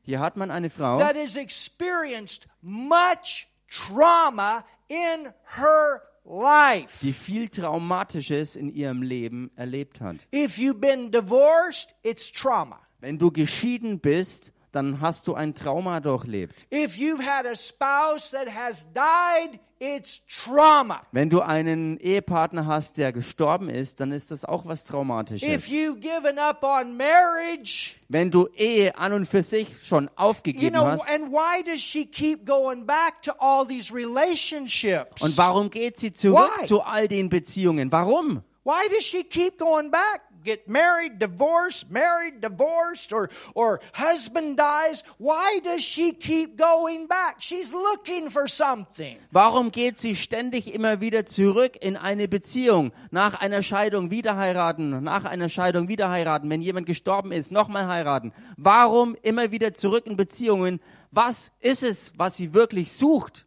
Hier 0.05 0.21
hat 0.21 0.37
man 0.37 0.51
eine 0.51 0.69
Frau, 0.71 0.99
that 0.99 1.17
has 1.17 1.37
experienced 1.37 2.47
much 2.61 3.49
trauma 3.69 4.65
in 4.89 5.33
her 5.57 6.03
life. 6.25 7.01
die 7.01 7.13
viel 7.13 7.49
Traumatisches 7.49 8.55
in 8.57 8.69
ihrem 8.69 9.03
Leben 9.03 9.51
erlebt 9.57 10.01
hat. 10.01 10.27
If 10.31 10.59
you've 10.59 10.81
been 10.81 11.11
divorced, 11.11 11.95
it's 12.03 12.31
trauma. 12.31 12.81
Wenn 13.01 13.19
du 13.19 13.31
geschieden 13.31 13.99
bist, 13.99 14.53
dann 14.75 15.01
hast 15.01 15.27
du 15.27 15.35
ein 15.35 15.55
Trauma 15.55 16.01
durchlebt. 16.01 16.67
If 16.73 16.97
you've 16.97 17.23
had 17.25 17.47
a 17.47 17.55
spouse 17.57 18.31
that 18.31 18.49
has 18.55 18.87
died, 18.93 19.59
it's 19.79 20.23
trauma. 20.27 21.03
Wenn 21.13 21.31
du 21.31 21.41
einen 21.41 21.99
Ehepartner 21.99 22.67
hast, 22.67 22.97
der 22.97 23.13
gestorben 23.13 23.69
ist, 23.69 24.01
dann 24.01 24.13
ist 24.13 24.31
das 24.31 24.45
auch 24.45 24.67
was 24.67 24.83
If 24.83 24.89
Traumatisches. 24.89 25.69
you've 25.69 26.01
given 26.01 26.39
up 26.39 26.63
on 26.65 26.97
marriage, 26.97 27.97
Wenn 28.09 28.31
du 28.31 28.49
Ehe 28.57 28.97
an 28.97 29.13
und 29.13 29.27
für 29.27 29.43
sich 29.43 29.69
schon 29.85 30.05
you 30.05 30.11
aufgegeben 30.17 30.75
know, 30.75 30.85
hast, 30.87 31.09
and 31.09 31.31
why 31.33 31.63
does 31.65 31.81
she 31.81 32.07
keep 32.07 32.47
going 32.47 32.87
back 32.87 33.23
to 33.23 33.33
all 33.39 33.67
these 33.67 33.93
relationships? 33.93 35.23
und 35.23 35.37
warum 35.39 35.71
geht 35.71 35.97
sie 35.99 36.13
zurück 36.13 36.51
Why? 36.61 36.67
zu 36.67 36.83
all 36.83 37.09
den 37.09 37.29
Beziehungen? 37.29 37.91
Warum? 37.93 38.43
Why 38.65 38.89
does 38.95 39.05
she 39.05 39.25
keep 39.25 39.59
going 39.59 39.91
back? 39.91 40.23
Get 40.45 40.69
married, 40.69 41.19
divorced, 41.19 41.91
married, 41.91 42.43
divorced, 42.43 43.13
or, 43.13 43.31
or 43.55 43.81
husband 43.95 44.59
dies. 44.59 45.03
Why 45.19 45.61
does 45.65 45.83
she 45.83 46.13
keep 46.13 46.59
going 46.59 47.07
back? 47.09 47.37
She's 47.39 47.73
looking 47.73 48.29
for 48.29 48.47
something. 48.47 49.17
Warum 49.31 49.71
geht 49.71 49.99
sie 49.99 50.15
ständig 50.15 50.75
immer 50.75 51.01
wieder 51.01 51.25
zurück 51.25 51.79
in 51.81 51.97
eine 51.97 52.29
Beziehung? 52.29 52.93
Nach 53.11 53.41
einer 53.41 53.63
Scheidung 53.63 54.11
wieder 54.11 54.37
heiraten, 54.37 55.03
nach 55.03 55.25
einer 55.25 55.49
Scheidung 55.49 55.89
wieder 55.89 56.11
heiraten, 56.11 56.51
wenn 56.51 56.61
jemand 56.61 56.87
gestorben 56.87 57.33
ist, 57.33 57.51
nochmal 57.51 57.87
heiraten. 57.87 58.33
Warum 58.59 59.17
immer 59.23 59.51
wieder 59.51 59.73
zurück 59.73 60.07
in 60.07 60.17
Beziehungen? 60.17 60.81
Was 61.11 61.53
ist 61.61 61.83
es, 61.83 62.13
was 62.17 62.37
sie 62.37 62.53
wirklich 62.53 62.93
sucht? 62.93 63.47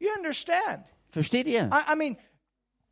You 0.00 0.08
understand? 0.16 0.84
Versteht 1.10 1.46
ihr? 1.46 1.70
I, 1.72 1.92
I 1.92 1.96
mean, 1.96 2.16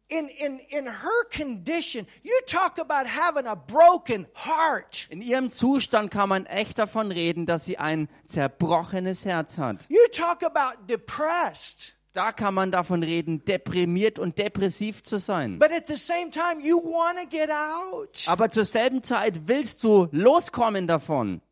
in, 0.09 0.29
in, 0.29 0.61
in 0.71 0.87
her 0.87 1.25
condition, 1.31 2.07
you 2.23 2.39
talk 2.47 2.79
about 2.79 3.07
having 3.07 3.47
a 3.47 3.57
broken 3.57 4.27
heart. 4.35 5.07
In 5.11 5.21
ihrem 5.21 5.51
Zustand 5.51 6.11
kann 6.11 6.29
man 6.29 6.47
echt 6.47 6.79
davon 6.79 7.11
reden, 7.11 7.47
dass 7.47 7.65
sie 7.65 7.79
ein 7.79 8.09
zerbrochenes 8.27 9.25
Herz 9.25 9.59
hat. 9.59 9.87
You 9.89 10.07
talk 10.13 10.45
about 10.45 10.87
depressed. 10.89 11.95
Da 12.13 12.33
kann 12.33 12.55
man 12.55 12.71
davon 12.71 13.03
reden, 13.03 13.45
deprimiert 13.45 14.19
und 14.19 14.39
depressiv 14.39 15.03
zu 15.03 15.19
sein. 15.19 15.59
But 15.59 15.71
at 15.71 15.87
the 15.87 15.99
same 15.99 16.31
time, 16.31 16.63
you 16.63 16.79
want 16.79 17.19
to 17.19 17.27
get 17.27 17.51
out. 17.51 18.27
Aber 18.27 18.49
zur 18.51 18.65
selben 18.65 19.03
Zeit 19.03 19.49
willst 19.49 19.85
du 19.85 20.09
loskommen 20.13 20.87
davon. 20.87 21.43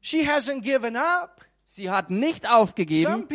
She 0.00 0.24
hasn't 0.24 0.62
given 0.62 0.94
up. 0.94 1.40
Sie 1.74 1.90
hat 1.90 2.08
nicht 2.08 2.48
aufgegeben. 2.48 3.26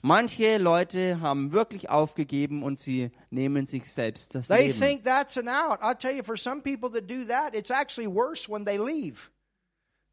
Manche 0.00 0.56
Leute 0.56 1.20
haben 1.20 1.52
wirklich 1.52 1.90
aufgegeben 1.90 2.62
und 2.62 2.78
sie 2.78 3.10
nehmen 3.28 3.66
sich 3.66 3.92
selbst 3.92 4.34
das 4.34 4.48
They 4.48 4.68
Leben. 4.68 4.80
think 4.80 5.04
that's 5.04 5.36
an 5.36 5.46
out. 5.46 5.82
I'll 5.82 5.94
tell 5.94 6.16
you, 6.16 6.22
for 6.24 6.38
some 6.38 6.62
people 6.62 6.88
that 6.92 7.06
do 7.06 7.26
that, 7.26 7.54
it's 7.54 7.70
actually 7.70 8.08
worse 8.08 8.50
when 8.50 8.64
they 8.64 8.78
leave. 8.78 9.30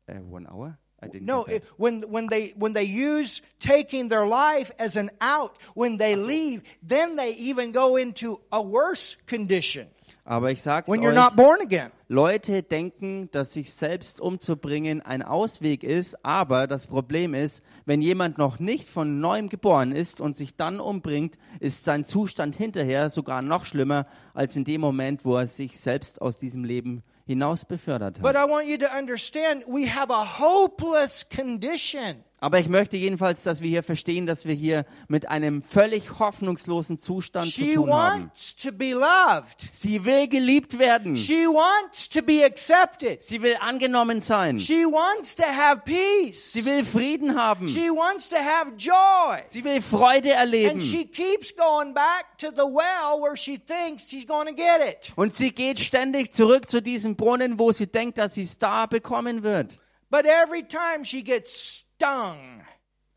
Äh, 0.08 0.20
one 0.30 0.45
hour? 0.45 0.78
I 1.01 1.08
didn't 1.08 1.26
No, 1.26 1.45
it, 1.45 1.64
when 1.78 2.01
when 2.12 2.28
they 2.28 2.53
when 2.58 2.74
they 2.74 2.84
use 2.84 3.41
taking 3.60 4.10
their 4.10 4.28
life 4.28 4.72
as 4.78 4.97
an 4.97 5.10
out, 5.22 5.58
when 5.74 5.95
they 5.97 6.18
leave, 6.18 6.64
then 6.84 7.16
they 7.16 7.32
even 7.38 7.72
go 7.72 7.95
into 7.95 8.41
a 8.51 8.62
worse 8.62 9.16
condition. 9.26 9.88
Aber 10.28 10.49
ich 10.49 10.63
sag's 10.63 10.89
when 10.89 11.01
you're 11.01 11.09
euch, 11.09 11.15
not 11.15 11.36
born 11.36 11.61
again. 11.61 11.91
Leute 12.07 12.63
denken, 12.63 13.30
dass 13.32 13.53
sich 13.53 13.71
selbst 13.71 14.19
umzubringen 14.19 15.01
ein 15.03 15.21
Ausweg 15.21 15.84
ist, 15.84 16.26
aber 16.26 16.65
das 16.65 16.88
Problem 16.88 17.36
ist, 17.36 17.63
wenn 17.86 18.01
jemand 18.01 18.39
noch 18.39 18.57
nicht 18.59 18.89
von 18.89 19.19
neuem 19.19 19.49
geboren 19.49 19.91
ist 19.91 20.21
und 20.21 20.36
sich 20.36 20.55
dann 20.55 20.80
umbringt, 20.80 21.38
ist 21.59 21.84
sein 21.84 22.05
Zustand 22.05 22.55
hinterher 22.55 23.11
sogar 23.11 23.43
noch 23.43 23.65
schlimmer 23.65 24.07
als 24.34 24.55
in 24.55 24.65
dem 24.65 24.82
Moment, 24.82 25.26
wo 25.26 25.36
er 25.36 25.45
sich 25.45 25.80
selbst 25.80 26.21
aus 26.21 26.39
diesem 26.39 26.63
Leben 26.63 27.03
hinaus 27.28 27.65
befördert 27.65 28.19
But 28.21 28.36
hat. 28.36 28.47
I 28.47 28.51
want 28.51 28.67
you 28.67 28.78
to 28.78 28.88
understand, 28.97 29.63
we 29.67 29.88
have 29.88 30.11
a 30.11 30.39
hopeless 30.39 31.23
condition. 31.30 32.23
Aber 32.45 32.59
ich 32.59 32.69
möchte 32.69 32.95
jedenfalls, 32.95 33.41
dass 33.41 33.61
wir 33.61 33.69
hier 33.69 33.81
verstehen, 33.81 34.27
dass 34.27 34.45
wir 34.45 34.53
hier 34.53 34.85
mit 35.07 35.29
einem 35.29 35.63
völlig 35.63 36.19
hoffnungslosen 36.19 36.99
Zustand 36.99 37.51
zu 37.51 37.63
She 37.63 37.73
tun 37.73 37.91
haben. 37.91 38.21
wants 38.25 38.55
to 38.55 38.71
be 38.71 38.91
loved. 38.91 39.67
Sie 39.71 40.05
will 40.05 40.27
geliebt 40.27 40.77
werden. 40.77 41.17
She 41.17 41.47
wants 41.47 42.07
to 42.07 42.21
be 42.21 42.45
accepted. 42.45 43.23
Sie 43.23 43.41
will 43.41 43.55
angenommen 43.59 44.21
sein. 44.21 44.59
She 44.59 44.85
wants 44.85 45.35
to 45.35 45.41
have 45.41 45.81
peace. 45.85 46.53
Sie 46.53 46.63
will 46.65 46.85
Frieden 46.85 47.35
haben. 47.35 47.67
She 47.67 47.89
wants 47.89 48.29
to 48.29 48.35
have 48.35 48.75
joy. 48.77 49.41
Sie 49.47 49.63
will 49.63 49.81
Freude 49.81 50.29
erleben. 50.29 50.73
And 50.73 50.83
she 50.83 51.03
keeps 51.03 51.51
going 51.55 51.95
back 51.95 52.37
to 52.37 52.51
the 52.51 52.67
well 52.67 53.19
where 53.23 53.35
she 53.35 53.57
thinks 53.57 54.07
she's 54.07 54.27
going 54.27 54.45
to 54.45 54.53
get 54.53 54.87
it. 54.87 55.11
Und 55.15 55.33
sie 55.33 55.49
geht 55.49 55.79
ständig 55.79 56.31
zurück 56.31 56.69
zu 56.69 56.79
diesem 56.79 57.15
Brunnen, 57.15 57.57
wo 57.57 57.71
sie 57.71 57.87
denkt, 57.87 58.19
dass 58.19 58.35
sie 58.35 58.43
es 58.43 58.59
da 58.59 58.85
bekommen 58.85 59.41
wird. 59.41 59.79
But 60.11 60.25
every 60.25 60.61
time 60.61 61.03
she 61.03 61.23
gets 61.23 61.84
stung. 61.95 62.63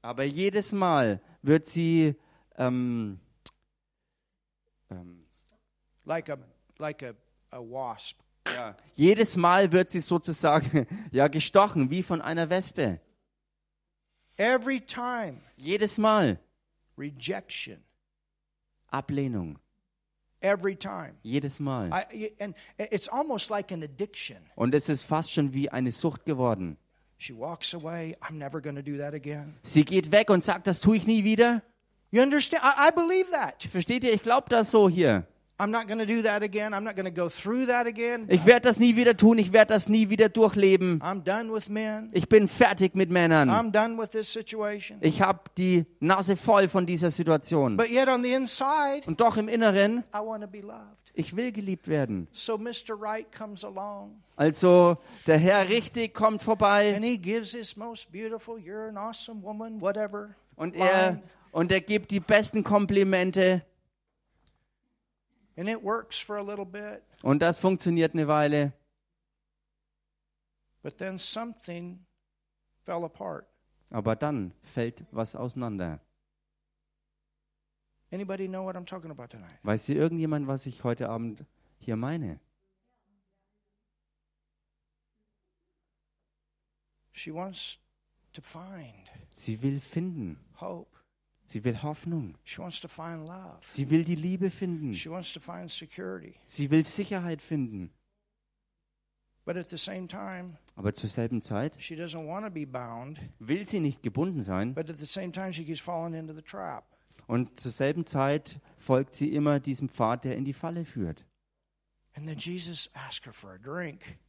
Aber 0.02 0.24
jedes 0.24 0.72
Mal 0.72 1.20
wird 1.42 1.66
sie 1.66 2.14
ähm, 2.56 3.20
ähm, 4.90 5.26
like 6.04 6.30
a 6.30 6.38
like 6.78 7.02
a, 7.02 7.14
a 7.50 7.58
wasp. 7.58 8.20
ja, 8.46 8.76
jedes 8.94 9.36
Mal 9.36 9.72
wird 9.72 9.90
sie 9.90 10.00
sozusagen 10.00 10.86
ja 11.12 11.28
gestochen 11.28 11.90
wie 11.90 12.02
von 12.02 12.20
einer 12.20 12.50
Wespe. 12.50 13.00
Every 14.36 14.80
time 14.80 15.40
Jedes 15.56 15.98
Mal 15.98 16.38
rejection. 16.96 17.82
Ablehnung. 18.90 19.58
Every 20.40 20.76
time. 20.76 21.14
Jedes 21.24 21.58
Mal. 21.58 21.90
I, 21.92 22.32
and 22.38 22.54
it's 22.78 23.08
almost 23.08 23.50
like 23.50 23.72
an 23.72 23.82
addiction. 23.82 24.38
Und 24.54 24.74
es 24.74 24.88
ist 24.88 25.02
fast 25.02 25.32
schon 25.32 25.52
wie 25.52 25.68
eine 25.68 25.90
Sucht 25.90 26.24
geworden. 26.24 26.78
She 27.18 27.32
walks 27.32 27.74
away. 27.74 28.16
I'm 28.22 28.38
never 28.38 28.60
going 28.60 28.76
to 28.76 28.82
do 28.82 28.96
that 28.98 29.12
again. 29.12 29.54
Sie 29.62 29.84
geht 29.84 30.12
weg 30.12 30.30
und 30.30 30.42
sagt, 30.44 30.66
das 30.66 30.80
tue 30.80 30.96
ich 30.96 31.06
nie 31.06 31.24
wieder. 31.24 31.62
You 32.10 32.22
understand? 32.22 32.62
I, 32.64 32.88
I 32.88 32.90
believe 32.92 33.30
that. 33.32 33.62
Versteht 33.70 34.04
ihr? 34.04 34.12
Ich 34.12 34.22
glaube 34.22 34.46
das 34.48 34.70
so 34.70 34.88
hier. 34.88 35.26
I'm 35.60 35.72
not 35.72 35.88
going 35.88 35.98
to 35.98 36.06
do 36.06 36.22
that 36.22 36.44
again. 36.44 36.72
I'm 36.72 36.84
not 36.84 36.94
going 36.94 37.04
to 37.04 37.10
go 37.10 37.28
through 37.28 37.66
that 37.66 37.88
again. 37.88 38.26
Ich 38.28 38.46
werde 38.46 38.60
das 38.68 38.78
nie 38.78 38.94
wieder 38.94 39.16
tun. 39.16 39.38
Ich 39.38 39.52
werde 39.52 39.74
das 39.74 39.88
nie 39.88 40.08
wieder 40.08 40.28
durchleben. 40.28 41.00
I'm 41.02 41.24
done 41.24 41.52
with 41.52 41.68
men. 41.68 42.10
Ich 42.12 42.28
bin 42.28 42.46
fertig 42.46 42.94
mit 42.94 43.10
Männern. 43.10 43.50
I'm 43.50 43.72
done 43.72 44.00
with 44.00 44.10
this 44.10 44.32
situation. 44.32 44.98
Ich 45.00 45.20
habe 45.20 45.40
die 45.58 45.84
Nase 45.98 46.36
voll 46.36 46.68
von 46.68 46.86
dieser 46.86 47.10
Situation. 47.10 47.76
But 47.76 47.90
yet 47.90 48.06
on 48.08 48.22
the 48.22 48.32
inside, 48.32 49.02
Und 49.06 49.20
doch 49.20 49.36
im 49.36 49.48
Inneren, 49.48 50.04
I 50.14 50.18
want 50.24 50.42
to 50.44 50.48
be 50.48 50.60
loved. 50.60 51.07
Ich 51.18 51.34
will 51.34 51.50
geliebt 51.50 51.88
werden. 51.88 52.28
So 52.32 52.56
Mr. 52.56 52.94
Right 52.96 53.30
comes 53.36 53.64
along 53.64 54.22
Also 54.36 54.98
der 55.26 55.38
Herr 55.38 55.68
richtig 55.68 56.14
kommt 56.14 56.42
vorbei 56.42 56.94
and 56.94 57.04
he 57.04 57.18
gives 57.18 57.52
his 57.52 57.76
most 57.76 58.12
beautiful, 58.12 58.56
you're 58.56 58.88
an 58.88 58.96
awesome 58.96 59.42
woman, 59.42 59.80
whatever. 59.80 60.36
und 60.54 60.76
er, 60.76 61.20
und 61.50 61.72
er 61.72 61.80
gibt 61.80 62.12
die 62.12 62.20
besten 62.20 62.62
Komplimente. 62.62 63.62
And 65.56 65.68
it 65.68 65.82
works 65.82 66.18
for 66.20 66.36
a 66.36 66.42
little 66.42 66.64
bit. 66.64 67.02
Und 67.22 67.40
das 67.40 67.58
funktioniert 67.58 68.14
eine 68.14 68.28
Weile. 68.28 68.72
But 70.82 70.98
then 70.98 71.18
something 71.18 72.06
fell 72.84 73.02
apart. 73.04 73.44
Aber 73.90 74.14
dann 74.14 74.52
fällt 74.62 75.04
was 75.10 75.34
auseinander. 75.34 76.00
Anybody 78.10 78.48
know 78.48 78.62
what 78.64 78.74
I'm 78.76 78.86
talking 78.86 79.10
about 79.10 79.28
tonight? 79.30 79.58
Weiß 79.62 79.84
hier 79.86 79.96
irgendjemand, 79.96 80.46
was 80.46 80.66
ich 80.66 80.82
heute 80.84 81.08
Abend 81.10 81.44
hier 81.78 81.96
meine? 81.96 82.40
She 87.12 87.32
wants 87.32 87.78
to 88.32 88.40
find 88.40 89.10
Sie 89.32 89.60
will 89.62 89.80
finden. 89.80 90.38
hope. 90.60 90.88
Sie 91.46 91.64
will 91.64 91.82
Hoffnung. 91.82 92.34
She 92.44 92.60
wants 92.60 92.80
to 92.80 92.88
find 92.88 93.26
love. 93.26 93.58
Sie 93.62 93.90
will 93.90 94.04
die 94.04 94.14
Liebe 94.14 94.50
finden. 94.50 94.94
She 94.94 95.10
wants 95.10 95.32
to 95.32 95.40
find 95.40 95.70
security. 95.70 96.34
Sie 96.46 96.70
will 96.70 96.84
Sicherheit 96.84 97.40
finden. 97.42 97.90
But 99.44 99.56
at 99.56 99.68
the 99.68 99.78
same 99.78 100.06
time, 100.08 100.58
Aber 100.76 100.92
zur 100.94 101.08
selben 101.08 101.40
Zeit 101.42 101.80
she 101.82 101.94
doesn't 101.96 102.26
want 102.26 102.44
to 102.44 102.50
be 102.50 102.66
bound. 102.66 103.18
will 103.38 103.66
sie 103.66 103.80
nicht 103.80 104.02
gebunden 104.02 104.42
sein. 104.42 104.74
But 104.74 104.90
at 104.90 104.98
the 104.98 105.06
same 105.06 105.32
time, 105.32 105.52
she 105.54 105.64
keeps 105.64 105.80
falling 105.80 106.14
into 106.14 106.34
the 106.34 106.42
trap. 106.42 106.84
Und 107.28 107.60
zur 107.60 107.70
selben 107.70 108.06
Zeit 108.06 108.58
folgt 108.78 109.14
sie 109.14 109.32
immer 109.34 109.60
diesem 109.60 109.90
Pfad, 109.90 110.24
der 110.24 110.36
in 110.36 110.46
die 110.46 110.54
Falle 110.54 110.86
führt. 110.86 111.26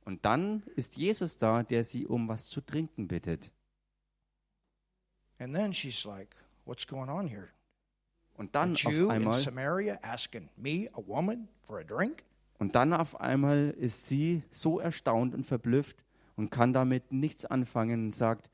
Und 0.06 0.26
dann 0.26 0.64
ist 0.76 0.98
Jesus 0.98 1.38
da, 1.38 1.64
der 1.64 1.84
sie 1.86 2.06
um 2.06 2.28
was 2.28 2.46
zu 2.50 2.62
trinken 2.62 3.08
bittet. 3.08 3.52
And 5.40 5.56
then 5.56 5.74
she's 5.74 6.04
like, 6.04 6.36
What's 6.66 6.86
going 6.86 7.10
on 7.10 7.26
here? 7.26 7.48
Und 8.34 8.54
dann 8.54 8.74
auf 8.74 8.86
in 8.86 9.10
einmal 9.10 9.34
Samaria 9.34 9.98
asking 10.02 10.50
me, 10.58 10.90
a 10.94 11.02
woman, 11.02 11.48
for 11.64 11.80
a 11.80 11.84
drink? 11.84 12.24
und 12.60 12.76
dann 12.76 12.92
auf 12.94 13.20
einmal 13.20 13.74
ist 13.78 14.08
sie 14.08 14.44
so 14.52 14.80
erstaunt 14.80 15.34
und 15.34 15.46
verblüfft 15.46 16.04
und 16.36 16.52
kann 16.52 16.74
damit 16.74 17.12
nichts 17.12 17.46
anfangen 17.46 18.08
und 18.08 18.16
sagt: 18.16 18.50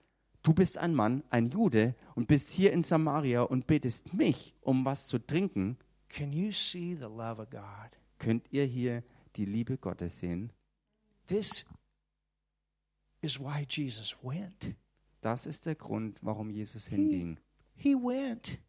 Du 0.46 0.54
bist 0.54 0.78
ein 0.78 0.94
Mann, 0.94 1.24
ein 1.32 1.48
Jude 1.48 1.96
und 2.14 2.28
bist 2.28 2.52
hier 2.52 2.72
in 2.72 2.84
Samaria 2.84 3.42
und 3.42 3.66
bittest 3.66 4.14
mich 4.14 4.54
um 4.62 4.86
was 4.86 5.08
zu 5.08 5.18
trinken. 5.18 5.76
Can 6.08 6.32
you 6.32 6.52
see 6.52 6.94
the 6.94 7.08
love 7.08 7.42
of 7.42 7.50
God? 7.50 7.90
Könnt 8.20 8.46
ihr 8.52 8.64
hier 8.64 9.04
die 9.38 9.46
Liebe 9.46 9.80
Gottes 9.80 10.20
sehen? 10.20 10.54
This 11.26 11.66
is 13.22 13.40
why 13.40 13.66
Jesus 13.68 14.16
went. 14.22 14.76
Das 15.22 15.48
ist 15.48 15.66
der 15.66 15.74
Grund, 15.74 16.20
warum 16.22 16.52
Jesus 16.52 16.86
hinging. 16.86 17.40
He 17.74 17.96
went 17.96 18.60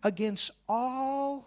against 0.00 0.52
all 0.66 1.44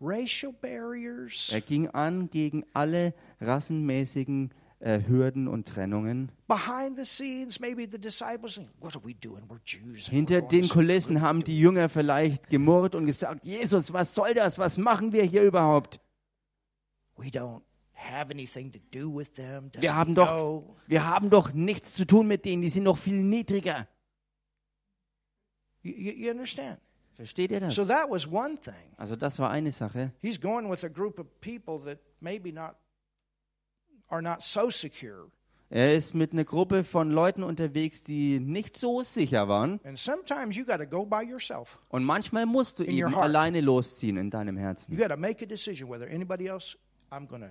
racial 0.00 0.54
barriers, 0.54 1.50
Er 1.52 1.60
ging 1.60 1.88
an 1.88 2.30
gegen 2.30 2.64
alle 2.72 3.12
rassenmäßigen 3.42 4.52
äh, 4.52 4.63
Hürden 4.84 5.48
und 5.48 5.66
Trennungen. 5.66 6.30
Hinter 9.96 10.42
den 10.42 10.68
Kulissen 10.68 11.20
haben 11.22 11.40
die 11.42 11.58
Jünger 11.58 11.88
vielleicht 11.88 12.50
gemurrt 12.50 12.94
und 12.94 13.06
gesagt, 13.06 13.46
Jesus, 13.46 13.94
was 13.94 14.14
soll 14.14 14.34
das? 14.34 14.58
Was 14.58 14.76
machen 14.76 15.12
wir 15.12 15.22
hier 15.24 15.42
überhaupt? 15.42 16.00
Wir 19.80 19.94
haben 19.94 20.14
doch, 20.14 20.62
wir 20.86 21.06
haben 21.06 21.30
doch 21.30 21.52
nichts 21.54 21.94
zu 21.94 22.04
tun 22.04 22.26
mit 22.26 22.44
denen, 22.44 22.60
die 22.62 22.68
sind 22.68 22.82
noch 22.84 22.98
viel 22.98 23.22
niedriger. 23.22 23.88
Versteht 27.14 27.52
ihr 27.52 27.60
das? 27.60 27.78
Also 28.96 29.16
das 29.16 29.38
war 29.38 29.50
eine 29.50 29.72
Sache. 29.72 30.12
He's 30.20 30.40
going 30.40 30.70
with 30.70 30.84
a 30.84 30.88
group 30.88 31.18
of 31.18 31.26
people 31.40 31.78
that 31.84 32.00
maybe 32.20 32.52
not 32.52 32.74
are 34.14 34.22
not 34.22 34.42
so 34.42 34.70
secure. 34.70 35.30
Er 35.70 35.94
ist 35.94 36.14
mit 36.14 36.32
einer 36.32 36.44
Gruppe 36.44 36.84
von 36.84 37.10
Leuten 37.10 37.42
unterwegs, 37.42 38.04
die 38.04 38.38
nicht 38.38 38.76
so 38.76 39.02
sicher 39.02 39.48
waren. 39.48 39.80
And 39.84 39.98
sometimes 39.98 40.56
you 40.56 40.64
got 40.64 40.78
to 40.78 40.86
go 40.86 41.04
by 41.04 41.22
yourself. 41.28 41.80
Und 41.88 42.04
manchmal 42.04 42.46
musst 42.46 42.78
du 42.78 42.84
eben 42.84 43.10
heart. 43.12 43.24
alleine 43.24 43.60
losziehen 43.60 44.16
in 44.16 44.30
deinem 44.30 44.56
You 44.56 44.62
Herzen. 44.62 44.96
got 44.96 45.08
to 45.08 45.16
make 45.16 45.42
a 45.42 45.48
decision 45.48 45.88
whether 45.90 46.06
anybody 46.08 46.46
else, 46.46 46.76
I'm 47.10 47.26
going 47.26 47.42
to, 47.42 47.48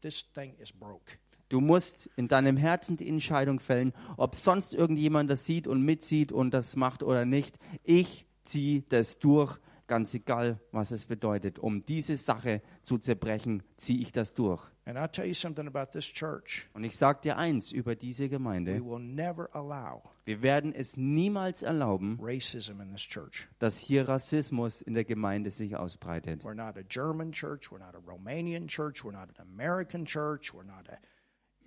this 0.00 0.24
thing 0.32 0.54
is 0.58 0.72
broke. 0.72 1.18
Du 1.50 1.60
musst 1.60 2.08
in 2.16 2.28
deinem 2.28 2.56
Herzen 2.56 2.96
die 2.96 3.08
Entscheidung 3.08 3.60
fällen, 3.60 3.92
ob 4.16 4.34
sonst 4.36 4.72
irgendjemand 4.72 5.30
das 5.30 5.44
sieht 5.44 5.68
und 5.68 5.82
mitzieht 5.82 6.32
und 6.32 6.52
das 6.54 6.76
macht 6.76 7.02
oder 7.02 7.24
nicht. 7.26 7.58
Ich 7.84 8.26
ziehe 8.42 8.82
das 8.88 9.18
durch, 9.18 9.58
ganz 9.86 10.12
egal, 10.14 10.60
was 10.72 10.90
es 10.90 11.06
bedeutet. 11.06 11.58
Um 11.58 11.84
diese 11.84 12.16
Sache 12.16 12.62
zu 12.82 12.98
zerbrechen, 12.98 13.62
ziehe 13.76 14.00
ich 14.00 14.12
das 14.12 14.34
durch. 14.34 14.62
And 14.84 14.96
I'll 14.98 15.10
tell 15.10 15.26
you 15.26 15.34
something 15.34 15.66
about 15.66 15.90
this 15.92 16.04
church. 16.12 16.68
Und 16.74 16.84
ich 16.84 16.96
sage 16.96 17.20
dir 17.22 17.36
eins 17.38 17.72
über 17.72 17.96
diese 17.96 18.24
We 18.24 18.28
Gemeinde. 18.28 18.84
will 18.84 19.00
never 19.00 19.48
allow 19.54 20.02
Wir 20.24 20.42
werden 20.42 20.72
es 20.72 20.96
niemals 20.96 21.62
erlauben, 21.62 22.18
racism 22.20 22.80
in 22.80 22.90
this 22.92 23.02
church. 23.02 23.48
dass 23.58 23.78
hier 23.80 24.08
Rassismus 24.08 24.82
in 24.82 24.94
der 24.94 25.04
Gemeinde 25.04 25.50
sich 25.50 25.76
ausbreitet. 25.76 26.44
We're 26.44 26.54
not 26.54 26.76
a 26.76 26.82
German 26.88 27.32
church. 27.32 27.70
We're 27.72 27.78
not 27.78 27.94
a 27.94 27.98
Romanian 27.98 28.68
church. 28.68 29.04
We're 29.04 29.12
not 29.12 29.28
an 29.38 29.46
American 29.52 30.04
church. 30.04 30.52
We're 30.54 30.64
not 30.66 30.88
a 30.88 30.98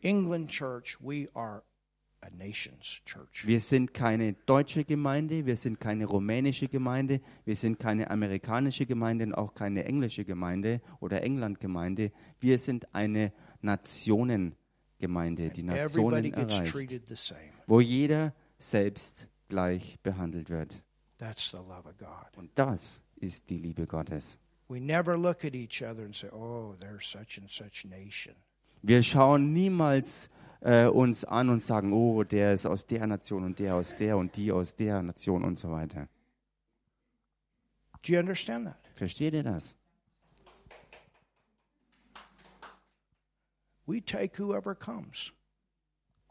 England 0.01 0.49
church. 0.49 0.97
We 1.01 1.27
are. 1.33 1.63
Wir 3.43 3.59
sind 3.59 3.93
keine 3.93 4.33
deutsche 4.33 4.83
Gemeinde, 4.85 5.45
wir 5.45 5.57
sind 5.57 5.79
keine 5.79 6.05
rumänische 6.05 6.67
Gemeinde, 6.67 7.21
wir 7.45 7.55
sind 7.55 7.79
keine 7.79 8.09
amerikanische 8.09 8.85
Gemeinde 8.85 9.25
und 9.25 9.33
auch 9.33 9.53
keine 9.53 9.85
englische 9.85 10.25
Gemeinde 10.25 10.81
oder 10.99 11.23
England-Gemeinde. 11.23 12.11
Wir 12.39 12.57
sind 12.57 12.93
eine 12.93 13.33
Nationengemeinde, 13.61 15.49
die 15.49 15.63
Nationen 15.63 16.33
erreicht, 16.33 16.71
treated 16.71 17.07
the 17.07 17.15
same. 17.15 17.51
wo 17.67 17.79
jeder 17.79 18.33
selbst 18.57 19.27
gleich 19.47 19.99
behandelt 20.01 20.49
wird. 20.49 20.83
Und 22.37 22.51
das 22.55 23.03
ist 23.17 23.49
die 23.49 23.57
Liebe 23.57 23.87
Gottes. 23.87 24.37
We 24.69 24.79
never 24.79 25.17
look 25.17 25.43
at 25.43 25.55
each 25.55 25.81
other 25.81 26.03
and 26.03 26.15
say, 26.15 26.29
oh, 26.29 26.75
they're 26.79 27.01
such 27.01 27.39
and 27.39 27.49
such 27.49 27.85
nation. 27.85 28.35
Wir 28.83 29.01
schauen 29.03 29.51
niemals 29.51 30.29
äh, 30.61 30.87
uns 30.87 31.25
an 31.25 31.49
und 31.49 31.61
sagen, 31.61 31.93
oh, 31.93 32.23
der 32.23 32.53
ist 32.53 32.65
aus 32.65 32.85
der 32.85 33.07
Nation 33.07 33.43
und 33.43 33.59
der 33.59 33.75
aus 33.75 33.95
der 33.95 34.17
und 34.17 34.35
die 34.35 34.51
aus 34.51 34.75
der 34.75 35.01
Nation 35.01 35.43
und 35.43 35.57
so 35.57 35.71
weiter. 35.71 36.07
Do 38.01 38.13
you 38.13 38.19
understand 38.19 38.65
that? 38.65 38.77
Versteht 38.95 39.33
ihr 39.33 39.43
das? 39.43 39.75
We 43.85 44.01
take 44.01 44.37
whoever 44.37 44.75
comes. 44.75 45.33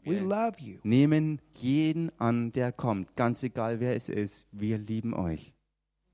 We 0.05 0.15
Yeah. 0.15 0.23
love 0.23 0.59
you. 0.61 0.79
Nehmen 0.83 1.41
jeden 1.55 2.09
an, 2.19 2.51
der 2.53 2.71
kommt, 2.71 3.15
ganz 3.15 3.43
egal 3.43 3.79
wer 3.79 3.95
es 3.95 4.07
ist. 4.07 4.45
Wir 4.51 4.77
lieben 4.77 5.13
euch. 5.13 5.53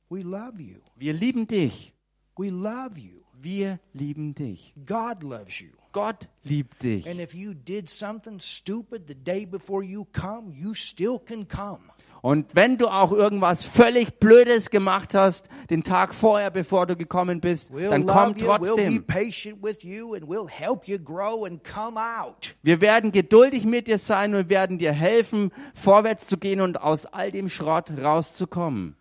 We 0.10 0.22
love 0.22 0.62
you. 0.62 0.80
Wir 0.96 1.14
lieben 1.14 1.46
dich. 1.46 1.94
We 2.38 2.50
love 2.50 3.00
you. 3.00 3.22
Wir 3.42 3.80
lieben 3.94 4.34
dich. 4.36 4.74
God 4.86 5.24
loves 5.24 5.60
you. 5.60 5.70
Gott 5.92 6.28
liebt 6.44 6.84
dich. 6.84 7.08
And 7.10 7.20
if 7.20 7.34
you 7.34 7.54
did 7.54 7.90
something 7.90 8.40
stupid 8.40 9.04
the 9.08 9.16
day 9.16 9.46
before 9.46 9.84
you 9.84 10.06
come, 10.06 10.52
you 10.54 10.74
still 10.74 11.20
can 11.20 11.48
come. 11.48 11.80
Und 12.22 12.56
wenn 12.56 12.80
du 12.80 12.88
auch 12.88 13.12
irgendwas 13.12 13.66
völlig 13.66 14.20
Blödes 14.20 14.72
gemacht 14.72 15.14
hast, 15.14 15.48
den 15.70 15.84
Tag 15.84 16.16
vorher, 16.16 16.50
bevor 16.50 16.88
du 16.88 16.96
gekommen 16.96 17.40
bist, 17.40 17.72
We'll 17.72 17.92
dann 17.92 18.08
komm 18.08 18.36
trotzdem. 18.36 19.06
patient 19.06 19.62
with 19.62 19.84
you 19.84 20.16
and 20.16 20.24
we'll 20.24 20.50
help 20.50 20.88
you 20.88 20.98
grow 20.98 21.46
and 21.46 21.64
come 21.64 22.00
out. 22.00 22.56
Wir 22.64 22.82
werden 22.82 23.12
geduldig 23.12 23.66
mit 23.66 23.88
dir 23.88 24.00
sein 24.00 24.34
und 24.34 24.50
werden 24.50 24.80
dir 24.80 24.92
helfen, 24.92 25.52
vorwärts 25.76 26.26
zu 26.26 26.38
gehen 26.40 26.62
und 26.62 26.82
aus 26.82 27.06
all 27.06 27.30
dem 27.32 27.48
Schrott 27.48 27.92
rauszukommen. 27.92 28.96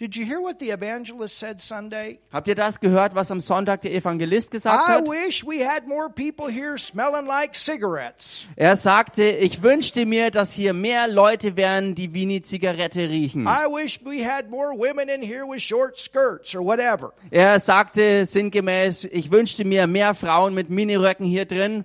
Did 0.00 0.16
you 0.16 0.24
hear 0.24 0.40
what 0.40 0.58
the 0.58 0.70
evangelist 0.70 1.38
said 1.38 1.60
Sunday? 1.60 2.20
Habt 2.32 2.48
ihr 2.48 2.54
das 2.54 2.80
gehört, 2.80 3.14
was 3.14 3.30
am 3.30 3.42
Sonntag 3.42 3.82
der 3.82 3.92
Evangelist 3.92 4.50
gesagt 4.50 4.88
I 4.88 4.92
hat? 4.92 5.04
wish 5.06 5.44
we 5.44 5.62
had 5.62 5.86
more 5.86 6.08
people 6.08 6.48
here 6.48 6.78
smelling 6.78 7.26
like 7.26 7.54
cigarettes. 7.54 8.46
Er 8.56 8.78
sagte, 8.78 9.24
ich 9.24 9.62
wünschte 9.62 10.06
mir, 10.06 10.30
dass 10.30 10.54
hier 10.54 10.72
mehr 10.72 11.06
Leute 11.06 11.54
wären, 11.58 11.94
die 11.94 12.14
wie 12.14 12.22
eine 12.22 12.40
Zigarette 12.40 13.10
riechen. 13.10 13.46
I 13.46 13.66
wish 13.68 14.00
we 14.02 14.26
had 14.26 14.48
more 14.48 14.72
women 14.72 15.10
in 15.10 15.20
here 15.20 15.44
with 15.46 15.60
short 15.60 15.98
skirts 15.98 16.54
or 16.54 16.64
whatever. 16.64 17.12
Er 17.30 17.60
sagte 17.60 18.24
sinngemäß, 18.24 19.04
ich 19.04 19.30
wünschte 19.30 19.66
mir 19.66 19.86
mehr 19.86 20.14
Frauen 20.14 20.54
mit 20.54 20.70
Miniröcken 20.70 21.26
hier 21.26 21.44
drin. 21.44 21.84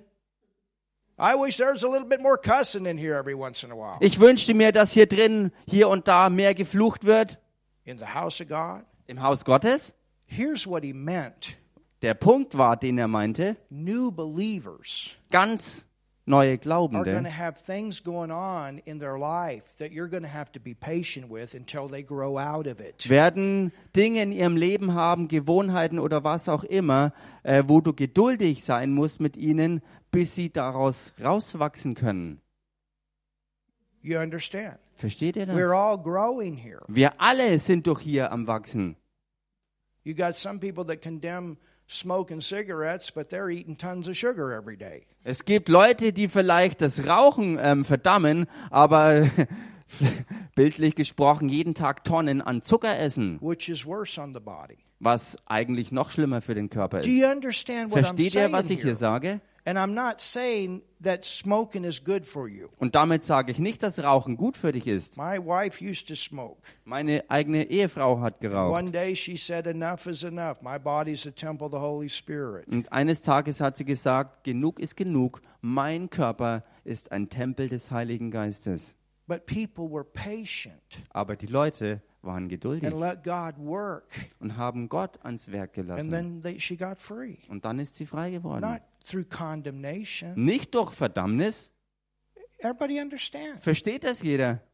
I 1.18 1.34
wish 1.34 1.58
there 1.58 1.70
was 1.70 1.84
a 1.84 1.88
little 1.88 2.08
bit 2.08 2.22
more 2.22 2.38
cussing 2.38 2.86
in 2.86 2.96
here 2.96 3.14
every 3.14 3.34
once 3.34 3.62
in 3.62 3.70
a 3.70 3.74
while. 3.74 3.98
Ich 4.00 4.18
wünschte 4.20 4.54
mir, 4.54 4.72
dass 4.72 4.92
hier 4.92 5.06
drin, 5.06 5.52
hier 5.68 5.90
und 5.90 6.08
da 6.08 6.30
mehr 6.30 6.54
geflucht 6.54 7.04
wird. 7.04 7.38
In 7.86 7.98
the 7.98 8.04
house 8.14 8.40
of 8.42 8.48
God. 8.48 8.84
Im 9.06 9.22
Haus 9.22 9.44
Gottes. 9.44 9.94
Here's 10.26 10.66
what 10.66 10.82
he 10.82 10.92
meant 10.92 11.56
Der 12.02 12.14
Punkt 12.14 12.58
war, 12.58 12.76
den 12.76 12.98
er 12.98 13.08
meinte, 13.08 13.56
new 13.70 14.10
believers 14.12 15.16
ganz 15.30 15.86
neue 16.26 16.50
are 16.50 16.56
going 16.58 16.58
to 16.58 16.68
Glaubende 16.68 17.30
have 17.30 17.54
things 17.58 18.02
going 18.02 18.30
on 18.30 18.78
in 18.84 18.98
their 18.98 19.16
life 19.18 19.78
that 19.78 19.92
you're 19.92 20.08
going 20.08 20.24
to 20.24 20.28
have 20.28 20.52
to 20.52 20.60
be 20.60 20.74
patient 20.74 21.30
with 21.30 21.54
until 21.54 21.88
they 21.88 22.02
grow 22.02 22.36
out 22.36 22.66
of 22.66 22.80
it. 22.80 23.08
werden 23.08 23.72
Dinge 23.94 24.20
in 24.22 24.32
ihrem 24.32 24.56
Leben 24.56 24.94
haben, 24.94 25.28
Gewohnheiten 25.28 25.98
oder 25.98 26.22
was 26.22 26.48
auch 26.48 26.64
immer, 26.64 27.12
äh, 27.44 27.62
wo 27.66 27.80
du 27.80 27.94
geduldig 27.94 28.64
sein 28.64 28.92
musst 28.92 29.20
mit 29.20 29.36
ihnen, 29.36 29.80
bis 30.10 30.34
sie 30.34 30.52
daraus 30.52 31.12
rauswachsen 31.22 31.94
können. 31.94 32.42
You 34.02 34.18
understand? 34.18 34.78
Versteht 34.96 35.36
ihr 35.36 35.46
We're 35.46 35.70
das? 35.70 35.72
all 35.72 35.98
growing 35.98 36.54
here. 36.56 36.80
Wir 36.88 37.20
alle 37.20 37.58
sind 37.58 37.86
doch 37.86 38.00
hier 38.00 38.32
am 38.32 38.46
Wachsen. 38.46 38.96
You 40.04 40.14
got 40.14 40.36
some 40.36 40.58
people 40.58 40.84
that 40.86 41.02
condemn 41.02 41.56
smoking 41.88 42.40
cigarettes, 42.40 43.12
but 43.12 43.28
they're 43.28 43.50
eating 43.50 43.76
tons 43.76 44.08
of 44.08 44.14
sugar 44.16 44.52
every 44.52 44.76
day. 44.76 45.06
Es 45.24 45.44
gibt 45.44 45.68
Leute, 45.68 46.12
die 46.12 46.28
vielleicht 46.28 46.80
das 46.80 47.06
Rauchen 47.06 47.58
ähm, 47.60 47.84
verdammen, 47.84 48.46
aber 48.70 49.28
bildlich 50.54 50.94
gesprochen 50.94 51.48
jeden 51.48 51.74
Tag 51.74 52.04
Tonnen 52.04 52.40
an 52.40 52.62
Zucker 52.62 52.98
essen, 52.98 53.38
which 53.40 53.68
is 53.68 53.84
worse 53.86 54.20
on 54.20 54.32
the 54.34 54.40
body. 54.40 54.78
was 55.00 55.36
eigentlich 55.46 55.92
noch 55.92 56.10
schlimmer 56.10 56.40
für 56.40 56.54
den 56.54 56.70
Körper 56.70 57.00
Do 57.00 57.08
ist. 57.08 57.14
you 57.14 57.26
understand 57.26 57.90
what 57.92 57.98
I'm 58.00 58.04
Versteht 58.16 58.32
saying 58.32 58.48
ihr, 58.48 58.52
was 58.52 58.70
ich 58.70 58.82
hier 58.82 58.94
sage? 58.94 59.40
And 59.68 59.76
I'm 59.78 59.94
not 59.94 60.20
saying 60.20 60.82
that 61.02 61.24
smoking 61.24 61.82
is 61.82 62.02
good 62.04 62.24
for 62.24 62.46
you. 62.48 62.68
Und 62.78 62.94
damit 62.94 63.24
sage 63.24 63.50
ich 63.50 63.58
nicht, 63.58 63.82
dass 63.82 63.98
Rauchen 63.98 64.36
gut 64.36 64.56
für 64.56 64.70
dich 64.70 64.86
ist. 64.86 65.16
My 65.16 65.38
wife 65.38 65.84
used 65.84 66.06
to 66.06 66.14
smoke. 66.14 66.62
Meine 66.84 67.24
eigene 67.28 67.64
Ehefrau 67.68 68.20
hat 68.20 68.40
geraucht. 68.40 68.78
One 68.78 68.92
day 68.92 69.16
she 69.16 69.36
said, 69.36 69.66
Enough 69.66 70.06
is 70.06 70.22
enough. 70.22 70.62
My 70.62 70.78
body's 70.78 71.26
a 71.26 71.32
temple 71.32 71.66
of 71.66 71.72
the 71.72 71.78
Holy 71.80 72.08
Spirit. 72.08 72.68
Und 72.68 72.92
eines 72.92 73.22
Tages 73.22 73.60
hat 73.60 73.76
sie 73.76 73.84
gesagt, 73.84 74.44
genug 74.44 74.78
ist 74.78 74.96
genug. 74.96 75.42
Mein 75.60 76.10
Körper 76.10 76.62
ist 76.84 77.10
ein 77.10 77.28
Tempel 77.28 77.68
des 77.68 77.90
Heiligen 77.90 78.30
Geistes. 78.30 78.94
But 79.26 79.46
people 79.46 79.90
were 79.90 80.04
patient 80.04 80.80
Aber 81.10 81.34
die 81.34 81.46
Leute 81.48 82.00
waren 82.22 82.48
geduldig 82.48 82.84
and 82.86 83.00
let 83.00 83.24
God 83.24 83.54
work. 83.58 84.04
und 84.38 84.56
haben 84.56 84.88
Gott 84.88 85.18
ans 85.24 85.50
Werk 85.50 85.76
And 85.76 85.86
gelassen. 85.88 86.10
then 86.12 86.40
they, 86.42 86.60
she 86.60 86.76
got 86.76 87.00
free. 87.00 87.38
Und 87.48 87.64
dann 87.64 87.80
ist 87.80 87.96
sie 87.96 88.06
frei 88.06 88.30
geworden. 88.30 88.62
Not 89.06 89.12
through 89.12 89.24
condemnation. 89.28 90.34
Nicht 90.36 90.74
durch 90.74 90.92
Verdammnis. 90.92 91.70
Versteht 93.58 94.04
das 94.04 94.22
jeder? 94.22 94.65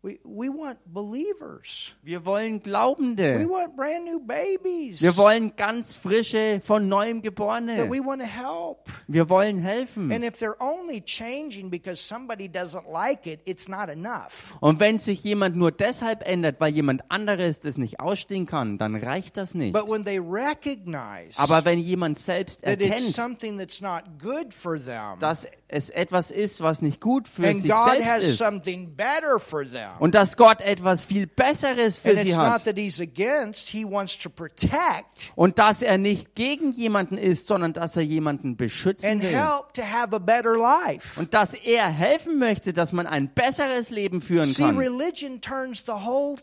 We, 0.00 0.20
we 0.22 0.48
want 0.48 0.78
believers. 0.86 1.90
Wir 2.04 2.24
wollen 2.24 2.60
We 2.60 2.60
Glaubende. 2.60 3.44
want 3.48 3.76
brand 3.76 4.04
new 4.04 4.20
babies. 4.20 5.02
Wir 5.02 5.16
wollen 5.16 5.56
ganz 5.56 5.96
frische, 5.96 6.60
von 6.64 6.88
neuem 6.88 7.20
Geborene. 7.20 7.90
we 7.90 7.98
want 7.98 8.20
to 8.20 8.28
help. 8.28 8.88
Wir 9.08 9.28
wollen 9.28 9.58
helfen. 9.58 10.12
And 10.12 10.22
if 10.22 10.38
they're 10.38 10.60
only 10.60 11.00
changing 11.00 11.68
because 11.68 12.00
somebody 12.00 12.48
doesn't 12.48 12.88
like 12.88 13.26
it, 13.26 13.40
it's 13.44 13.68
not 13.68 13.88
enough. 13.88 14.54
Und 14.60 14.78
wenn 14.78 14.98
sich 14.98 15.24
jemand 15.24 15.56
nur 15.56 15.72
deshalb 15.72 16.24
ändert, 16.24 16.60
weil 16.60 16.72
jemand 16.72 17.02
anderes 17.10 17.58
das 17.58 17.76
nicht 17.76 17.98
ausstehen 17.98 18.46
kann, 18.46 18.78
dann 18.78 18.94
reicht 18.94 19.36
das 19.36 19.54
nicht. 19.54 19.72
But 19.72 19.90
when 19.90 20.04
they 20.04 20.20
recognize 20.20 21.36
Aber 21.38 21.64
wenn 21.64 21.80
jemand 21.80 22.18
selbst 22.20 22.62
that 22.62 22.74
it's 22.80 22.84
erkennt, 22.84 23.14
something 23.14 23.58
that's 23.58 23.80
not 23.80 24.04
good 24.20 24.54
for 24.54 24.78
them, 24.78 25.18
dass 25.18 25.48
es 25.66 25.90
etwas 25.90 26.30
ist, 26.30 26.60
was 26.60 26.82
nicht 26.82 27.00
gut 27.00 27.28
für 27.28 27.48
and 27.48 27.62
sich 27.62 27.70
God 27.70 27.90
selbst 27.90 28.08
has 28.08 28.24
ist, 28.24 28.38
something 28.38 28.94
better 28.94 29.38
for 29.38 29.64
them. 29.64 29.87
Und 29.98 30.14
dass 30.14 30.36
Gott 30.36 30.60
etwas 30.60 31.04
viel 31.04 31.26
Besseres 31.26 31.98
für 31.98 32.16
sie 32.16 32.36
hat, 32.36 32.64
that 32.64 32.76
He's 32.78 33.00
against, 33.00 33.68
He 33.68 33.84
wants 33.84 34.18
to 34.18 34.30
protect 34.30 35.32
und 35.34 35.58
dass 35.58 35.82
er 35.82 35.98
nicht 35.98 36.34
gegen 36.34 36.72
jemanden 36.72 37.18
ist, 37.18 37.48
sondern 37.48 37.72
dass 37.72 37.96
er 37.96 38.02
jemanden 38.02 38.56
beschützen 38.56 39.08
and 39.10 39.22
will. 39.22 39.30
help 39.30 39.72
to 39.74 39.82
have 39.82 40.14
a 40.14 40.18
better 40.18 40.56
life. 40.56 41.18
Und 41.18 41.34
dass 41.34 41.54
er 41.54 41.88
helfen 41.88 42.38
möchte, 42.38 42.72
dass 42.72 42.92
man 42.92 43.06
ein 43.06 43.32
besseres 43.34 43.90
Leben 43.90 44.20
führen 44.20 44.44
See, 44.46 44.62
kann. 44.62 44.76
religion 44.76 45.40
turns 45.40 45.84
the 45.86 45.92
whole 45.92 46.36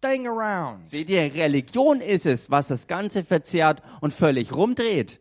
thing 0.00 0.26
around. 0.26 0.86
Seht 0.86 1.08
ihr, 1.10 1.34
Religion 1.34 2.00
ist 2.00 2.26
es, 2.26 2.50
was 2.50 2.68
das 2.68 2.86
Ganze 2.86 3.24
verzerrt 3.24 3.82
und 4.00 4.12
völlig 4.12 4.54
rumdreht. 4.54 5.20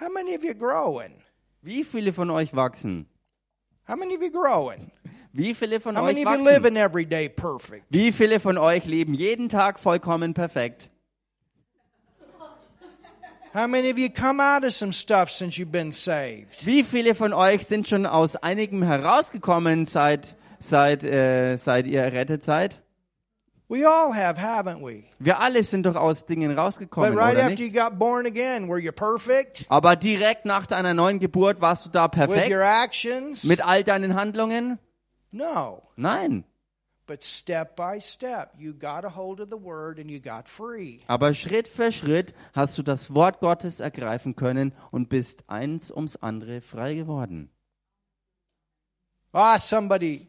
How 0.00 0.08
many 0.12 0.36
of 0.36 0.44
you 0.44 0.54
growing? 0.54 1.12
Wie 1.60 1.82
viele 1.82 2.12
von 2.12 2.30
euch 2.30 2.54
wachsen? 2.54 3.08
How 3.88 3.96
many 3.96 4.14
of 4.14 4.22
you 4.22 4.30
growing? 4.30 4.90
Wie 5.32 5.54
viele 5.54 5.80
von 5.80 5.96
How 5.96 6.02
euch 6.02 6.14
many 6.14 6.26
of 6.26 6.32
you 6.32 6.44
wachsen? 6.44 6.44
living 6.44 6.76
every 6.76 7.06
day 7.06 7.28
perfect? 7.28 7.86
Wie 7.88 8.12
viele 8.12 8.38
von 8.38 8.58
euch 8.58 8.84
leben 8.84 9.14
jeden 9.14 9.48
Tag 9.48 9.78
vollkommen 9.78 10.34
perfekt? 10.34 10.90
How 13.54 13.66
many 13.66 13.90
of 13.90 13.98
you 13.98 14.10
come 14.10 14.40
out 14.42 14.62
of 14.62 14.74
some 14.74 14.92
stuff 14.92 15.30
since 15.30 15.58
you've 15.58 15.72
been 15.72 15.90
saved? 15.92 16.66
Wie 16.66 16.84
viele 16.84 17.14
von 17.14 17.32
euch 17.32 17.64
sind 17.64 17.88
schon 17.88 18.04
aus 18.04 18.36
einigem 18.36 18.82
herausgekommen, 18.82 19.86
seit, 19.86 20.36
seit, 20.60 21.02
äh, 21.02 21.56
seit 21.56 21.86
ihr 21.86 22.02
errettet 22.02 22.44
seid? 22.44 22.82
We 23.70 23.84
all 23.86 24.14
have, 24.14 24.40
haven't 24.40 24.80
we? 24.82 25.04
Wir 25.18 25.40
alle 25.40 25.62
sind 25.62 25.84
doch 25.84 25.94
aus 25.96 26.24
Dingen 26.24 26.58
rausgekommen, 26.58 27.10
But 27.14 27.18
right 27.20 27.34
oder 27.34 27.44
after 27.48 27.58
you 27.58 27.64
nicht? 27.70 27.76
got 27.76 27.98
born 27.98 28.24
again, 28.26 28.66
were 28.68 28.80
you 28.80 28.92
perfect 28.92 29.66
Aber 29.68 29.94
direkt 29.94 30.46
nach 30.46 30.66
deiner 30.66 30.94
neuen 30.94 31.18
Geburt 31.18 31.60
warst 31.60 31.84
du 31.84 31.90
da 31.90 32.04
with 32.04 32.12
perfekt 32.12 32.50
your 32.50 32.62
actions? 32.62 33.44
mit 33.44 33.60
all 33.62 33.84
deinen 33.84 34.14
Handlungen? 34.14 34.78
No. 35.32 35.82
Nein. 35.96 36.44
But 37.06 37.22
step 37.24 37.76
by 37.76 38.00
step, 38.00 38.52
you 38.58 38.72
got 38.72 39.04
a 39.04 39.14
hold 39.14 39.40
of 39.40 39.48
the 39.50 39.56
word 39.62 39.98
and 39.98 40.10
you 40.10 40.18
got 40.20 40.48
free. 40.48 40.98
Aber 41.06 41.34
Schritt 41.34 41.68
für 41.68 41.92
Schritt 41.92 42.34
hast 42.54 42.76
du 42.78 42.82
das 42.82 43.14
Wort 43.14 43.40
Gottes 43.40 43.80
ergreifen 43.80 44.34
können 44.34 44.72
und 44.90 45.10
bist 45.10 45.44
eins 45.48 45.90
ums 45.90 46.16
andere 46.16 46.60
frei 46.62 46.94
geworden. 46.94 47.50
Ah, 49.32 49.58
somebody, 49.58 50.28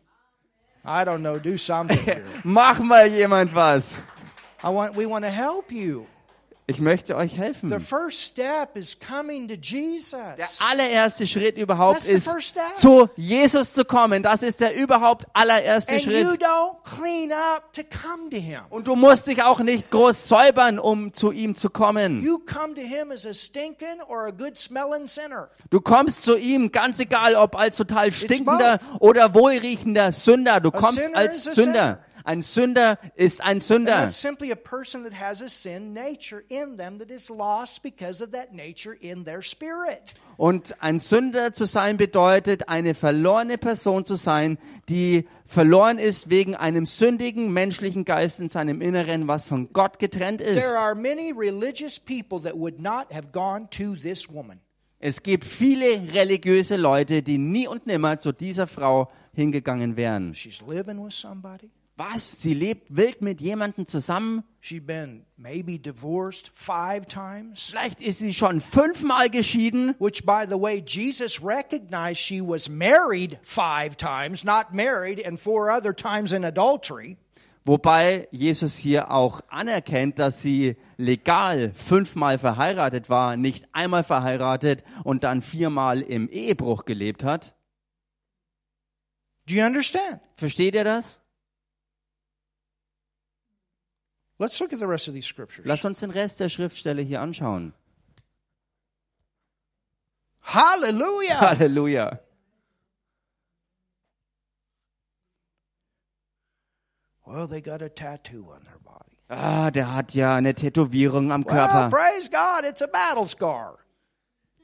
I 0.84 1.04
don't 1.04 1.22
know, 1.22 1.40
do 1.40 1.58
something 1.58 1.98
here. 1.98 2.26
Mach 2.44 2.80
mal 2.80 3.10
jemand 3.10 3.54
was. 3.54 4.02
I 4.64 4.70
want, 4.70 4.96
we 4.96 5.06
want 5.06 5.26
to 5.26 5.32
help 5.32 5.72
you. 5.72 6.08
Ich 6.70 6.80
möchte 6.82 7.16
euch 7.16 7.36
helfen. 7.36 7.70
Der 7.70 7.82
allererste 10.72 11.26
Schritt 11.26 11.58
überhaupt 11.58 12.08
ist, 12.08 12.30
zu 12.76 13.10
Jesus 13.16 13.74
zu 13.74 13.86
kommen. 13.86 14.22
Das 14.22 14.44
ist 14.44 14.60
der 14.60 14.76
überhaupt 14.76 15.26
allererste 15.34 15.94
And 15.94 16.02
Schritt. 16.04 16.28
to 16.28 16.36
to. 16.38 17.82
Und 18.70 18.88
du 18.88 18.96
musst 18.96 19.26
dich 19.26 19.42
auch 19.42 19.62
nicht 19.62 19.90
groß 19.90 20.28
säubern, 20.28 20.78
um 20.78 21.12
zu 21.12 21.32
ihm 21.32 21.56
zu 21.56 21.72
kommen. 21.72 22.22
Du 25.72 25.82
kommst 25.82 26.22
zu 26.22 26.38
ihm, 26.38 26.72
ganz 26.72 27.00
egal, 27.00 27.36
ob 27.36 27.56
als 27.56 27.78
total 27.78 28.12
stinkender 28.12 28.80
oder 29.00 29.34
wohlriechender 29.34 30.12
Sünder. 30.12 30.60
Du 30.60 30.70
kommst 30.70 31.16
als 31.16 31.46
Sünder. 31.46 32.04
Ein 32.30 32.44
Sünder 32.44 33.00
ist 33.16 33.42
ein 33.42 33.54
And 33.54 33.64
Sünder. 33.64 33.92
that's 33.96 34.22
simply 34.22 34.52
a 34.52 34.56
person 34.56 35.04
that 35.04 35.20
has 35.20 35.42
a 35.42 35.50
sin 35.50 35.94
nature 35.94 36.44
in 36.48 36.78
them 36.78 37.00
that 37.00 37.10
is 37.10 37.28
lost 37.28 37.82
because 37.82 38.24
of 38.24 38.30
that 38.34 38.54
nature 38.54 38.94
in 38.94 39.26
their 39.26 39.42
spirit. 39.42 40.14
Und 40.38 40.80
ein 40.80 41.00
Sünder 41.00 41.54
zu 41.54 41.66
sein 41.66 41.98
bedeutet, 41.98 42.70
eine 42.70 42.94
verlorene 42.94 43.58
Person 43.58 44.06
zu 44.06 44.14
sein, 44.14 44.60
die 44.90 45.28
verloren 45.48 45.98
ist 45.98 46.30
wegen 46.30 46.54
einem 46.54 46.86
sündigen 46.86 47.52
menschlichen 47.52 48.06
Geist 48.06 48.40
in 48.40 48.48
seinem 48.48 48.80
Inneren, 48.82 49.28
was 49.28 49.48
von 49.48 49.74
Gott 49.74 49.98
getrennt 49.98 50.40
ist. 50.40 50.54
There 50.54 50.78
are 50.78 50.94
many 50.94 51.32
religious 51.32 52.00
people 52.00 52.40
that 52.44 52.54
would 52.56 52.80
not 52.80 53.12
have 53.12 53.30
gone 53.32 53.68
to 53.72 53.96
this 53.96 54.32
woman. 54.32 54.60
Es 55.00 55.24
gibt 55.24 55.46
viele 55.46 56.14
religiöse 56.14 56.76
Leute, 56.76 57.24
die 57.24 57.40
nie 57.40 57.68
und 57.68 57.88
nimmer 57.88 58.20
zu 58.20 58.34
dieser 58.34 58.68
Frau 58.68 59.10
hingegangen 59.34 59.98
wären. 59.98 60.36
She's 60.36 60.62
living 60.62 61.04
with 61.04 61.16
somebody. 61.16 61.72
Was? 62.00 62.41
Sie 62.41 62.54
lebt 62.54 62.95
wild 62.95 63.22
mit 63.22 63.41
jemandem 63.41 63.86
zusammen? 63.86 64.45
She's 64.62 64.82
been 64.82 65.26
maybe 65.36 65.78
divorced 65.78 66.50
five 66.54 67.06
times. 67.06 67.72
Vielleicht 67.72 68.02
ist 68.02 68.20
sie 68.20 68.34
schon 68.34 68.62
fünfmal 68.62 69.30
geschieden. 69.30 69.95
Which, 70.00 70.26
by 70.26 70.45
the 70.47 70.56
way, 70.56 70.82
Jesus 70.82 71.43
recognized 71.43 72.22
she 72.22 72.39
was 72.39 72.70
married 72.70 73.38
five 73.41 73.97
times, 73.97 74.45
not 74.45 74.74
married, 74.74 75.26
and 75.26 75.38
four 75.38 75.70
other 75.70 75.93
times 75.93 76.32
in 76.32 76.45
adultery. 76.45 77.18
Wobei 77.66 78.30
Jesus 78.32 78.78
hier 78.78 79.12
auch 79.12 79.41
anerkennt, 79.50 80.20
dass 80.20 80.41
sie 80.41 80.78
legal 80.95 81.74
fünfmal 81.74 82.39
verheiratet 82.39 83.10
war, 83.10 83.36
nicht 83.36 83.68
einmal 83.74 84.06
verheiratet 84.06 84.86
und 85.04 85.26
dann 85.26 85.41
viermal 85.41 86.02
im 86.02 86.30
Ehebruch 86.30 86.86
gelebt 86.86 87.26
hat. 87.26 87.56
Do 89.50 89.56
you 89.56 89.66
understand? 89.66 90.22
Versteht 90.38 90.76
ihr 90.76 90.86
das? 90.86 91.20
Let's 94.40 94.60
look 94.62 94.72
at 94.74 94.80
the 94.80 94.88
rest 94.88 95.08
of 95.10 95.14
these 95.14 95.28
scriptures. 95.28 95.66
Lass 95.68 95.84
uns 95.86 96.00
den 96.00 96.12
Rest 96.12 96.40
der 96.40 96.48
Schriftstelle 96.50 97.02
hier 97.02 97.20
anschauen. 97.22 97.74
Hallelujah! 100.42 101.40
Halleluja. 101.42 102.20
Well, 107.26 107.48
they 107.48 107.62
got 107.62 107.82
a 107.82 107.90
tattoo 107.90 108.46
on 108.52 108.64
their 108.64 108.80
body. 108.84 109.18
Ah, 109.30 109.70
der 109.70 109.94
hat 109.94 110.16
ja 110.16 110.36
eine 110.36 110.56
Tätowierung 110.56 111.32
am 111.32 111.46
Well, 111.46 111.56
Körper. 111.56 111.90
praise 111.90 112.30
God, 112.30 112.64
it's 112.66 112.82
a 112.82 112.88
battle 112.88 113.28
scar. 113.28 113.78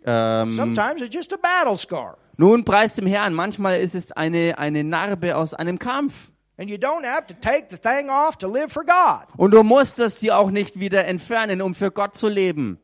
Ähm, 0.06 0.52
Sometimes 0.52 1.02
it's 1.02 1.14
just 1.14 1.32
a 1.34 1.38
battle 1.38 1.78
scar. 1.78 2.18
nun 2.38 2.64
preist 2.66 2.98
dem 2.98 3.06
Herrn, 3.08 3.34
manchmal 3.34 3.80
ist 3.80 3.94
es 3.94 4.12
eine, 4.12 4.58
eine 4.58 4.84
Narbe 4.84 5.36
aus 5.36 5.54
einem 5.54 5.78
Kampf. 5.78 6.32
And 6.58 6.70
you 6.70 6.78
don't 6.78 7.04
have 7.04 7.28
to 7.28 7.34
take 7.34 7.68
the 7.70 7.78
thing 7.78 8.10
off 8.10 8.38
to 8.38 8.48
live 8.48 8.72
for 8.72 8.84
God. 8.86 9.26
Und 9.38 9.52
du 9.52 9.62
musst 9.64 10.00
es 10.00 10.20
dir 10.20 10.38
auch 10.38 10.52
nicht 10.52 10.80
wieder 10.80 11.06
entfernen, 11.06 11.62
um 11.62 11.76
für 11.76 11.92
Gott 11.92 12.16
zu 12.16 12.30
leben. 12.30 12.80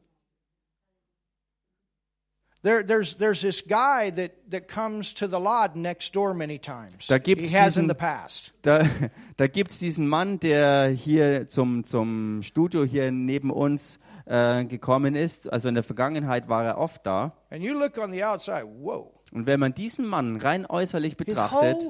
There, 2.63 2.83
there's, 2.83 3.15
there's 3.15 3.41
this 3.41 3.63
guy 3.63 4.11
that, 4.11 4.33
that 4.51 4.67
comes 4.67 5.13
to 5.15 5.27
the 5.27 5.39
lodge 5.39 5.75
next 5.75 6.13
door 6.13 6.35
many 6.35 6.59
times. 6.59 7.07
Da 7.07 7.17
gibt's 7.17 7.49
he 7.49 7.55
has 7.57 7.75
in 7.75 7.87
diesen- 7.87 7.89
the 7.89 7.95
past. 7.95 8.53
Da, 8.61 8.83
da 9.37 9.47
gibt's 9.47 9.79
diesen 9.79 10.07
Mann, 10.07 10.39
der 10.39 10.89
hier 10.89 11.47
zum, 11.47 11.83
zum 11.83 12.43
Studio 12.43 12.83
hier 12.83 13.11
neben 13.11 13.49
uns 13.49 13.99
äh, 14.25 14.63
gekommen 14.65 15.15
ist. 15.15 15.51
Also 15.51 15.69
in 15.69 15.75
der 15.75 15.83
Vergangenheit 15.83 16.49
war 16.49 16.63
er 16.63 16.77
oft 16.77 17.03
da. 17.07 17.33
And 17.49 17.63
you 17.63 17.73
look 17.73 17.97
on 17.97 18.11
the 18.11 18.23
outside, 18.23 18.65
whoa. 18.65 19.11
Und 19.31 19.45
wenn 19.45 19.59
man 19.59 19.73
diesen 19.73 20.05
Mann 20.05 20.35
rein 20.35 20.65
äußerlich 20.65 21.15
betrachtet, 21.15 21.83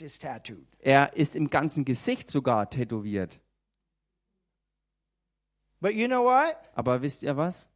is 0.00 0.18
er 0.78 1.16
ist 1.16 1.34
im 1.34 1.50
ganzen 1.50 1.84
Gesicht 1.84 2.30
sogar 2.30 2.70
tätowiert. 2.70 3.40
But 5.80 5.92
you 5.92 6.06
know 6.06 6.24
what? 6.24 6.56
Aber 6.74 7.02
wisst 7.02 7.22
ihr 7.22 7.36
was? 7.36 7.68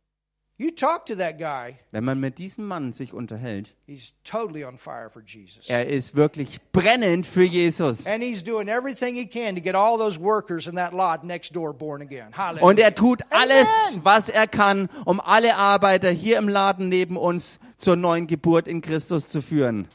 Wenn 0.59 2.05
man 2.05 2.21
mit 2.21 2.39
diesem 2.39 2.67
Mann 2.67 2.93
sich 2.93 3.13
unterhält, 3.13 3.75
he's 3.87 4.13
totally 4.23 4.65
on 4.65 4.77
fire 4.79 5.11
for 5.11 5.23
Jesus. 5.23 5.69
er 5.69 5.87
ist 5.87 6.15
wirklich 6.15 6.61
brennend 6.73 7.27
für 7.27 7.43
Jesus. 7.43 8.07
And 8.07 8.23
he's 8.23 8.45
doing 8.45 8.69
everything 8.69 9.15
he 9.15 9.27
can 9.27 9.57
to 9.57 9.61
get 9.61 9.75
all 9.75 9.99
those 9.99 10.21
workers 10.21 10.67
in 10.67 10.77
that 10.77 10.93
lot 10.93 11.25
next 11.25 11.55
door 11.57 11.73
born 11.75 12.03
again. 12.03 12.33
Hallelujah. 12.37 12.67
Und 12.67 12.79
er 12.79 12.95
tut 12.95 13.23
alles, 13.31 13.69
was 14.03 14.29
er 14.29 14.47
kann, 14.47 14.89
um 15.05 15.21
alle 15.21 15.57
Arbeiter 15.57 16.11
hier 16.11 16.39
im 16.39 16.49
Laden 16.49 16.89
neben 16.89 17.17
uns 17.17 17.59
zur 17.79 17.97
neuen 17.97 18.27
Geburt 18.27 18.69
in 18.69 18.81
Christus 18.81 19.29
zu 19.29 19.43
führen. 19.43 19.89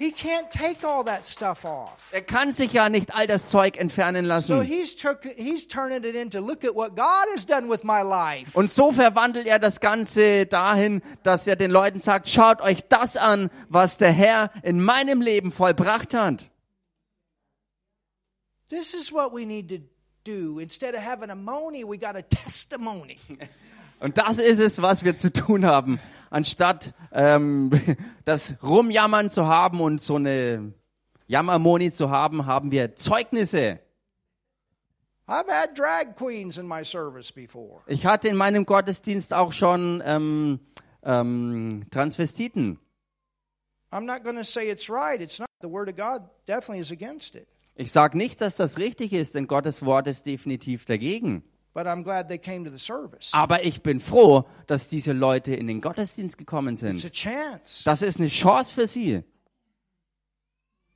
He 0.00 0.12
can't 0.12 0.48
take 0.50 0.82
all 0.82 1.04
that 1.04 1.26
stuff 1.26 1.66
off. 1.66 2.08
Er 2.12 2.22
kann 2.22 2.52
sich 2.52 2.72
ja 2.72 2.88
nicht 2.88 3.14
all 3.14 3.26
das 3.26 3.50
Zeug 3.50 3.76
entfernen 3.76 4.24
So 4.24 4.28
lassen. 4.28 4.62
he's 4.62 4.96
took, 4.96 5.24
he's 5.36 5.68
turning 5.68 6.02
it 6.04 6.14
into 6.14 6.40
look 6.40 6.64
at 6.64 6.74
what 6.74 6.96
God 6.96 7.26
has 7.34 7.44
done 7.44 7.68
with 7.68 7.84
my 7.84 8.00
life. 8.00 8.56
Und 8.58 8.72
so 8.72 8.92
verwandelt 8.92 9.46
er 9.46 9.58
das 9.58 9.78
Ganze 9.80 10.46
dahin, 10.46 11.02
dass 11.22 11.46
er 11.46 11.56
den 11.56 11.70
Leuten 11.70 12.00
sagt, 12.00 12.28
schaut 12.28 12.62
euch 12.62 12.88
das 12.88 13.18
an, 13.18 13.50
was 13.68 13.98
der 13.98 14.10
Herr 14.10 14.50
in 14.62 14.82
meinem 14.82 15.20
Leben 15.20 15.52
vollbracht 15.52 16.14
hat. 16.14 16.50
This 18.70 18.94
is 18.94 19.12
what 19.12 19.34
we 19.34 19.44
need 19.44 19.68
to 19.68 19.80
do. 20.24 20.60
Instead 20.60 20.94
of 20.94 21.02
having 21.04 21.28
a 21.28 21.34
money, 21.34 21.84
we 21.84 21.98
got 21.98 22.16
a 22.16 22.22
testimony. 22.22 23.18
Und 24.00 24.16
das 24.16 24.38
ist 24.38 24.60
es, 24.60 24.80
was 24.80 25.04
wir 25.04 25.18
zu 25.18 25.30
tun 25.30 25.66
haben. 25.66 26.00
Anstatt 26.30 26.94
ähm, 27.12 27.70
das 28.24 28.54
Rumjammern 28.62 29.30
zu 29.30 29.46
haben 29.46 29.80
und 29.80 30.00
so 30.00 30.16
eine 30.16 30.72
Jammermoni 31.26 31.90
zu 31.90 32.10
haben, 32.10 32.46
haben 32.46 32.70
wir 32.70 32.94
Zeugnisse. 32.94 33.80
I've 35.28 35.48
had 35.48 35.76
drag 35.78 36.16
queens 36.16 36.56
in 36.56 36.66
my 36.66 36.84
service 36.84 37.30
before. 37.30 37.82
Ich 37.86 38.04
hatte 38.06 38.28
in 38.28 38.36
meinem 38.36 38.66
Gottesdienst 38.66 39.32
auch 39.32 39.52
schon 39.52 40.02
ähm, 40.04 40.60
ähm, 41.04 41.84
Transvestiten. 41.90 42.78
Ich 47.74 47.92
sage 47.92 48.18
nicht, 48.18 48.40
dass 48.40 48.56
das 48.56 48.78
richtig 48.78 49.12
ist, 49.12 49.34
denn 49.34 49.46
Gottes 49.46 49.84
Wort 49.84 50.06
ist 50.06 50.26
definitiv 50.26 50.84
dagegen. 50.84 51.44
But 51.72 51.86
I'm 51.86 52.02
glad 52.02 52.28
they 52.28 52.38
came 52.38 52.64
to 52.64 52.70
the 52.70 52.78
service. 52.78 53.30
Aber 53.32 53.64
ich 53.64 53.82
bin 53.82 54.00
froh, 54.00 54.44
dass 54.66 54.88
diese 54.88 55.12
Leute 55.12 55.54
in 55.54 55.68
den 55.68 55.80
Gottesdienst 55.80 56.36
gekommen 56.36 56.74
It's 56.74 56.82
a 56.84 56.90
sind. 56.90 57.12
chance. 57.12 57.84
Das 57.84 58.02
ist 58.02 58.18
eine 58.18 58.28
Chance 58.28 58.74
für 58.74 58.86
sie. 58.88 59.22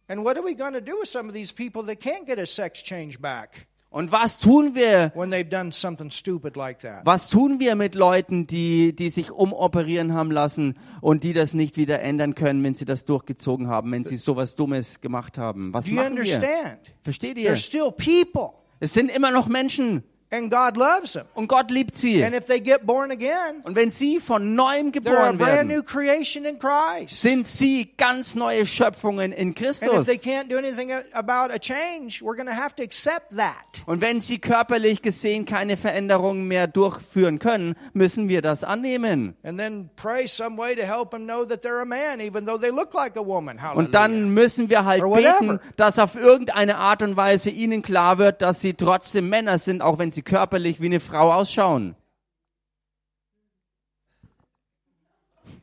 And 0.09 0.22
what 0.25 0.37
are 0.37 0.45
we 0.45 0.55
going 0.55 0.75
to 0.75 0.81
do 0.81 0.93
with 1.01 1.09
some 1.11 1.29
of 1.29 1.35
these 1.35 1.53
people 1.53 1.83
that 1.87 2.01
can't 2.01 2.27
get 2.27 2.39
a 2.39 2.47
sex 2.47 2.83
change 2.83 3.18
back? 3.20 3.68
Und 3.89 4.11
was 4.11 4.41
tun 4.41 4.75
wir? 4.75 5.12
when 5.14 5.31
they've 5.31 5.49
done 5.49 5.70
something 5.70 6.11
stupid 6.11 6.57
like 6.57 6.81
that? 6.81 7.07
Was 7.07 7.31
tun 7.31 7.61
wir 7.61 7.77
mit 7.77 7.95
Leuten, 7.95 8.49
die, 8.49 8.93
die 8.95 9.09
sich 9.09 9.31
umoperieren 9.31 10.12
haben 10.12 10.33
lassen 10.33 10.77
und 11.01 11.22
die 11.22 11.33
das 11.33 11.55
nicht 11.55 11.77
wieder 11.77 12.01
ändern 12.01 12.35
können, 12.35 12.62
wenn 12.64 12.75
sie 12.75 12.85
das 12.85 13.05
durchgezogen 13.05 13.68
haben, 13.68 13.93
wenn 13.93 14.03
sie 14.03 14.16
sowas 14.16 14.57
Dummes 14.57 15.01
gemacht 15.01 15.39
haben? 15.39 15.72
Was 15.72 15.85
Do 15.85 15.93
you 15.93 15.97
machen 15.99 16.16
wir? 16.16 16.22
understand? 16.22 16.95
Versteht 17.03 17.39
ihr? 17.39 17.53
They're 17.53 17.57
still 17.57 17.93
people, 17.93 18.59
Es 18.81 18.93
sind 18.93 19.09
immer 19.12 19.31
noch 19.31 19.47
Menschen 19.47 20.03
and 20.35 20.51
God 20.51 20.76
loves 20.76 21.12
them. 21.12 21.24
und 21.35 21.49
Gott 21.49 21.70
liebt 21.70 21.97
sie. 21.97 22.22
And 22.24 22.35
if 22.35 22.47
they 22.47 22.61
get 22.61 22.87
born 22.87 23.11
again, 23.11 23.62
Und 23.62 23.76
wenn 23.76 23.91
sie 23.91 24.18
von 24.18 24.55
neuem 24.55 24.93
geboren 24.93 25.39
brand 25.39 25.68
new 25.68 25.76
werden, 25.76 25.85
creation 25.85 26.45
in 26.45 26.59
Christ. 26.59 27.20
sind 27.20 27.47
sie 27.47 27.93
ganz 27.97 28.35
neue 28.35 28.66
Schöpfungen 28.66 29.32
in 29.32 29.55
Christus. 29.55 30.07
they 30.07 30.18
can't 30.18 30.49
do 30.49 30.59
anything 30.59 30.93
about 31.12 31.53
a 31.53 31.59
change, 31.59 32.22
we're 32.22 32.37
going 32.37 32.49
to 32.49 32.55
have 32.55 32.74
to 32.76 32.82
accept 32.82 33.37
that. 33.37 33.55
Und 33.87 34.01
wenn 34.01 34.20
sie 34.20 34.39
körperlich 34.39 35.03
gesehen 35.03 35.45
keine 35.45 35.76
Veränderungen 35.76 36.47
mehr 36.49 36.66
durchführen 36.66 37.39
können, 37.39 37.74
müssen 37.93 38.28
wir 38.28 38.43
das 38.43 38.64
annehmen. 38.64 39.37
And 39.43 39.59
then 39.59 39.91
pray 39.97 40.26
some 40.26 40.57
way 40.57 40.74
to 40.74 40.82
help 40.82 41.11
them 41.11 41.24
know 41.26 41.45
that 41.45 41.62
they're 41.62 41.82
a 41.82 41.85
man, 41.85 42.20
even 42.20 42.47
though 42.47 42.59
they 42.61 42.70
look 42.70 42.93
like 42.95 43.16
a 43.16 43.24
woman. 43.24 43.61
Hallelujah. 43.61 43.87
Und 43.87 43.95
dann 43.95 44.30
müssen 44.35 44.68
wir 44.68 44.85
halt 44.85 45.03
beten, 45.03 45.61
dass 45.76 45.99
auf 45.99 46.14
irgendeine 46.14 46.78
Art 46.78 47.03
und 47.03 47.16
Weise 47.16 47.51
ihnen 47.51 47.82
klar 47.82 48.18
wird, 48.18 48.43
dass 48.43 48.61
sie 48.61 48.74
trotzdem 48.74 49.28
Männer 49.28 49.59
sind, 49.59 49.82
auch 49.82 49.99
wenn 49.99 50.11
sie 50.11 50.22
körperlich 50.25 50.81
wie 50.81 50.87
eine 50.87 51.01
Frau 51.01 51.33
ausschauen. 51.33 51.95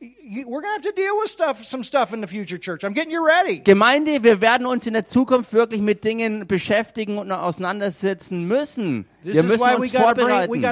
You- 0.00 0.46
we're 0.48 0.62
going 0.62 0.64
to 0.64 0.68
have 0.70 0.82
to 0.82 0.92
deal 0.92 1.14
with 1.20 1.30
stuff, 1.30 1.62
some 1.64 1.84
stuff 1.84 2.12
in 2.12 2.20
the 2.22 2.26
future, 2.26 2.58
church. 2.58 2.82
I'm 2.84 2.94
getting 2.94 3.12
you 3.12 3.24
ready. 3.24 3.58
Gemeinde, 3.60 4.22
wir 4.22 4.40
werden 4.40 4.66
uns 4.66 4.86
in 4.86 4.94
der 4.94 5.04
Zukunft 5.06 5.52
wirklich 5.52 5.82
mit 5.82 6.02
Dingen 6.04 6.46
beschäftigen 6.46 7.18
und 7.18 7.30
auseinandersetzen 7.30 8.48
müssen. 8.48 9.04
This 9.24 9.34
Wir 9.34 9.42
müssen 9.42 9.62
uns 9.76 9.92
vorbereiten. 9.92 10.50
bring. 10.50 10.62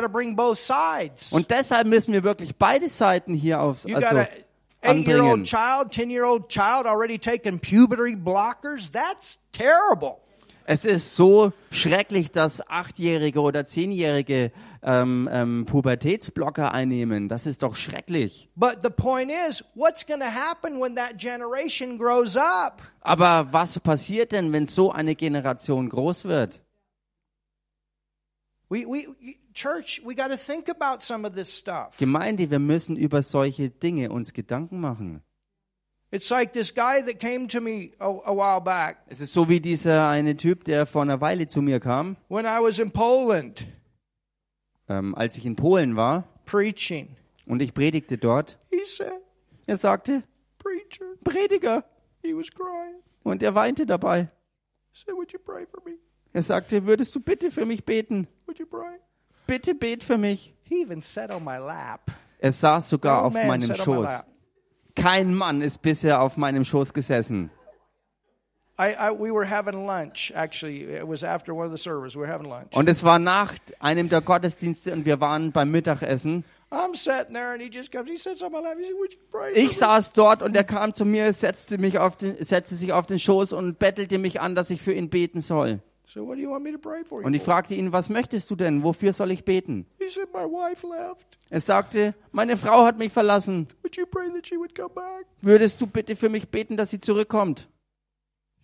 Und 1.32 1.50
deshalb 1.50 1.86
müssen 1.86 2.12
wir 2.14 2.24
wirklich 2.24 2.56
beide 2.56 2.88
Seiten 2.88 3.34
hier 3.34 3.60
aufs, 3.60 3.84
You 3.84 3.96
also 3.96 4.06
eight-year-old 4.82 5.20
anbringen. 5.42 5.44
child, 5.44 5.90
ten-year-old 5.90 6.48
child 6.48 6.86
already 6.86 7.18
taking 7.18 7.58
puberty 7.60 8.16
blockers. 8.16 8.90
That's 8.90 9.38
terrible. 9.52 10.16
Es 10.72 10.84
ist 10.84 11.16
so 11.16 11.52
schrecklich, 11.72 12.30
dass 12.30 12.64
Achtjährige 12.68 13.40
oder 13.40 13.66
Zehnjährige 13.66 14.52
ähm, 14.84 15.28
ähm, 15.32 15.66
Pubertätsblocker 15.66 16.72
einnehmen. 16.72 17.28
Das 17.28 17.46
ist 17.46 17.64
doch 17.64 17.74
schrecklich. 17.74 18.48
But 18.54 18.78
the 18.84 18.88
point 18.88 19.32
is, 19.32 19.64
what's 19.74 20.06
going 20.06 20.20
to 20.20 20.26
happen 20.26 20.80
when 20.80 20.94
that 20.94 21.18
generation 21.18 21.98
grows 21.98 22.36
up? 22.36 22.82
Aber 23.00 23.52
was 23.52 23.80
passiert 23.80 24.30
denn, 24.30 24.52
wenn 24.52 24.68
so 24.68 24.92
eine 24.92 25.16
Generation 25.16 25.88
groß 25.88 26.26
wird? 26.26 26.62
We, 28.68 28.86
we, 28.86 29.08
church, 29.52 30.00
we 30.04 30.14
got 30.14 30.28
to 30.28 30.36
think 30.36 30.68
about 30.68 31.02
some 31.02 31.26
of 31.26 31.34
this 31.34 31.52
stuff. 31.52 31.96
Gemeinde, 31.98 32.48
wir 32.48 32.60
müssen 32.60 32.94
über 32.94 33.22
solche 33.22 33.70
Dinge 33.70 34.12
uns 34.12 34.32
Gedanken 34.34 34.78
machen. 34.78 35.24
It's 36.12 36.28
like 36.30 36.52
this 36.52 36.74
guy 36.74 37.02
that 37.02 37.20
came 37.20 37.46
to 37.48 37.60
me 37.60 37.92
a, 38.00 38.06
a 38.06 38.34
while 38.34 38.60
back 38.60 38.98
Es 39.08 39.20
ist 39.20 39.32
so 39.32 39.48
wie 39.48 39.60
dieser 39.60 40.08
eine 40.08 40.36
Typ, 40.36 40.64
der 40.64 40.86
vor 40.86 41.02
einer 41.02 41.20
Weile 41.20 41.46
zu 41.46 41.62
mir 41.62 41.78
kam, 41.80 42.16
when 42.28 42.44
I 42.46 42.58
was 42.60 42.78
in 42.78 42.90
Poland 42.90 43.64
ähm, 44.88 45.14
als 45.14 45.36
ich 45.36 45.46
in 45.46 45.54
Polen 45.56 45.96
war 45.96 46.24
preaching. 46.46 47.16
und 47.46 47.62
ich 47.62 47.74
predigte 47.74 48.18
dort. 48.18 48.58
He 48.70 48.84
said, 48.84 49.12
Er 49.66 49.76
sagte, 49.76 50.24
Preacher, 50.58 51.04
Prediger. 51.22 51.84
he 52.22 52.34
was 52.34 52.50
crying. 52.50 52.96
Und 53.22 53.42
er 53.42 53.54
weinte 53.54 53.86
dabei. 53.86 54.22
He 54.92 54.98
said, 55.04 55.14
Would 55.14 55.32
you 55.32 55.38
pray 55.38 55.64
for 55.66 55.80
me? 55.84 55.92
Er 56.32 56.42
sagte, 56.42 56.86
würdest 56.86 57.14
du 57.14 57.20
bitte 57.20 57.50
für 57.50 57.66
mich 57.66 57.84
beten? 57.84 58.26
Would 58.46 58.58
you 58.58 58.66
pray? 58.66 58.98
Bitte 59.46 59.74
bet 59.74 60.04
für 60.04 60.18
mich. 60.18 60.54
He 60.64 60.82
even 60.82 61.02
sat 61.02 61.32
on 61.32 61.44
my 61.44 61.56
lap. 61.58 62.10
Er 62.38 62.52
saß 62.52 62.88
sogar 62.88 63.24
auf 63.24 63.32
meinem 63.34 63.60
sat 63.60 63.86
on 63.86 64.02
my 64.02 64.06
Schoß. 64.06 64.24
Kein 65.00 65.34
Mann 65.34 65.62
ist 65.62 65.82
bisher 65.82 66.20
auf 66.20 66.36
meinem 66.36 66.64
Schoß 66.64 66.92
gesessen. 66.92 67.50
I, 68.78 68.94
I, 68.98 69.10
we 69.10 69.30
were 69.30 69.44
having 69.44 69.86
lunch, 69.86 70.32
actually. 70.34 70.84
It 70.84 71.06
was 71.06 71.22
after 71.22 71.54
one 71.54 71.66
of 71.66 71.70
the 71.70 71.78
services. 71.78 72.16
We 72.16 72.22
were 72.22 72.32
having 72.32 72.48
lunch. 72.48 72.74
Und 72.74 72.88
es 72.88 73.04
war 73.04 73.18
nach 73.18 73.54
einem 73.78 74.08
der 74.08 74.22
Gottesdienste 74.22 74.92
und 74.92 75.04
wir 75.04 75.20
waren 75.20 75.52
beim 75.52 75.70
Mittagessen. 75.70 76.44
Ich 79.54 79.76
saß 79.76 80.12
dort 80.12 80.42
und 80.42 80.56
er 80.56 80.64
kam 80.64 80.94
zu 80.94 81.04
mir, 81.04 81.32
setzte, 81.32 81.78
mich 81.78 81.98
auf 81.98 82.16
den, 82.16 82.42
setzte 82.42 82.74
sich 82.76 82.92
auf 82.92 83.06
den 83.06 83.18
Schoß 83.18 83.52
und 83.52 83.78
bettelte 83.78 84.18
mich 84.18 84.40
an, 84.40 84.54
dass 84.54 84.70
ich 84.70 84.80
für 84.80 84.92
ihn 84.92 85.10
beten 85.10 85.40
soll. 85.40 85.80
So, 86.12 86.26
what 86.26 86.34
do 86.38 86.40
you 86.42 86.50
want 86.50 86.64
me 86.64 86.72
to 86.72 86.78
pray 86.78 87.04
for 87.04 87.20
you? 87.20 87.26
Und 87.26 87.34
ich 87.34 87.42
for? 87.44 87.54
fragte 87.54 87.76
ihn, 87.76 87.92
was 87.92 88.08
möchtest 88.08 88.50
du 88.50 88.56
denn? 88.56 88.82
Wofür 88.82 89.12
soll 89.12 89.30
ich 89.30 89.44
beten? 89.44 89.86
He 90.00 90.08
said, 90.08 90.26
My 90.32 90.40
wife 90.40 90.84
left. 90.84 91.38
Er 91.50 91.60
sagte, 91.60 92.16
meine 92.32 92.56
Frau 92.56 92.84
hat 92.84 92.98
mich 92.98 93.12
verlassen. 93.12 93.68
Would 93.82 93.96
you 93.96 94.06
pray 94.06 94.28
that 94.32 94.44
she 94.44 94.56
would 94.56 94.74
come 94.74 94.90
back? 94.92 95.26
Würdest 95.40 95.80
du 95.80 95.86
bitte 95.86 96.16
für 96.16 96.28
mich 96.28 96.48
beten, 96.48 96.76
dass 96.76 96.90
sie 96.90 96.98
zurückkommt? 96.98 97.68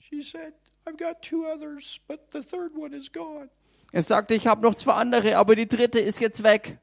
She 0.01 0.23
said, 0.23 0.55
I've 0.87 0.99
got 0.99 1.23
two 1.23 1.45
others, 1.47 2.01
but 2.09 2.19
the 2.33 2.41
third 2.41 2.73
one 2.77 2.93
is 2.97 3.13
gone. 3.13 3.49
Er 3.93 4.03
sagte, 4.03 4.35
ich 4.35 4.49
habe 4.49 4.63
noch 4.63 4.75
zwei 4.75 4.95
andere, 4.95 5.37
aber 5.37 5.55
die 5.55 5.69
dritte 5.69 6.01
ist 6.01 6.19
jetzt 6.19 6.43
weg. 6.43 6.81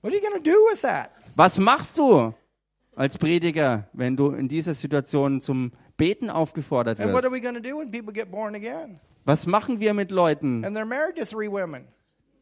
What 0.00 0.10
are 0.10 0.14
you 0.14 0.22
going 0.22 0.42
to 0.42 0.50
do 0.50 0.56
with 0.72 0.80
that? 0.80 1.10
Was 1.34 1.58
machst 1.58 1.98
du 1.98 2.32
als 2.94 3.18
Prediger, 3.18 3.90
wenn 3.92 4.16
du 4.16 4.30
in 4.30 4.48
dieser 4.48 4.72
Situation 4.72 5.42
zum 5.42 5.72
Beten 5.96 6.30
aufgefordert 6.30 7.00
And 7.00 7.12
what 7.12 7.24
are 7.24 7.30
wirst? 7.30 7.34
we 7.34 7.40
going 7.40 7.54
to 7.54 7.60
do 7.68 7.78
when 7.78 7.90
people 7.90 8.12
get 8.12 8.30
born 8.30 8.54
again? 8.54 9.00
Was 9.24 9.46
machen 9.46 9.80
wir 9.80 9.92
mit 9.94 10.10
Leuten, 10.10 10.64
And 10.64 10.76
they're 10.76 10.84
married 10.86 11.16
to 11.16 11.24
three 11.24 11.48
women. 11.50 11.86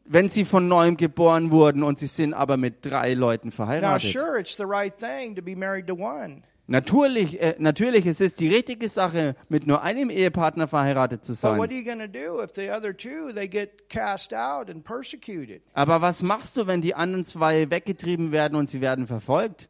wenn 0.06 0.28
sie 0.28 0.44
von 0.44 0.68
neuem 0.68 0.96
geboren 0.96 1.50
wurden 1.50 1.82
und 1.82 1.98
sie 1.98 2.06
sind 2.08 2.34
aber 2.34 2.56
mit 2.58 2.84
drei 2.84 3.14
Leuten 3.14 3.48
Now, 3.48 3.54
verheiratet? 3.54 4.12
sure, 4.12 4.38
it's 4.38 4.56
the 4.56 4.64
right 4.66 4.94
thing 4.94 5.34
to 5.34 5.42
be 5.42 5.56
married 5.56 5.86
to 5.86 5.94
one. 5.94 6.42
Natürlich, 6.66 7.40
äh, 7.42 7.56
natürlich, 7.58 8.06
es 8.06 8.22
ist 8.22 8.40
die 8.40 8.48
richtige 8.48 8.88
Sache, 8.88 9.36
mit 9.50 9.66
nur 9.66 9.82
einem 9.82 10.08
Ehepartner 10.08 10.66
verheiratet 10.66 11.22
zu 11.22 11.32
But 11.34 11.42
what 11.42 11.50
sein. 11.50 11.60
are 11.60 11.72
you 11.74 11.84
going 11.84 11.98
to 12.00 12.06
do 12.08 12.42
if 12.42 12.52
the 12.54 12.70
other 12.70 12.96
two 12.96 13.32
they 13.34 13.46
get 13.46 13.88
cast 13.90 14.32
out 14.32 14.70
and 14.70 14.82
persecuted? 14.82 15.60
Aber 15.74 16.00
was 16.00 16.22
machst 16.22 16.56
du, 16.56 16.66
wenn 16.66 16.80
die 16.80 16.94
anderen 16.94 17.26
zwei 17.26 17.70
weggetrieben 17.70 18.32
werden 18.32 18.56
und 18.56 18.70
sie 18.70 18.80
werden 18.80 19.06
verfolgt? 19.06 19.68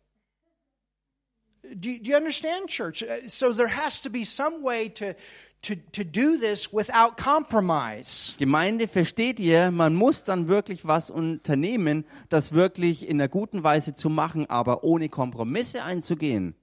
Do 1.72 1.90
you, 1.90 1.98
do 1.98 2.10
you 2.10 2.16
understand, 2.16 2.68
church? 2.68 3.02
Uh, 3.02 3.26
So 3.28 3.52
there 3.52 3.68
has 3.68 4.00
to 4.02 4.10
be 4.10 4.24
some 4.24 4.62
way 4.62 4.88
to 4.90 5.14
to 5.62 5.76
to 5.92 6.04
do 6.04 6.36
this 6.38 6.72
without 6.72 7.16
compromise. 7.16 8.34
Gemeinde, 8.38 8.86
versteht 8.86 9.40
ihr, 9.40 9.70
man 9.70 9.94
muss 9.94 10.24
dann 10.24 10.48
wirklich 10.48 10.86
was 10.86 11.10
unternehmen, 11.10 12.04
das 12.28 12.52
wirklich 12.52 13.08
in 13.08 13.20
einer 13.20 13.28
guten 13.28 13.62
Weise 13.64 13.94
zu 13.94 14.10
machen, 14.10 14.48
aber 14.50 14.84
ohne 14.84 15.08
Kompromisse 15.08 15.82
einzugehen. 15.82 16.54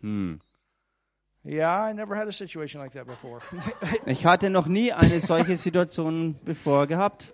Hm. 0.00 0.40
Yeah, 1.44 1.90
I 1.90 1.92
never 1.94 2.14
had 2.16 2.28
a 2.28 2.32
situation 2.32 2.80
like 2.82 2.92
that 2.92 3.06
before. 3.06 3.40
Ich 4.06 4.26
hatte 4.26 4.50
noch 4.50 4.66
nie 4.66 4.92
eine 4.92 5.20
solche 5.20 5.56
Situation 5.56 6.36
bevor 6.44 6.86
gehabt. 6.86 7.32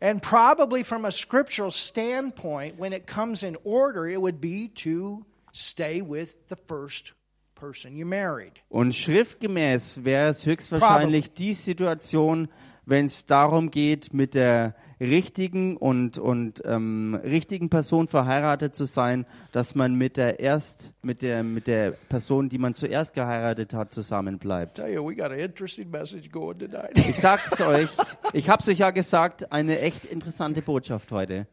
And 0.00 0.22
probably 0.22 0.82
from 0.82 1.04
a 1.04 1.12
scriptural 1.12 1.70
standpoint, 1.70 2.78
when 2.78 2.92
it 2.92 3.06
comes 3.06 3.42
in 3.42 3.56
order, 3.64 4.06
it 4.06 4.20
would 4.20 4.40
be 4.40 4.68
to 4.68 5.24
stay 5.52 6.02
with 6.02 6.48
the 6.48 6.56
first 6.56 7.14
person 7.54 7.96
you 7.96 8.06
married. 8.06 8.52
Und 8.68 8.94
schriftgemäß 8.94 10.04
wäre 10.04 10.28
es 10.28 10.46
höchstwahrscheinlich 10.46 11.34
die 11.34 11.54
Situation, 11.54 12.48
wenn 12.86 13.06
es 13.06 13.26
darum 13.26 13.70
geht, 13.70 14.14
mit 14.14 14.34
der 14.34 14.74
richtigen 15.00 15.76
und, 15.76 16.18
und 16.18 16.62
ähm, 16.64 17.18
richtigen 17.22 17.70
Person 17.70 18.08
verheiratet 18.08 18.74
zu 18.74 18.84
sein, 18.84 19.26
dass 19.52 19.74
man 19.74 19.94
mit 19.94 20.16
der 20.16 20.40
erst 20.40 20.92
mit 21.02 21.22
der 21.22 21.42
mit 21.42 21.66
der 21.66 21.92
Person, 21.92 22.48
die 22.48 22.58
man 22.58 22.74
zuerst 22.74 23.14
geheiratet 23.14 23.74
hat, 23.74 23.92
zusammenbleibt. 23.92 24.76
Tell 24.76 24.92
you, 24.92 25.08
we 25.08 25.14
got 25.14 25.30
an 25.30 25.38
interesting 25.38 25.90
message 25.90 26.30
going 26.30 26.58
tonight. 26.58 26.98
Ich 26.98 27.16
sag's 27.16 27.60
euch, 27.60 27.90
ich 28.32 28.48
hab's 28.48 28.68
euch 28.68 28.78
ja 28.78 28.90
gesagt, 28.90 29.52
eine 29.52 29.78
echt 29.80 30.04
interessante 30.04 30.62
Botschaft 30.62 31.12
heute. 31.12 31.46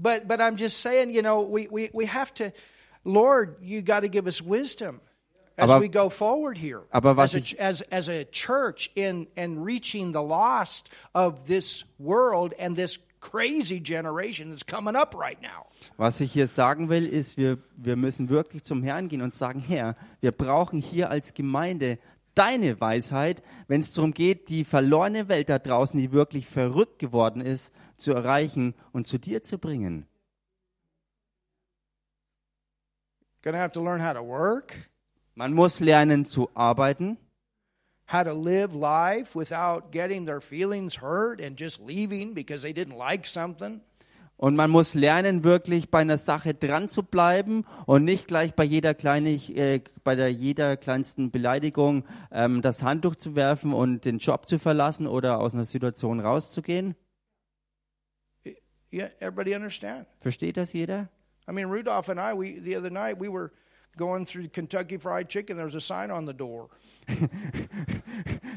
but 0.00 0.26
but 0.26 0.40
I'm 0.40 0.56
just 0.56 0.80
saying, 0.80 1.10
you 1.10 1.22
know, 1.22 1.42
we 1.42 1.68
we, 1.70 1.90
we 1.92 2.06
have 2.06 2.32
to 2.34 2.52
Lord, 3.04 3.58
you 3.62 3.82
got 3.82 4.00
to 4.00 4.08
give 4.08 4.26
us 4.26 4.42
wisdom 4.42 5.00
as 5.56 5.70
Aber- 5.70 5.80
we 5.80 5.88
go 5.88 6.08
forward 6.08 6.56
here. 6.58 6.82
aber 6.90 7.16
was 7.16 7.34
as, 7.34 7.34
a, 7.34 7.38
ich- 7.38 7.60
as 7.60 7.82
as 7.90 8.08
a 8.08 8.24
church 8.30 8.90
in 8.94 9.26
in 9.36 9.62
reaching 9.62 10.12
the 10.12 10.22
lost 10.22 10.90
of 11.14 11.44
this 11.46 11.84
world 11.98 12.54
and 12.58 12.76
this 12.76 12.98
crazy 13.20 13.78
generation 13.82 14.48
that's 14.50 14.64
coming 14.64 14.96
up 14.96 15.14
right 15.14 15.40
now. 15.42 15.66
Was 15.98 16.20
ich 16.22 16.32
hier 16.32 16.46
sagen 16.46 16.88
will, 16.88 17.06
ist, 17.06 17.36
wir, 17.36 17.58
wir 17.76 17.96
müssen 17.96 18.30
wirklich 18.30 18.64
zum 18.64 18.82
Herrn 18.82 19.08
gehen 19.08 19.20
und 19.20 19.34
sagen, 19.34 19.60
Herr, 19.60 19.94
wir 20.20 20.32
brauchen 20.32 20.80
hier 20.80 21.10
als 21.10 21.34
Gemeinde 21.34 21.98
deine 22.34 22.80
Weisheit, 22.80 23.42
wenn 23.68 23.82
es 23.82 23.92
darum 23.92 24.14
geht, 24.14 24.48
die 24.48 24.64
verlorene 24.64 25.28
Welt 25.28 25.50
da 25.50 25.58
draußen, 25.58 26.00
die 26.00 26.12
wirklich 26.12 26.46
verrückt 26.46 26.98
geworden 26.98 27.42
ist, 27.42 27.74
zu 27.98 28.12
erreichen 28.14 28.74
und 28.92 29.06
zu 29.06 29.18
dir 29.18 29.42
zu 29.42 29.58
bringen. 29.58 30.06
To 33.42 33.52
have 33.52 33.72
to 33.72 33.82
learn 33.82 34.00
how 34.00 34.12
to 34.14 34.22
work, 34.22 34.89
Man 35.34 35.52
muss 35.52 35.80
lernen 35.80 36.24
zu 36.24 36.50
arbeiten. 36.54 37.18
how 38.10 38.24
to 38.24 38.32
live 38.32 38.74
life 38.74 39.36
without 39.36 39.92
getting 39.92 40.26
their 40.26 40.40
feelings 40.40 40.96
hurt 40.96 41.40
and 41.40 41.56
just 41.56 41.80
leaving 41.80 42.34
because 42.34 42.62
they 42.62 42.72
didn't 42.72 42.96
like 42.96 43.26
something. 43.26 43.80
Und 44.36 44.56
man 44.56 44.70
muss 44.70 44.94
lernen, 44.94 45.44
wirklich 45.44 45.90
bei 45.90 45.98
einer 46.00 46.16
Sache 46.16 46.54
dran 46.54 46.88
zu 46.88 47.02
bleiben 47.02 47.66
und 47.84 48.04
nicht 48.04 48.26
gleich 48.26 48.54
bei 48.54 48.64
jeder, 48.64 48.94
kleinig, 48.94 49.54
äh, 49.54 49.82
bei 50.02 50.14
der 50.14 50.32
jeder 50.32 50.78
kleinsten 50.78 51.30
Beleidigung 51.30 52.04
ähm, 52.32 52.62
das 52.62 52.82
Handtuch 52.82 53.16
zu 53.16 53.36
werfen 53.36 53.74
und 53.74 54.06
den 54.06 54.16
Job 54.16 54.48
zu 54.48 54.58
verlassen 54.58 55.06
oder 55.06 55.40
aus 55.40 55.52
einer 55.52 55.66
Situation 55.66 56.20
rauszugehen. 56.20 56.96
Yeah, 58.92 59.10
everybody 59.20 59.54
understand? 59.54 60.06
Versteht 60.18 60.56
das 60.56 60.72
jeder? 60.72 61.10
I 61.46 61.52
mean, 61.52 61.68
Rudolph 61.70 62.08
and 62.08 62.18
I, 62.18 62.32
we 62.32 62.60
the 62.64 62.76
other 62.76 62.90
night 62.90 63.20
we 63.20 63.30
were 63.30 63.52
going 63.96 64.26
through 64.26 64.48
Kentucky 64.48 64.98
Fried 64.98 65.28
Chicken. 65.28 65.56
There 65.56 65.66
was 65.66 65.74
a 65.74 65.80
sign 65.80 66.10
on 66.10 66.26
the 66.26 66.34
door. 66.34 66.68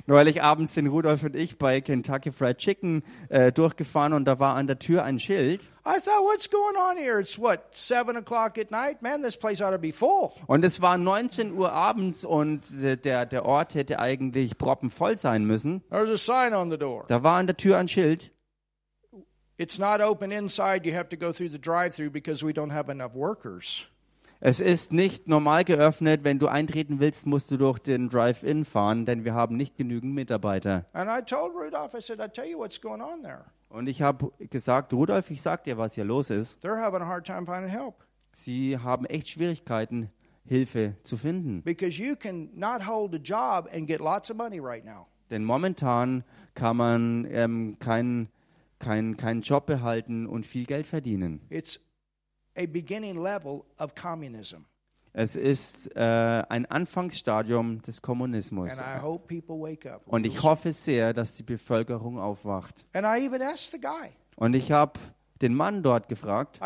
Neulich 0.06 0.42
abends 0.42 0.74
sind 0.74 0.88
Rudolf 0.88 1.24
und 1.24 1.36
ich 1.36 1.58
bei 1.58 1.82
Kentucky 1.82 2.32
Fried 2.32 2.58
Chicken 2.58 3.04
äh, 3.30 3.52
durchgefahren 3.52 4.14
und 4.14 4.26
da 4.26 4.40
war 4.40 4.56
an 4.56 4.68
der 4.68 4.80
Tür 4.80 5.04
ein 5.04 5.20
Schild. 5.20 5.64
I 5.86 6.00
thought, 6.00 6.24
what's 6.24 6.50
going 6.50 6.76
on 6.76 6.98
here? 6.98 7.20
It's 7.20 7.38
what 7.38 7.76
seven 7.76 8.16
o'clock 8.16 8.58
at 8.58 8.72
night. 8.72 9.02
Man, 9.02 9.22
this 9.22 9.38
place 9.38 9.62
ought 9.62 9.72
to 9.72 9.78
be 9.78 9.92
full. 9.92 10.32
Und 10.48 10.64
es 10.64 10.82
war 10.82 10.98
19 10.98 11.54
Uhr 11.54 11.72
abends 11.72 12.26
und 12.26 12.70
äh, 12.84 12.98
der, 12.98 13.26
der 13.26 13.46
Ort 13.46 13.76
hätte 13.76 14.00
eigentlich 14.00 14.58
proppenvoll 14.58 15.18
sein 15.18 15.46
müssen. 15.46 15.82
There's 15.90 16.10
a 16.10 16.18
sign 16.18 16.54
on 16.54 16.70
the 16.70 16.78
door. 16.78 17.06
Da 17.08 17.24
war 17.24 17.38
an 17.38 17.48
der 17.48 17.58
Tür 17.58 17.78
ein 17.78 17.88
Schild. 17.88 18.32
It's 19.58 19.78
not 19.78 20.02
open 20.02 20.32
inside. 20.32 20.86
You 20.86 20.96
have 20.96 21.10
to 21.10 21.18
go 21.18 21.32
through 21.32 21.52
the 21.52 21.60
drive-through 21.60 22.12
because 22.12 22.44
we 22.46 22.54
don't 22.54 22.72
have 22.72 22.92
enough 22.92 23.16
workers. 23.16 23.88
Es 24.46 24.60
ist 24.60 24.92
nicht 24.92 25.30
normal 25.30 25.64
geöffnet. 25.64 26.26
Wenn 26.26 26.38
du 26.38 26.50
eintreten 26.50 27.00
willst, 27.00 27.26
musst 27.26 27.50
du 27.50 27.56
durch 27.56 27.80
den 27.80 28.10
Drive-In 28.10 28.66
fahren, 28.66 29.06
denn 29.06 29.24
wir 29.24 29.34
haben 29.34 29.56
nicht 29.56 29.78
genügend 29.78 30.14
Mitarbeiter. 30.14 30.86
Rudolph, 30.94 31.96
said. 32.00 32.20
Und 33.70 33.88
ich 33.88 34.02
habe 34.02 34.34
gesagt, 34.50 34.92
Rudolf, 34.92 35.32
ich 35.32 35.42
sag 35.42 35.64
dir, 35.64 35.78
was 35.78 35.96
hier 35.96 36.04
los 36.04 36.30
ist. 36.30 36.62
They're 36.62 36.78
having 36.78 37.02
a 37.02 37.08
hard 37.08 37.26
time 37.26 37.46
finding 37.46 37.70
help 37.70 38.04
Sie 38.34 38.78
haben 38.78 39.06
echt 39.06 39.30
Schwierigkeiten, 39.30 40.10
Hilfe 40.44 40.98
zu 41.04 41.16
finden. 41.16 41.62
because 41.64 41.98
you 42.04 42.18
can 42.18 42.50
not 42.54 42.86
hold 42.86 43.16
a 43.16 43.20
job 43.20 43.70
and 43.74 43.88
get 43.88 44.02
lots 44.02 44.30
of 44.30 44.36
money 44.36 44.60
right 44.60 44.84
now. 44.84 45.08
Denn 45.30 45.46
momentan 45.46 46.26
kann 46.54 46.76
man 46.76 47.26
ähm, 47.32 47.78
keinen 47.80 48.28
kein, 48.78 49.16
keinen 49.16 49.42
Job 49.42 49.68
behalten 49.68 50.28
und 50.28 50.46
viel 50.46 50.66
Geld 50.66 50.86
verdienen. 50.86 51.40
It's 51.50 51.80
a 52.58 52.66
beginning 52.66 53.18
level 53.18 53.66
of 53.80 53.94
communism. 53.96 54.66
Es 55.16 55.36
ist 55.36 55.96
äh, 55.96 56.00
ein 56.00 56.66
Anfangsstadium 56.66 57.84
des 57.84 58.02
Kommunismus. 58.02 58.72
Und 60.08 60.26
ich 60.26 60.42
hoffe 60.42 60.74
sehr, 60.74 61.14
dass 61.14 61.36
die 61.36 61.44
Bevölkerung 61.44 62.18
aufwacht. 62.20 62.88
Und 64.36 64.56
ich 64.56 64.72
habe 64.72 65.00
den 65.40 65.54
Mann 65.54 65.84
dort 65.84 66.10
gefragt. 66.10 66.60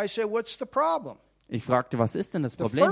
Ich 1.50 1.64
fragte, 1.64 2.00
was 2.00 2.16
ist 2.16 2.34
denn 2.34 2.44
das 2.44 2.56
Problem? 2.56 2.86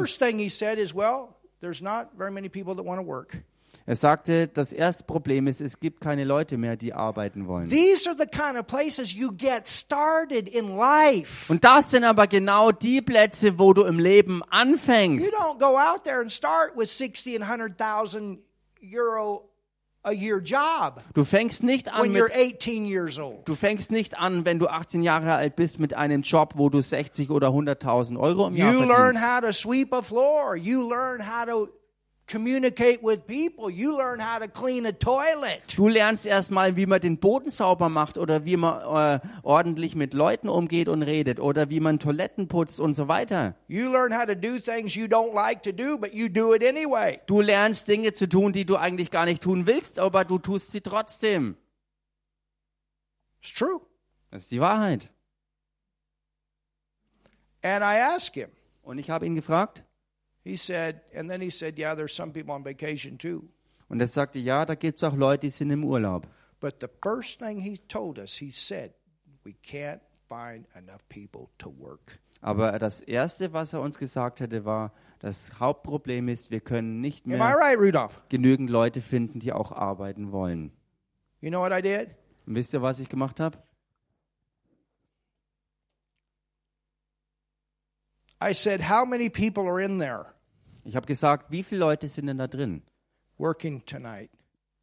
Er 3.88 3.96
sagte, 3.96 4.48
das 4.48 4.74
erste 4.74 5.04
Problem 5.04 5.46
ist, 5.46 5.62
es 5.62 5.80
gibt 5.80 6.02
keine 6.02 6.24
Leute 6.24 6.58
mehr, 6.58 6.76
die 6.76 6.94
arbeiten 6.94 7.48
wollen. 7.48 7.70
These 7.70 8.10
are 8.10 8.18
the 8.18 8.26
kind 8.26 8.58
of 8.58 8.66
places 8.66 9.14
you 9.14 9.32
get 9.32 9.68
started 9.70 10.50
in 10.50 10.76
life. 10.76 11.52
Und 11.54 11.64
das 11.64 11.92
sind 11.92 12.04
aber 12.04 12.26
genau 12.26 12.72
die 12.72 13.02
Plätze, 13.04 13.60
wo 13.60 13.74
du 13.74 13.84
im 13.84 14.00
Leben 14.00 14.38
You 14.40 14.44
anfängst. 14.50 15.32
don't 15.34 15.60
go 15.60 15.78
out 15.78 16.04
there 16.04 16.20
and 16.20 16.32
start 16.32 16.76
with 16.76 16.90
60 16.90 17.36
and 17.36 17.44
100,000 17.48 18.40
euro 18.92 19.52
a 20.04 20.12
year 20.12 20.40
job 20.40 21.02
Du 21.14 21.24
fängst 21.24 21.64
nicht 21.64 21.92
an 21.94 22.04
when 22.04 22.12
mit 22.12 22.22
you're 22.24 22.32
18 22.36 22.86
years 22.86 23.20
old. 23.20 23.48
Du 23.48 23.54
fängst 23.56 23.92
nicht 23.92 24.18
an, 24.18 24.46
wenn 24.46 24.58
du 24.58 24.68
18 24.68 25.04
Jahre 25.04 25.34
alt 25.36 25.56
bist, 25.56 25.80
mit 25.80 25.94
einem 25.94 26.24
Job, 26.24 26.54
wo 26.58 26.70
du 26.70 26.82
60 26.82 27.30
oder 27.30 27.50
100.000 27.50 28.20
Euro 28.20 28.48
im 28.48 28.56
Jahr 28.56 28.74
You 28.74 28.80
learn 28.80 29.14
verdienst. 29.14 29.24
how 29.24 29.42
to 29.42 29.54
sweep 29.54 29.94
a 29.94 30.02
floor. 30.02 30.56
You 30.56 30.90
learn 30.90 31.22
how 31.22 31.46
to 31.46 31.70
communicate 32.28 33.00
with 33.04 33.26
people. 33.28 33.70
You 33.70 33.98
learn 33.98 34.20
how 34.20 34.40
to 34.40 34.48
clean 34.48 34.86
a 34.86 34.92
toilet. 34.92 35.62
Du 35.76 35.88
lernst 35.88 36.26
erstmal, 36.26 36.76
wie 36.76 36.86
man 36.86 37.02
den 37.02 37.18
Boden 37.18 37.52
sauber 37.52 37.90
macht 37.90 38.18
oder 38.18 38.46
wie 38.46 38.58
man 38.58 38.82
äh, 38.82 39.20
ordentlich 39.44 39.96
mit 39.96 40.14
Leuten 40.14 40.50
umgeht 40.50 40.90
und 40.90 41.04
redet 41.04 41.40
oder 41.40 41.70
wie 41.70 41.80
man 41.80 42.00
Toiletten 42.00 42.48
putzt 42.48 42.80
und 42.80 42.94
so 42.94 43.08
weiter. 43.08 43.56
You 43.68 43.92
learn 43.92 44.14
how 44.18 44.26
to 44.26 44.36
do 44.36 44.60
things 44.60 44.96
you 44.96 45.06
don't 45.06 45.34
like 45.34 45.62
to 45.64 45.72
do, 45.72 45.98
but 45.98 46.14
you 46.14 46.28
do 46.30 46.54
it 46.54 46.64
anyway. 46.64 47.20
Du 47.28 47.42
lernst 47.42 47.88
Dinge 47.88 48.14
zu 48.14 48.28
tun, 48.28 48.54
die 48.54 48.66
du 48.66 48.76
eigentlich 48.76 49.12
gar 49.12 49.26
nicht 49.26 49.44
tun 49.44 49.68
willst, 49.68 50.00
aber 50.00 50.26
du 50.26 50.40
tust 50.40 50.72
sie 50.72 50.82
trotzdem. 50.82 51.58
It's 53.42 53.54
true. 53.54 53.82
Das 54.32 54.44
ist 54.44 54.52
die 54.52 54.60
Wahrheit. 54.60 55.12
And 57.62 57.84
I 57.84 58.00
asked 58.16 58.36
him. 58.36 58.50
Und 58.84 59.00
ich 59.00 59.10
habe 59.10 59.26
ihn 59.26 59.36
gefragt 59.36 59.84
He 60.46 60.58
said, 60.58 61.02
and 61.16 61.28
then 61.30 61.42
he 61.42 61.50
said, 61.50 61.78
yeah, 61.80 61.96
there's 61.96 62.14
some 62.16 62.32
people 62.32 62.54
on 62.54 62.64
vacation 62.64 63.18
too. 63.18 63.50
und 63.90 64.00
er 64.00 64.08
sagte, 64.08 64.40
ja, 64.40 64.66
da 64.66 64.76
gibt 64.76 65.00
es 65.00 65.04
auch 65.04 65.16
Leute, 65.16 65.48
die 65.48 65.50
sind 65.50 65.72
im 65.72 65.84
Urlaub. 65.84 66.28
But 66.60 66.76
the 66.82 66.88
first 67.02 67.40
thing 67.40 67.60
he 67.60 67.78
told 67.88 68.20
us, 68.20 68.36
he 68.38 68.52
said, 68.52 68.94
we 69.44 69.56
can't 69.64 70.02
find 70.30 70.66
enough 70.76 71.08
people 71.10 71.50
to 71.58 71.70
work. 71.78 72.20
Aber 72.42 72.78
das 72.78 73.02
Erste, 73.02 73.54
was 73.54 73.74
er 73.74 73.82
uns 73.82 73.98
gesagt 73.98 74.40
hatte, 74.40 74.66
war, 74.66 74.94
das 75.20 75.60
Hauptproblem 75.60 76.28
ist, 76.30 76.52
wir 76.52 76.62
können 76.62 77.02
nicht 77.02 77.26
Am 77.26 77.32
I 77.34 77.38
mehr 77.38 77.56
right, 77.56 77.80
Rudolph? 77.80 78.22
genügend 78.30 78.70
Leute 78.70 79.02
finden, 79.02 79.40
die 79.40 79.52
auch 79.52 79.72
arbeiten 79.72 80.32
wollen. 80.32 80.72
You 81.42 81.50
know 81.50 81.62
what 81.62 81.72
I 81.72 81.82
did? 81.82 82.10
Und 82.46 82.54
wisst 82.56 82.74
ihr, 82.74 82.82
was 82.84 83.00
ich 83.00 83.10
gemacht 83.10 83.40
habe? 83.40 83.58
I 88.40 88.54
said, 88.54 88.82
how 88.90 89.06
many 89.06 89.30
people 89.30 89.68
are 89.68 89.80
in 89.82 89.98
there 89.98 90.35
Ich 90.86 90.96
habe 90.96 91.08
gesagt, 91.08 91.52
wie 91.52 91.64
viele 91.64 91.80
Leute 91.80 92.08
sind 92.08 92.28
denn 92.28 92.38
da 92.38 92.48
drin? 92.48 92.84
working 93.38 93.84
tonight? 93.86 94.30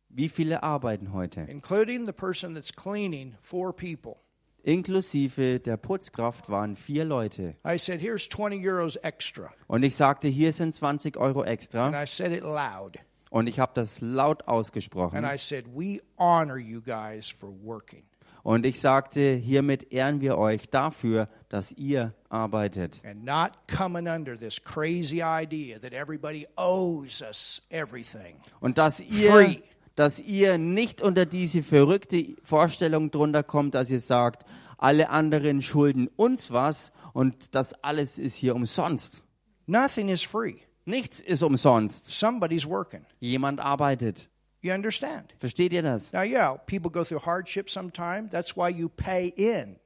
Wie 0.08 0.28
viele 0.28 0.62
arbeiten 0.62 1.12
heute? 1.12 1.42
Including 1.48 2.04
the 2.06 2.12
person 2.12 2.54
that's 2.54 2.72
cleaning, 2.72 3.34
four 3.40 3.72
people. 3.72 4.16
Inklusive 4.64 5.58
der 5.60 5.76
Putzkraft 5.76 6.48
waren 6.48 6.76
vier 6.76 7.04
Leute. 7.04 7.56
I 7.64 7.78
said, 7.78 8.00
here's 8.00 8.28
20 8.28 8.64
euros 8.64 8.96
extra. 8.96 9.52
Und 9.66 9.82
ich 9.82 9.96
sagte, 9.96 10.28
hier 10.28 10.52
sind 10.52 10.74
20 10.74 11.16
Euro 11.16 11.40
And 11.40 11.48
extra. 11.48 12.02
I 12.02 12.06
said 12.06 12.32
it 12.32 12.42
loud. 12.42 12.98
Und 13.30 13.48
ich 13.48 13.58
habe 13.58 13.72
das 13.74 14.00
laut 14.00 14.42
And 14.42 14.48
ausgesprochen. 14.48 15.24
I 15.24 15.38
said, 15.38 15.64
we 15.74 16.00
honor 16.18 16.58
you 16.58 16.82
guys 16.82 17.28
for 17.30 17.50
working. 17.50 18.04
Und 18.42 18.66
ich 18.66 18.80
sagte, 18.80 19.34
hiermit 19.34 19.92
ehren 19.92 20.20
wir 20.20 20.36
euch 20.36 20.68
dafür, 20.68 21.28
dass 21.48 21.70
ihr 21.72 22.12
arbeitet. 22.28 23.00
and 23.04 23.24
not 23.24 23.52
coming 23.68 24.08
under 24.08 24.36
this 24.36 24.62
crazy 24.62 25.22
idea 25.22 25.78
that 25.78 25.92
everybody 25.92 26.46
owes 26.56 27.22
us 27.22 27.62
everything. 27.70 28.36
Und 28.60 28.78
dass 28.78 29.00
Free. 29.02 29.52
ihr, 29.52 29.62
dass 29.94 30.18
ihr 30.18 30.58
nicht 30.58 31.02
unter 31.02 31.24
diese 31.26 31.62
verrückte 31.62 32.34
Vorstellung 32.42 33.10
drunter 33.10 33.42
kommt, 33.42 33.74
dass 33.74 33.90
ihr 33.90 34.00
sagt, 34.00 34.44
alle 34.78 35.10
anderen 35.10 35.62
schulden 35.62 36.08
uns 36.16 36.50
was 36.50 36.92
und 37.12 37.54
das 37.54 37.74
alles 37.84 38.18
ist 38.18 38.34
hier 38.34 38.56
umsonst. 38.56 39.22
Nothing 39.66 40.08
is 40.08 40.22
free. 40.22 40.56
Nichts 40.84 41.20
ist 41.20 41.44
umsonst. 41.44 42.06
Somebody's 42.08 42.66
working. 42.66 43.06
Jemand 43.20 43.60
arbeitet. 43.60 44.28
You 44.62 44.72
understand? 44.72 45.34
Versteht 45.40 45.72
ihr 45.72 45.82
das? 45.82 46.12
Now, 46.12 46.22
yeah, 46.22 46.56
people 46.56 46.90
go 46.90 47.02
through 47.04 47.26
hardship 47.26 47.68
sometime. 47.68 48.28
That's 48.30 48.56
why 48.56 48.68
you 48.68 48.88
pay 48.88 49.28
in 49.36 49.76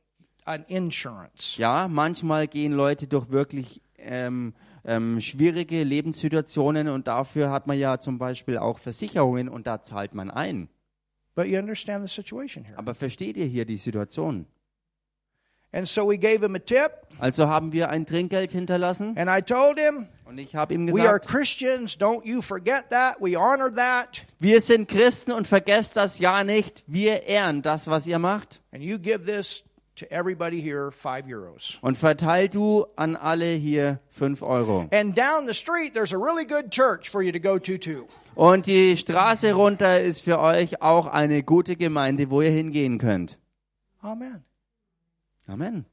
an 0.45 0.65
insurance. 0.69 1.57
Ja, 1.59 1.89
manchmal 1.89 2.47
gehen 2.47 2.73
Leute 2.73 3.07
durch 3.07 3.31
wirklich 3.31 3.81
ähm, 3.97 4.53
ähm, 4.85 5.21
schwierige 5.21 5.83
Lebenssituationen 5.83 6.89
und 6.89 7.09
dafür 7.09 7.51
hat 7.51 7.67
man 7.67 7.79
ja 7.79 7.99
zum 7.99 8.19
Beispiel 8.19 8.59
auch 8.59 8.79
Versicherungen 8.79 9.49
und 9.49 9.67
da 9.67 9.83
zahlt 9.83 10.15
man 10.15 10.31
ein. 10.31 10.69
But 11.35 11.47
you 11.47 11.59
understand 11.59 12.07
the 12.07 12.15
situation 12.15 12.65
here. 12.65 12.79
Aber 12.79 12.95
versteht 12.95 13.37
ihr 13.37 13.47
hier 13.47 13.65
die 13.65 13.79
Situation? 13.79 14.47
And 15.73 15.89
so 15.89 16.09
we 16.09 16.17
gave 16.17 16.45
him 16.45 16.55
a 16.55 16.59
tip, 16.59 16.93
Also 17.19 17.49
haben 17.49 17.73
wir 17.73 17.89
ein 17.89 18.07
Trinkgeld 18.07 18.53
hinterlassen 18.53 19.17
and 19.17 19.29
I 19.31 19.43
told 19.43 19.79
him, 19.79 20.07
und 20.27 20.39
ich 20.39 20.57
habe 20.57 20.75
ihm 20.75 20.87
We 20.89 21.03
are 21.03 21.19
gesagt, 21.19 21.29
Christians. 21.29 21.97
Don't 21.97 22.25
you 22.25 22.43
forget 22.43 22.91
that. 22.91 23.17
We 23.21 23.37
honor 23.37 23.73
that. 23.73 24.27
wir 24.39 24.61
sind 24.61 24.89
Christen 24.89 25.33
und 25.33 25.47
vergesst 25.47 25.97
das 25.97 26.19
ja 26.19 26.43
nicht. 26.45 26.83
Wir 26.87 27.23
ehren 27.25 27.63
das, 27.63 27.89
was 27.89 28.07
ihr 28.07 28.19
macht. 28.19 28.61
And 28.73 28.83
you 28.83 28.99
give 28.99 29.25
this 29.25 29.63
to 29.97 30.07
everybody 30.11 30.61
here 30.61 30.91
five 30.91 31.27
euros. 31.27 31.79
Und 31.81 31.97
verteil 31.97 32.49
du 32.49 32.87
an 32.97 33.17
alle 33.17 33.55
hier 33.55 34.01
fünf 34.11 34.43
Euro. 34.43 34.89
And 34.93 35.17
down 35.17 35.47
the 35.47 35.55
street, 35.55 35.95
there's 35.95 36.13
a 36.13 36.19
really 36.19 36.45
good 36.45 36.71
church 36.71 37.09
for 37.09 37.23
you 37.23 37.33
to 37.33 37.41
go 37.41 37.59
to, 37.59 37.79
too. 37.79 38.07
Und 38.35 38.67
die 38.67 38.97
Straße 38.97 39.53
runter 39.53 40.01
ist 40.01 40.23
für 40.23 40.41
euch 40.41 40.83
auch 40.83 41.07
eine 41.07 41.43
gute 41.43 41.77
Gemeinde, 41.77 42.31
wo 42.31 42.43
ihr 42.43 42.51
hingehen 42.51 42.99
könnt. 42.99 43.39
Amen. 44.03 44.45
Amen. 45.47 45.87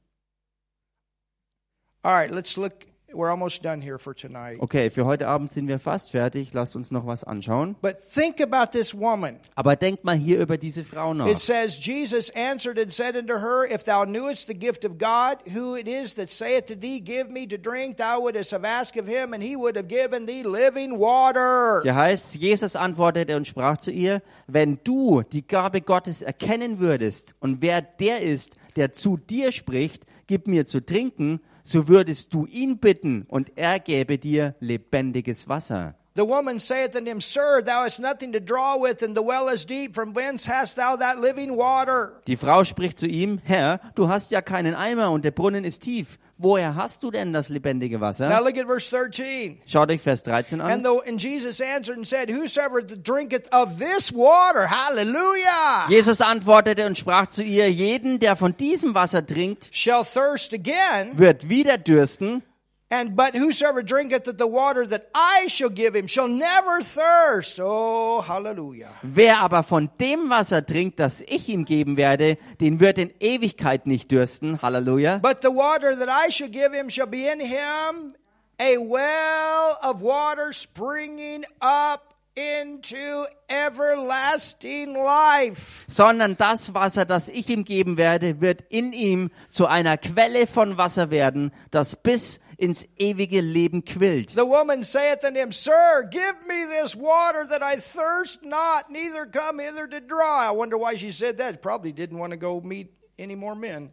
All 2.02 2.14
right, 2.14 2.30
let's 2.30 2.56
look. 2.56 2.86
We're 3.14 3.30
almost 3.30 3.62
done 3.62 3.80
here 3.80 3.98
for 3.98 4.14
tonight. 4.14 4.60
Okay, 4.60 4.90
für 4.90 5.04
heute 5.04 5.28
Abend 5.28 5.50
sind 5.50 5.68
wir 5.68 5.78
fast 5.78 6.10
fertig. 6.10 6.52
Lasst 6.52 6.76
uns 6.76 6.90
noch 6.90 7.06
was 7.06 7.24
anschauen. 7.24 7.76
But 7.80 7.96
think 7.98 8.40
about 8.40 8.72
this 8.72 8.94
woman. 8.94 9.38
Aber 9.54 9.76
denkt 9.76 10.04
mal 10.04 10.16
hier 10.16 10.40
über 10.40 10.56
diese 10.58 10.84
Frau 10.84 11.14
nach. 11.14 11.26
It 11.26 11.38
says, 11.38 11.78
Jesus 11.78 12.30
answered 12.30 12.78
and 12.78 12.92
said 12.92 13.16
unto 13.16 13.34
her, 13.34 13.66
If 13.70 13.84
thou 13.84 14.04
knewest 14.04 14.46
the 14.46 14.54
gift 14.54 14.84
of 14.84 14.98
God, 14.98 15.38
who 15.54 15.76
it 15.76 15.88
is 15.88 16.14
that 16.14 16.30
saith 16.30 16.66
to 16.66 16.74
thee, 16.74 17.00
Give 17.00 17.30
me 17.30 17.46
to 17.46 17.56
drink, 17.56 17.96
thou 17.96 18.20
wouldst 18.20 18.52
have 18.52 18.64
asked 18.64 19.00
of 19.00 19.06
him, 19.06 19.32
and 19.32 19.42
he 19.42 19.56
would 19.56 19.76
have 19.76 19.88
given 19.88 20.26
thee 20.26 20.42
living 20.42 20.98
water. 20.98 21.80
Hier 21.82 21.94
heißt, 21.94 22.34
Jesus 22.36 22.76
antwortete 22.76 23.36
und 23.36 23.46
sprach 23.46 23.76
zu 23.78 23.90
ihr, 23.90 24.22
wenn 24.46 24.78
du 24.84 25.22
die 25.22 25.46
Gabe 25.46 25.80
Gottes 25.80 26.22
erkennen 26.22 26.80
würdest 26.80 27.34
und 27.40 27.62
wer 27.62 27.82
der 27.82 28.20
ist, 28.20 28.56
der 28.76 28.92
zu 28.92 29.16
dir 29.16 29.52
spricht, 29.52 30.04
gib 30.26 30.46
mir 30.46 30.66
zu 30.66 30.80
trinken, 30.80 31.40
so 31.64 31.88
würdest 31.88 32.32
du 32.32 32.46
ihn 32.46 32.78
bitten 32.78 33.24
und 33.26 33.50
er 33.56 33.80
gäbe 33.80 34.18
dir 34.18 34.54
lebendiges 34.60 35.48
Wasser. 35.48 35.96
The 36.16 36.24
woman 36.24 36.60
saith 36.60 36.94
unto 36.94 37.10
him, 37.10 37.20
Sir, 37.20 37.60
thou 37.60 37.82
hast 37.82 37.98
nothing 37.98 38.32
to 38.34 38.40
draw 38.40 38.76
with, 38.80 39.02
and 39.02 39.16
the 39.16 39.22
well 39.22 39.48
is 39.52 39.66
deep. 39.66 39.96
From 39.96 40.14
whence 40.14 40.46
hast 40.46 40.76
thou 40.76 40.94
that 40.94 41.18
living 41.18 41.56
water? 41.56 42.20
Die 42.28 42.36
Frau 42.36 42.62
spricht 42.62 43.00
zu 43.00 43.08
ihm, 43.08 43.40
Herr, 43.42 43.80
du 43.96 44.06
hast 44.06 44.30
ja 44.30 44.40
keinen 44.40 44.76
Eimer 44.76 45.10
und 45.10 45.24
der 45.24 45.32
Brunnen 45.32 45.64
ist 45.64 45.82
tief. 45.82 46.20
Woher 46.44 46.74
hast 46.76 47.02
du 47.02 47.10
denn 47.10 47.32
das 47.32 47.48
lebendige 47.48 47.96
Now 47.96 48.02
Wasser? 48.02 48.28
look 48.44 48.58
at 48.58 48.66
verse 48.66 48.90
13. 48.90 49.60
Schaut 49.66 49.90
euch 49.90 50.02
Vers 50.02 50.22
13 50.24 50.60
an. 50.60 50.70
And, 50.70 50.84
the, 50.84 51.00
and 51.08 51.18
Jesus 51.18 51.58
answered 51.60 51.96
and 51.96 52.06
said, 52.06 52.28
Whosoever 52.28 52.82
drinketh 52.82 53.48
of 53.50 53.78
this 53.78 54.12
water, 54.12 54.66
hallelujah, 54.68 55.88
Jesus 55.88 56.20
antwortete 56.20 56.86
und 56.86 56.98
sprach 56.98 57.28
zu 57.28 57.42
ihr, 57.42 57.70
jeden, 57.70 58.18
der 58.18 58.36
von 58.36 58.54
diesem 58.54 58.94
Wasser 58.94 59.24
trinkt, 59.26 59.70
shall 59.72 60.04
thirst 60.04 60.52
again. 60.52 61.16
wird 61.18 61.48
wieder 61.48 61.78
dürsten. 61.78 62.42
And 62.94 63.16
but 63.16 63.34
whosoever 63.34 63.82
drinketh 63.82 64.28
of 64.28 64.38
the 64.38 64.46
water 64.46 64.86
that 64.86 65.10
I 65.16 65.48
shall 65.48 65.68
give 65.68 65.96
him 65.96 66.06
shall 66.06 66.28
never 66.28 66.80
thirst. 66.80 67.58
Oh, 67.60 68.22
hallelujah. 68.22 68.90
Wer 69.02 69.40
aber 69.40 69.64
von 69.64 69.90
dem 69.98 70.30
Wasser 70.30 70.64
trinkt, 70.64 71.00
das 71.00 71.20
ich 71.26 71.48
ihm 71.48 71.64
geben 71.64 71.96
werde, 71.96 72.38
den 72.60 72.78
wird 72.78 72.98
in 72.98 73.12
Ewigkeit 73.18 73.88
nicht 73.88 74.12
dürsten. 74.12 74.62
Halleluja. 74.62 75.18
But 75.18 75.42
the 75.42 75.48
water 75.48 75.96
that 75.96 76.08
I 76.08 76.30
shall 76.30 76.48
give 76.48 76.72
him 76.72 76.88
shall 76.88 77.08
be 77.08 77.26
in 77.26 77.40
him 77.40 78.14
a 78.60 78.78
well 78.78 79.76
of 79.82 80.00
water 80.00 80.52
springing 80.52 81.44
up 81.60 82.14
into 82.36 83.26
everlasting 83.48 84.94
life. 84.94 85.84
Sondern 85.88 86.36
das 86.36 86.74
Wasser, 86.74 87.04
das 87.04 87.28
ich 87.28 87.48
ihm 87.48 87.64
geben 87.64 87.96
werde, 87.96 88.40
wird 88.40 88.62
in 88.68 88.92
ihm 88.92 89.30
zu 89.48 89.66
einer 89.66 89.96
Quelle 89.96 90.46
von 90.46 90.76
Wasser 90.78 91.10
werden, 91.10 91.52
das 91.70 91.96
bis 91.96 92.40
ins 92.64 92.88
ewige 92.98 93.40
Leben 93.40 93.84
quillt. 93.84 94.30
The 94.30 94.46
woman 94.46 94.84
saith 94.84 95.24
unto 95.24 95.38
him, 95.38 95.52
Sir, 95.52 96.08
give 96.10 96.34
me 96.48 96.66
this 96.80 96.96
water 96.96 97.46
that 97.48 97.62
I 97.62 97.76
thirst 97.76 98.42
not, 98.42 98.90
neither 98.90 99.26
come 99.26 99.58
hither 99.58 99.86
to 99.86 100.00
draw. 100.00 100.50
I 100.50 100.52
wonder 100.52 100.78
why 100.78 100.96
she 100.96 101.12
said 101.12 101.38
that. 101.38 101.60
Probably 101.60 101.92
didn't 101.92 102.18
want 102.18 102.32
to 102.32 102.38
go 102.38 102.60
meet 102.60 102.88
any 103.18 103.36
more 103.36 103.54
men. 103.54 103.92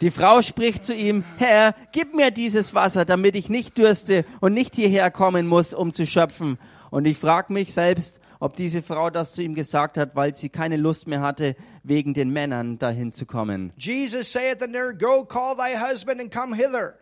Die 0.00 0.10
Frau 0.10 0.42
spricht 0.42 0.84
zu 0.84 0.94
ihm, 0.94 1.24
Herr, 1.38 1.74
gib 1.92 2.14
mir 2.14 2.30
dieses 2.30 2.74
Wasser, 2.74 3.04
damit 3.04 3.36
ich 3.36 3.48
nicht 3.48 3.78
dürste 3.78 4.24
und 4.40 4.54
nicht 4.54 4.74
hierher 4.74 5.10
kommen 5.10 5.46
muss, 5.46 5.72
um 5.72 5.92
zu 5.92 6.06
schöpfen. 6.06 6.58
Und 6.90 7.06
ich 7.06 7.18
frage 7.18 7.52
mich 7.52 7.72
selbst, 7.72 8.20
ob 8.40 8.56
diese 8.56 8.82
Frau 8.82 9.10
das 9.10 9.34
zu 9.34 9.42
ihm 9.42 9.54
gesagt 9.54 9.98
hat, 9.98 10.16
weil 10.16 10.34
sie 10.34 10.48
keine 10.48 10.76
Lust 10.76 11.06
mehr 11.06 11.20
hatte, 11.20 11.56
wegen 11.82 12.14
den 12.14 12.30
Männern 12.30 12.78
dahin 12.78 13.12
zu 13.12 13.26
kommen. 13.26 13.72
Jesus 13.76 14.32
saith 14.32 14.62
unto 14.62 14.78
her, 14.78 14.94
Go 14.94 15.24
call 15.24 15.54
thy 15.56 15.76
husband 15.78 16.20
and 16.20 16.32
come 16.32 16.56
hither. 16.56 16.99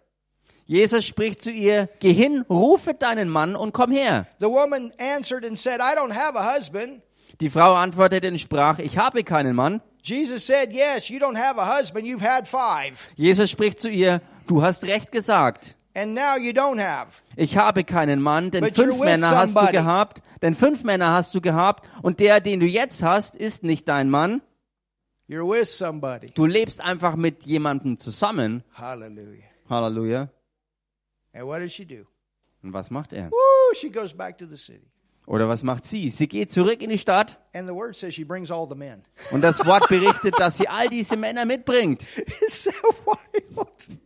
Jesus 0.69 1.07
spricht 1.07 1.41
zu 1.41 1.51
ihr, 1.51 1.89
geh 1.99 2.13
hin, 2.13 2.45
rufe 2.51 2.93
deinen 2.93 3.31
Mann 3.31 3.57
und 3.57 3.73
komm 3.73 3.91
her. 3.91 4.27
The 4.39 4.49
woman 4.49 4.93
answered 4.99 5.43
and 5.47 5.59
said, 5.59 5.81
I 5.81 5.97
don't 5.97 6.13
have 6.13 6.39
a 6.39 6.55
husband. 6.57 7.01
Die 7.41 7.49
Frau 7.49 7.73
antwortete 7.73 8.29
und 8.29 8.39
sprach, 8.39 8.79
ich 8.79 8.99
habe 8.99 9.25
keinen 9.25 9.57
Mann. 9.57 9.81
Jesus 10.03 10.47
said, 10.47 10.71
Yes, 10.71 11.09
you 11.09 11.19
don't 11.19 11.39
have 11.39 11.59
a 11.59 11.79
husband, 11.79 12.05
you've 12.05 12.21
had 12.23 12.47
five, 12.47 13.07
Jesus 13.17 13.51
spricht 13.51 13.81
zu 13.81 13.89
ihr, 13.89 14.21
du 14.47 14.63
hast 14.63 14.85
recht 14.85 15.11
gesagt. 15.11 15.75
and 15.95 16.15
now 16.15 16.37
you 16.37 16.53
don't 16.53 16.79
have. 16.79 17.23
Ich 17.35 17.57
habe 17.57 17.83
keinen 17.83 18.21
Mann, 18.21 18.51
denn 18.51 18.63
But 18.63 18.77
fünf 18.77 18.99
Männer 18.99 19.31
hast 19.31 19.57
du 19.57 19.67
gehabt, 19.73 20.23
denn 20.43 20.55
fünf 20.55 20.85
Männer 20.85 21.13
hast 21.13 21.35
du 21.35 21.41
gehabt 21.41 21.89
und 22.03 22.21
der, 22.21 22.41
den 22.41 22.61
du 22.61 22.67
jetzt 22.67 23.03
hast, 23.03 23.37
ist 23.37 23.65
nicht 23.65 23.89
dein 23.89 24.11
Mann. 24.11 24.43
You're 25.31 25.49
with 25.49 25.77
somebody. 25.79 26.31
Du 26.35 26.45
lebst 26.45 26.83
einfach 26.83 27.17
mit 27.17 27.45
jemandem 27.45 27.99
zusammen. 27.99 28.65
Hallelujah. 28.75 29.45
Halleluja. 29.71 30.29
And 31.33 31.47
what 31.47 31.61
does 31.61 31.73
she 31.73 31.85
do? 31.85 32.07
Und 32.63 32.73
was 32.73 32.91
macht 32.91 33.13
er? 33.13 33.31
Woo, 33.31 33.75
she 33.75 33.91
goes 33.91 34.13
back 34.13 34.39
to 34.39 34.47
the 34.47 34.57
city. 34.57 34.87
Oder 35.27 35.47
was 35.47 35.63
macht 35.63 35.85
sie? 35.85 36.09
Sie 36.09 36.27
geht 36.27 36.51
zurück 36.51 36.81
in 36.81 36.89
die 36.89 36.99
Stadt 36.99 37.39
And 37.53 37.69
the 37.69 37.75
word 37.75 37.95
says 37.95 38.15
she 38.15 38.25
brings 38.25 38.51
all 38.51 38.67
the 38.67 38.75
men. 38.75 39.03
und 39.31 39.43
das 39.43 39.65
Wort 39.67 39.87
berichtet, 39.89 40.35
dass 40.39 40.57
sie 40.57 40.69
all 40.69 40.89
diese 40.89 41.19
Männer 41.19 41.45
mitbringt. 41.45 42.03
Wild. 42.17 43.99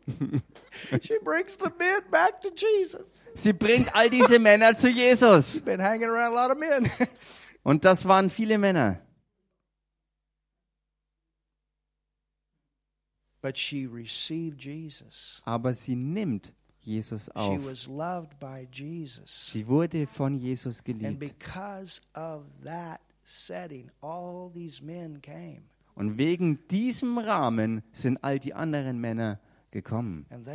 she 1.04 1.18
brings 1.22 1.56
the 1.56 1.70
men 1.78 2.00
back 2.10 2.40
to 2.42 2.50
Jesus. 2.54 3.24
Sie 3.34 3.52
bringt 3.52 3.94
all 3.94 4.10
diese 4.10 4.40
Männer 4.40 4.76
zu 4.76 4.88
Jesus. 4.88 5.60
Been 5.60 5.80
hanging 5.80 6.08
around 6.08 6.36
a 6.36 6.46
lot 6.46 6.50
of 6.50 6.58
men. 6.58 6.90
Und 7.62 7.84
das 7.84 8.06
waren 8.06 8.28
viele 8.28 8.58
Männer. 8.58 9.00
but 13.42 13.56
she 13.56 13.86
received 13.86 14.60
Jesus. 14.60 15.42
Aber 15.44 15.74
sie 15.74 15.96
nimmt 15.96 16.52
Jesus 16.82 17.28
auf. 17.30 17.58
Sie 19.26 19.68
wurde 19.68 20.06
von 20.06 20.34
Jesus 20.34 20.84
geliebt. 20.84 21.34
Und 25.94 26.18
wegen 26.18 26.68
diesem 26.68 27.18
Rahmen 27.18 27.82
sind 27.92 28.24
all 28.24 28.38
die 28.38 28.54
anderen 28.54 28.98
Männer 29.00 29.40
gekommen. 29.70 30.26
Also 30.30 30.50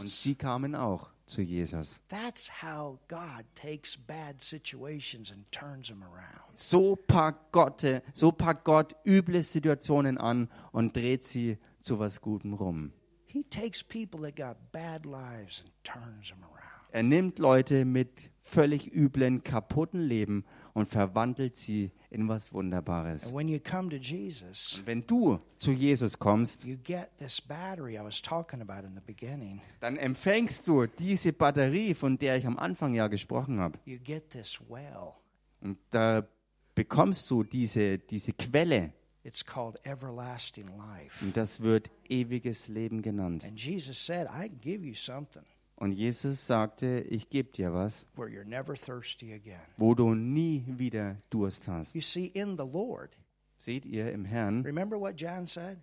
Und 0.00 0.08
sie 0.08 0.34
kamen 0.34 0.74
auch 0.74 1.10
zu 1.26 1.42
Jesus. 1.42 2.00
That's 2.08 2.50
how 2.62 2.98
God 3.08 3.44
takes 3.54 3.96
bad 3.96 4.40
situations 4.40 5.32
and 5.32 5.50
turns 5.52 5.88
them 5.88 6.02
around. 6.02 6.58
So 6.58 6.96
packt 6.96 7.52
Gott, 7.52 7.84
so 8.12 8.32
packt 8.32 8.64
Gott 8.64 8.94
üble 9.04 9.42
Situationen 9.42 10.18
an 10.18 10.48
und 10.72 10.96
dreht 10.96 11.24
sie 11.24 11.58
zu 11.80 11.98
was 11.98 12.20
Gutem 12.20 12.54
rum. 12.54 12.92
He 13.36 13.42
takes 13.50 13.82
people 13.82 14.20
that 14.22 14.34
got 14.34 14.56
bad 14.72 15.04
lives 15.04 15.62
and 15.62 15.70
turns 15.84 16.30
them 16.30 16.42
around. 16.42 16.62
Er 16.90 17.02
nimmt 17.02 17.38
Leute 17.38 17.84
mit 17.84 18.30
völlig 18.40 18.90
üblen, 18.94 19.44
kaputten 19.44 20.00
Leben 20.00 20.46
und 20.72 20.86
verwandelt 20.86 21.54
sie 21.54 21.90
in 22.08 22.28
was 22.28 22.54
Wunderbares. 22.54 23.26
And 23.26 23.34
when 23.34 23.48
you 23.48 23.58
come 23.60 23.90
to 23.90 23.96
Jesus, 23.96 24.78
Und 24.78 24.86
wenn 24.86 25.06
du 25.06 25.38
zu 25.58 25.72
Jesus 25.72 26.18
kommst, 26.18 26.64
you 26.64 26.78
get 26.78 27.10
this 27.18 27.42
battery 27.42 27.98
I 27.98 28.02
was 28.02 28.22
talking 28.22 28.62
about 28.62 28.86
in 28.86 28.94
the 28.94 29.02
beginning. 29.04 29.60
dann 29.80 29.98
empfängst 29.98 30.66
du 30.66 30.86
diese 30.86 31.34
Batterie, 31.34 31.92
von 31.92 32.16
der 32.16 32.38
ich 32.38 32.46
am 32.46 32.58
Anfang 32.58 32.94
ja 32.94 33.08
gesprochen 33.08 33.60
habe. 33.60 33.78
You 33.84 33.98
get 34.02 34.30
this 34.30 34.58
well. 34.66 35.12
Und 35.60 35.76
da 35.90 36.26
bekommst 36.74 37.30
du 37.30 37.42
diese, 37.44 37.98
diese 37.98 38.32
Quelle. 38.32 38.94
It's 39.26 39.44
called 39.44 39.76
everlasting 39.84 40.68
life. 40.78 41.24
Und 41.24 41.36
das 41.36 41.60
wird 41.60 41.90
ewiges 42.08 42.68
Leben 42.68 43.02
genannt. 43.02 43.44
And 43.44 43.58
Jesus 43.58 43.98
said, 43.98 44.28
I 44.30 44.48
give 44.48 44.86
you 44.86 44.94
something 44.94 45.42
Und 45.74 45.92
Jesus 45.92 46.46
sagte, 46.46 47.00
ich 47.00 47.28
gebe 47.28 47.50
dir 47.50 47.74
was, 47.74 48.06
where 48.14 48.28
you're 48.28 48.46
never 48.46 48.76
thirsty 48.76 49.32
again. 49.34 49.58
wo 49.78 49.94
du 49.96 50.14
nie 50.14 50.64
wieder 50.68 51.16
Durst 51.30 51.66
hast. 51.66 51.96
You 51.96 52.00
see, 52.02 52.26
in 52.26 52.56
the 52.56 52.64
Lord, 52.64 53.16
Seht 53.58 53.84
ihr 53.84 54.12
im 54.12 54.24
Herrn? 54.24 54.62
remember 54.62 54.96
what 54.96 55.20
John 55.20 55.48
said? 55.48 55.82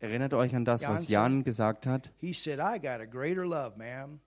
Erinnert 0.00 0.34
euch 0.34 0.54
an 0.54 0.66
das, 0.66 0.86
was 0.86 1.08
Jan 1.08 1.42
gesagt 1.44 1.86
hat? 1.86 2.12
He 2.18 2.34
said, 2.34 2.60
I 2.60 2.78
got 2.78 3.00
a 3.00 3.06
greater 3.06 3.46
love, 3.46 3.78
ma'am. 3.78 4.20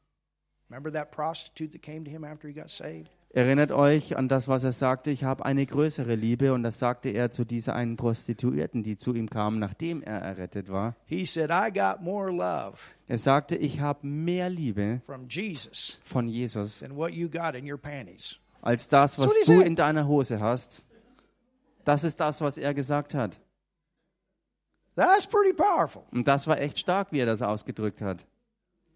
Remember 0.68 0.90
that 0.92 1.12
prostitute 1.12 1.74
that 1.74 1.84
came 1.84 2.04
to 2.06 2.10
him 2.10 2.24
after 2.24 2.48
he 2.48 2.56
got 2.56 2.72
saved? 2.72 3.12
Erinnert 3.34 3.72
euch 3.72 4.18
an 4.18 4.28
das, 4.28 4.50
was 4.50 4.66
er 4.66 4.74
sagte, 4.74 5.10
ich 5.10 5.24
habe 5.24 5.46
eine 5.46 5.66
größere 5.66 6.16
Liebe. 6.16 6.52
Und 6.54 6.64
das 6.64 6.80
sagte 6.80 7.10
er 7.10 7.32
zu 7.32 7.46
dieser 7.46 7.74
einen 7.76 7.96
Prostituierten, 7.96 8.84
die 8.84 8.98
zu 8.98 9.14
ihm 9.14 9.30
kam, 9.30 9.58
nachdem 9.58 10.04
er 10.04 10.20
errettet 10.20 10.70
war. 10.70 10.96
Said, 11.10 11.50
Er 11.50 13.18
sagte, 13.18 13.56
ich 13.56 13.80
habe 13.80 14.06
mehr 14.06 14.50
Liebe 14.50 15.02
from 15.06 15.28
Jesus 15.30 16.00
von 16.04 16.28
Jesus 16.28 16.80
than 16.80 16.96
what 16.98 17.14
you 17.14 17.30
got 17.30 17.56
in 17.56 17.72
your 17.72 17.78
panties. 17.78 18.38
als 18.62 18.90
das, 18.90 19.18
was 19.18 19.34
So 19.46 19.54
du 19.54 19.62
in 19.62 19.76
deiner 19.78 20.08
Hose 20.08 20.42
hast. 20.42 20.84
Das 21.86 22.04
ist 22.04 22.20
das, 22.20 22.42
was 22.42 22.58
er 22.58 22.74
gesagt 22.74 23.14
hat. 23.14 23.40
That's 24.96 25.26
pretty 25.26 25.54
powerful. 25.54 26.04
Und 26.12 26.28
das 26.28 26.48
war 26.48 26.60
echt 26.60 26.78
stark, 26.78 27.14
wie 27.14 27.20
er 27.20 27.26
das 27.26 27.42
ausgedrückt 27.42 28.02
hat. 28.02 28.28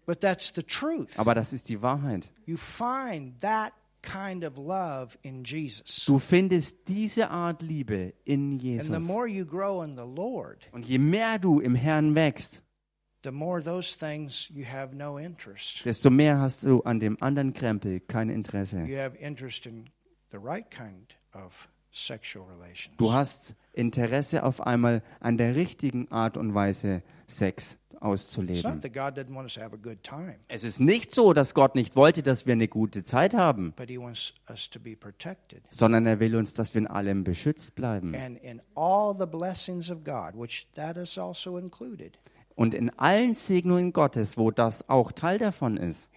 But 0.04 0.20
that's 0.20 0.52
the 0.54 0.62
truth. 0.62 1.18
Aber 1.18 1.34
das 1.34 1.54
ist 1.54 1.70
die 1.70 1.80
Wahrheit. 1.80 2.30
You 2.44 2.58
find 2.58 3.40
that 3.40 3.72
kind 4.06 4.44
of 4.44 4.56
love 4.56 5.18
in 5.22 5.42
Jesus. 5.44 6.04
Du 6.06 6.18
findest 6.18 6.88
diese 6.88 7.28
Art 7.30 7.60
Liebe 7.60 8.14
in 8.24 8.52
And 8.52 8.60
the 8.60 8.66
Jesus. 8.68 9.02
more 9.04 9.26
you 9.28 9.44
grow 9.44 9.82
in 9.82 9.96
the 9.96 10.04
Lord, 10.06 10.68
Und 10.72 10.86
je 10.86 10.98
mehr 10.98 11.38
du 11.38 11.60
im 11.60 11.74
Herrn 11.74 12.14
wächst, 12.14 12.62
the 13.24 13.32
more 13.32 13.60
those 13.62 13.96
things 13.98 14.48
you 14.54 14.64
have 14.64 14.94
no 14.94 15.18
interest. 15.18 15.84
desto 15.84 16.10
mehr 16.10 16.38
hast 16.40 16.62
du 16.64 16.82
an 16.82 17.00
dem 17.00 17.16
anderen 17.20 17.52
Krempel 17.52 18.00
kein 18.00 18.30
Interesse. 18.30 18.78
You 18.86 18.96
have 18.98 19.16
interest 19.18 19.66
in 19.66 19.90
the 20.30 20.38
right 20.38 20.70
kind 20.70 21.14
of 21.34 21.68
sexual 21.90 22.44
relations. 22.46 22.96
Du 22.98 23.12
hast 23.12 23.54
Interesse 23.76 24.42
auf 24.42 24.60
einmal 24.60 25.02
an 25.20 25.36
der 25.38 25.54
richtigen 25.54 26.10
Art 26.10 26.36
und 26.36 26.54
Weise, 26.54 27.02
Sex 27.26 27.76
auszuleben. 28.00 28.62
Es 30.48 30.64
ist 30.64 30.80
nicht 30.80 31.14
so, 31.14 31.32
dass 31.32 31.54
Gott 31.54 31.74
nicht 31.74 31.96
wollte, 31.96 32.22
dass 32.22 32.46
wir 32.46 32.52
eine 32.52 32.68
gute 32.68 33.04
Zeit 33.04 33.34
haben, 33.34 33.74
sondern 35.70 36.06
er 36.06 36.20
will 36.20 36.36
uns, 36.36 36.54
dass 36.54 36.74
wir 36.74 36.80
in 36.82 36.86
allem 36.86 37.24
beschützt 37.24 37.74
bleiben. 37.74 38.14
Also 38.14 38.38
Und 42.54 42.72
in 42.74 42.90
allen 42.98 43.34
Segnungen 43.34 43.92
Gottes, 43.92 44.38
wo 44.38 44.50
das 44.50 44.88
auch 44.88 45.12
Teil 45.12 45.38
davon 45.38 45.76
ist, 45.76 46.10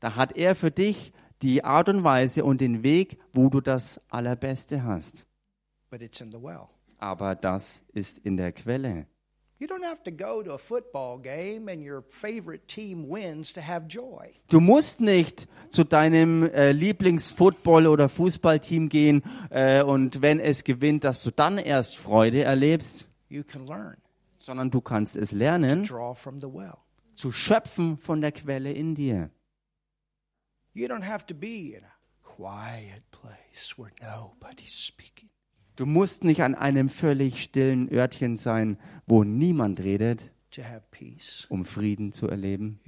da 0.00 0.14
hat 0.14 0.36
er 0.36 0.54
für 0.54 0.70
dich 0.70 1.12
die 1.42 1.64
Art 1.64 1.88
und 1.88 2.04
Weise 2.04 2.44
und 2.44 2.60
den 2.60 2.84
Weg, 2.84 3.18
wo 3.32 3.48
du 3.48 3.60
das 3.60 4.00
Allerbeste 4.10 4.84
hast. 4.84 5.26
But 5.92 6.00
it's 6.00 6.22
in 6.22 6.32
the 6.32 6.38
well. 6.42 6.70
Aber 6.96 7.34
das 7.34 7.82
ist 7.92 8.16
in 8.24 8.38
der 8.38 8.50
Quelle. 8.52 9.06
You 9.58 9.66
don't 9.68 9.84
have 9.84 10.02
to 10.04 10.10
go 10.10 10.42
to 10.42 10.54
a 10.54 10.58
football 10.58 11.18
game 11.20 11.68
and 11.68 11.82
your 11.86 12.02
favorite 12.02 12.66
team 12.66 13.04
wins 13.10 13.52
to 13.52 13.60
have 13.60 13.86
joy. 13.88 14.32
Du 14.48 14.58
musst 14.60 15.02
nicht 15.02 15.46
zu 15.68 15.84
deinem 15.84 16.44
äh, 16.44 16.70
Lieblingsfootball- 16.72 17.86
oder 17.88 18.08
Fußballteam 18.08 18.88
gehen 18.88 19.22
äh, 19.50 19.82
und 19.82 20.22
wenn 20.22 20.40
es 20.40 20.64
gewinnt, 20.64 21.04
dass 21.04 21.22
du 21.22 21.30
dann 21.30 21.58
erst 21.58 21.98
Freude 21.98 22.42
erlebst, 22.42 23.06
You 23.28 23.44
can 23.44 23.66
learn 23.66 23.98
sondern 24.38 24.70
du 24.70 24.80
kannst 24.80 25.14
es 25.16 25.30
lernen, 25.32 25.84
draw 25.84 26.14
from 26.14 26.40
the 26.40 26.46
well. 26.48 26.78
zu 27.14 27.30
schöpfen 27.30 27.98
von 27.98 28.22
der 28.22 28.32
Quelle 28.32 28.72
in 28.72 28.94
dir. 28.94 29.30
You 30.72 30.88
don't 30.88 31.04
have 31.04 31.26
to 31.26 31.34
be 31.34 31.76
in 31.76 31.84
a 31.84 31.92
quiet 32.22 33.02
place 33.10 33.76
where 33.76 33.92
nobody's 34.00 34.72
speaking. 34.72 35.28
Du 35.82 35.86
musst 35.86 36.22
nicht 36.22 36.44
an 36.44 36.54
einem 36.54 36.88
völlig 36.88 37.42
stillen 37.42 37.92
Örtchen 37.92 38.36
sein, 38.36 38.78
wo 39.04 39.24
niemand 39.24 39.80
redet, 39.80 40.30
um 41.48 41.64
Frieden 41.64 42.12
zu 42.12 42.28
erleben, 42.28 42.78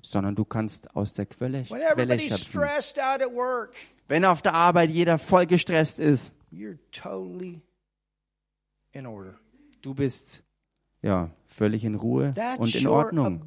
sondern 0.00 0.34
du 0.34 0.46
kannst 0.46 0.96
aus 0.96 1.12
der 1.12 1.26
Quelle, 1.26 1.58
When 1.58 1.66
Quelle 1.66 1.92
everybody's 1.92 2.38
schöpfen. 2.38 2.62
stressed 2.62 2.98
out 2.98 3.20
at 3.20 3.30
work, 3.34 3.74
Wenn 4.08 4.24
auf 4.24 4.40
der 4.40 4.54
Arbeit 4.54 4.88
jeder 4.88 5.18
voll 5.18 5.44
gestresst 5.44 6.00
ist, 6.00 6.34
du 9.82 9.94
bist 9.94 10.44
ja 11.06 11.30
völlig 11.46 11.84
in 11.84 11.94
Ruhe 11.94 12.32
That's 12.34 12.58
und 12.58 12.74
in 12.74 12.86
Ordnung. 12.86 13.42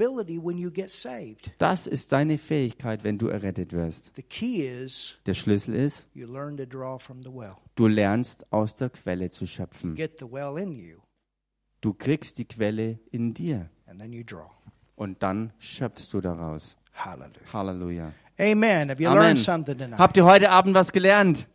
Das 1.58 1.88
ist 1.88 2.12
deine 2.12 2.38
Fähigkeit, 2.38 3.04
wenn 3.04 3.18
du 3.18 3.28
errettet 3.28 3.74
wirst. 3.74 4.14
Is 4.42 5.18
Der 5.26 5.34
Schlüssel 5.34 5.76
ist, 5.76 6.08
well. 6.16 7.56
du 7.76 7.88
lernst 7.88 8.52
aus 8.52 8.76
der 8.76 8.90
Quelle 8.90 9.30
zu 9.30 9.46
schöpfen. 9.46 9.98
Well 9.98 10.98
Du 11.82 11.94
kriegst 11.94 12.38
die 12.38 12.46
Quelle 12.46 13.00
in 13.12 13.34
dir 13.34 13.70
und 14.96 15.24
dann 15.24 15.54
schöpfst 15.60 16.10
du 16.12 16.22
daraus. 16.22 16.78
Hallelujah. 16.94 17.54
Halleluja. 17.54 18.14
Amen. 18.40 18.90
Have 18.90 19.02
you 19.02 19.10
Amen. 19.10 19.22
learned 19.22 19.40
something 19.40 19.78
tonight? 19.78 20.00
Habt 20.00 20.18
ihr 20.18 20.26
heute 20.26 20.50
Abend 20.50 20.76
was 20.76 20.92
gelernt? 20.92 21.48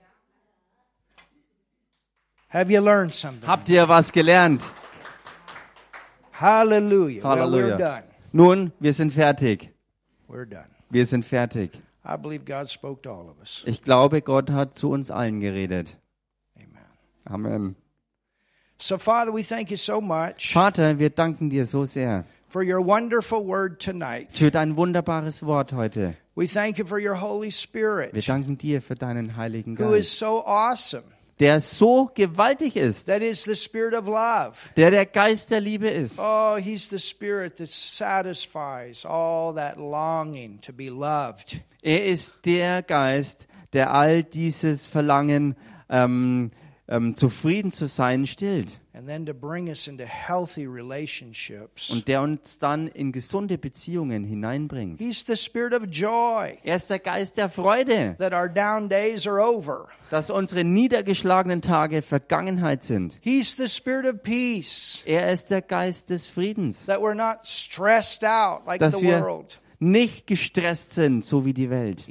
Habt 2.50 3.68
ihr 3.68 3.88
was 3.88 4.12
gelernt? 4.12 4.62
Hallelujah. 6.40 7.22
Well, 7.22 7.50
we're 7.50 7.70
Halleluja. 7.70 7.78
done. 7.78 8.04
Nun, 8.32 8.72
wir 8.80 8.92
sind 8.92 9.12
fertig. 9.12 9.70
We're 10.28 10.46
done. 10.46 10.66
Wir 10.90 11.06
sind 11.06 11.24
fertig. 11.24 11.70
I 12.04 12.16
believe 12.16 12.44
God 12.44 12.68
spoke 12.68 13.02
to 13.04 13.10
all 13.10 13.28
of 13.30 13.38
us. 13.40 13.62
Ich 13.66 13.82
glaube, 13.82 14.20
Gott 14.20 14.50
hat 14.50 14.74
zu 14.74 14.90
uns 14.90 15.10
allen 15.10 15.40
geredet. 15.40 15.96
Amen. 16.56 16.84
Amen. 17.24 17.76
So, 18.78 18.98
Father, 18.98 19.32
we 19.32 19.42
thank 19.44 19.70
you 19.70 19.76
so 19.76 20.00
much 20.00 20.52
Vater, 20.52 20.98
wir 20.98 21.10
danken 21.10 21.48
dir 21.48 21.64
so 21.64 21.84
sehr 21.84 22.24
for 22.48 22.62
your 22.62 22.84
wonderful 22.84 23.46
word 23.46 23.80
tonight. 23.80 24.28
für 24.36 24.50
dein 24.50 24.76
wunderbares 24.76 25.44
Wort 25.46 25.72
heute. 25.72 26.16
We 26.34 26.48
thank 26.48 26.78
you 26.78 26.84
for 26.84 26.98
your 26.98 27.20
Holy 27.20 27.46
Wir 27.46 27.52
Spirit, 27.52 28.28
danken 28.28 28.58
dir 28.58 28.82
für 28.82 28.96
deinen 28.96 29.36
Heiligen 29.36 29.78
who 29.78 29.92
is 29.92 30.08
Geist, 30.08 30.18
so 30.18 30.44
awesome. 30.44 31.04
Der 31.40 31.58
so 31.60 32.10
gewaltig 32.14 32.76
ist, 32.76 33.06
That 33.06 33.20
is 33.22 33.42
the 33.44 33.54
Spirit 33.54 33.94
of 33.94 34.06
love. 34.06 34.52
der 34.76 34.90
der 34.90 35.06
Geist 35.06 35.50
der 35.50 35.60
Liebe 35.60 35.88
ist. 35.88 36.18
Oh, 36.18 36.56
He's 36.56 36.88
the 36.88 36.98
Spirit 36.98 37.56
that 37.56 37.68
satisfies 37.68 39.04
all 39.04 39.54
that 39.54 39.76
longing 39.78 40.60
to 40.60 40.72
be 40.72 40.88
loved. 40.88 41.60
Er 41.82 42.04
ist 42.06 42.36
der 42.44 42.82
Geist, 42.82 43.46
der 43.72 43.92
all 43.92 44.22
dieses 44.22 44.86
Verlangen, 44.88 45.56
ähm, 45.90 46.50
ähm, 46.86 47.14
zufrieden 47.14 47.72
zu 47.72 47.86
sein, 47.86 48.26
stillt. 48.26 48.80
And 48.92 49.08
then 49.08 49.26
to 49.26 49.34
bring 49.34 49.68
us 49.68 49.88
into 49.88 50.04
healthy 50.04 50.66
relationships. 50.66 51.90
Und 51.90 52.06
der 52.06 52.22
uns 52.22 52.58
dann 52.58 52.88
in 52.88 53.10
gesunde 53.10 53.58
Beziehungen 53.58 54.22
hineinbringt. 54.22 55.00
He's 55.00 55.24
the 55.26 55.36
Spirit 55.36 55.74
of 55.74 55.86
joy. 55.90 56.58
Er 56.62 56.76
ist 56.76 56.90
der 56.90 56.98
Geist 56.98 57.36
der 57.36 57.48
Freude, 57.48 58.16
That 58.18 58.32
our 58.32 58.48
down 58.48 58.88
days 58.88 59.26
are 59.26 59.40
over. 59.40 59.88
dass 60.10 60.30
unsere 60.30 60.62
niedergeschlagenen 60.62 61.62
Tage 61.62 62.02
Vergangenheit 62.02 62.84
sind. 62.84 63.18
He's 63.22 63.56
the 63.56 63.68
Spirit 63.68 64.06
of 64.06 64.22
peace. 64.22 65.02
Er 65.06 65.32
ist 65.32 65.50
der 65.50 65.62
Geist 65.62 66.10
des 66.10 66.28
Friedens, 66.28 66.86
dass 66.86 67.00
wir 67.00 69.44
nicht 69.80 70.26
gestresst 70.26 70.94
sind, 70.94 71.24
so 71.24 71.44
wie 71.44 71.52
die 71.52 71.70
Welt. 71.70 72.06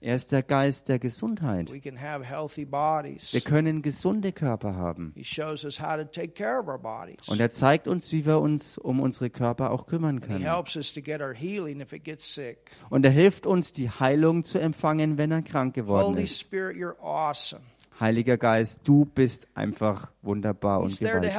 Er 0.00 0.14
ist 0.14 0.30
der 0.30 0.42
Geist 0.42 0.88
der 0.88 0.98
Gesundheit. 0.98 1.72
Wir 1.72 3.40
können 3.40 3.82
gesunde 3.82 4.32
Körper 4.32 4.74
haben. 4.76 5.12
He 5.16 5.24
shows 5.24 5.64
us 5.64 5.80
how 5.80 5.96
to 5.96 6.04
take 6.04 6.32
care 6.32 6.60
of 6.60 6.68
our 6.68 6.78
bodies. 6.78 7.28
Und 7.28 7.40
er 7.40 7.50
zeigt 7.50 7.88
uns, 7.88 8.12
wie 8.12 8.26
wir 8.26 8.38
uns 8.40 8.76
um 8.76 9.00
unsere 9.00 9.30
Körper 9.30 9.70
auch 9.70 9.86
kümmern 9.86 10.20
He 10.20 10.26
können. 10.26 10.44
helps 10.44 10.76
us 10.76 10.92
to 10.92 11.00
get 11.00 11.20
our 11.22 11.32
healing 11.32 11.80
if 11.80 11.92
it 11.92 12.04
gets 12.04 12.34
sick. 12.34 12.70
Und 12.90 13.04
er 13.04 13.10
hilft 13.10 13.46
uns, 13.46 13.72
die 13.72 13.88
Heilung 13.88 14.44
zu 14.44 14.58
empfangen, 14.58 15.16
wenn 15.16 15.32
er 15.32 15.42
krank 15.42 15.74
geworden 15.74 16.16
ist. 16.18 16.50
Heiliger 17.98 18.36
Geist, 18.36 18.82
du 18.84 19.06
bist 19.06 19.48
einfach 19.54 20.10
wunderbar 20.20 20.80
und 20.80 20.98
gewaltig. 20.98 21.32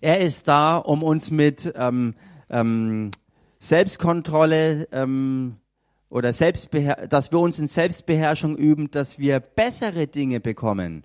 Er 0.00 0.20
ist 0.20 0.48
da, 0.48 0.78
um 0.78 1.02
uns 1.02 1.30
mit 1.30 1.70
ähm, 1.76 2.14
ähm, 2.48 3.10
Selbstkontrolle 3.68 4.88
ähm, 4.92 5.56
oder 6.08 6.32
Selbstbeher 6.32 7.08
dass 7.08 7.32
wir 7.32 7.40
uns 7.40 7.58
in 7.58 7.66
Selbstbeherrschung 7.66 8.56
üben, 8.56 8.90
dass 8.90 9.18
wir 9.18 9.40
bessere 9.40 10.06
Dinge 10.06 10.40
bekommen. 10.40 11.04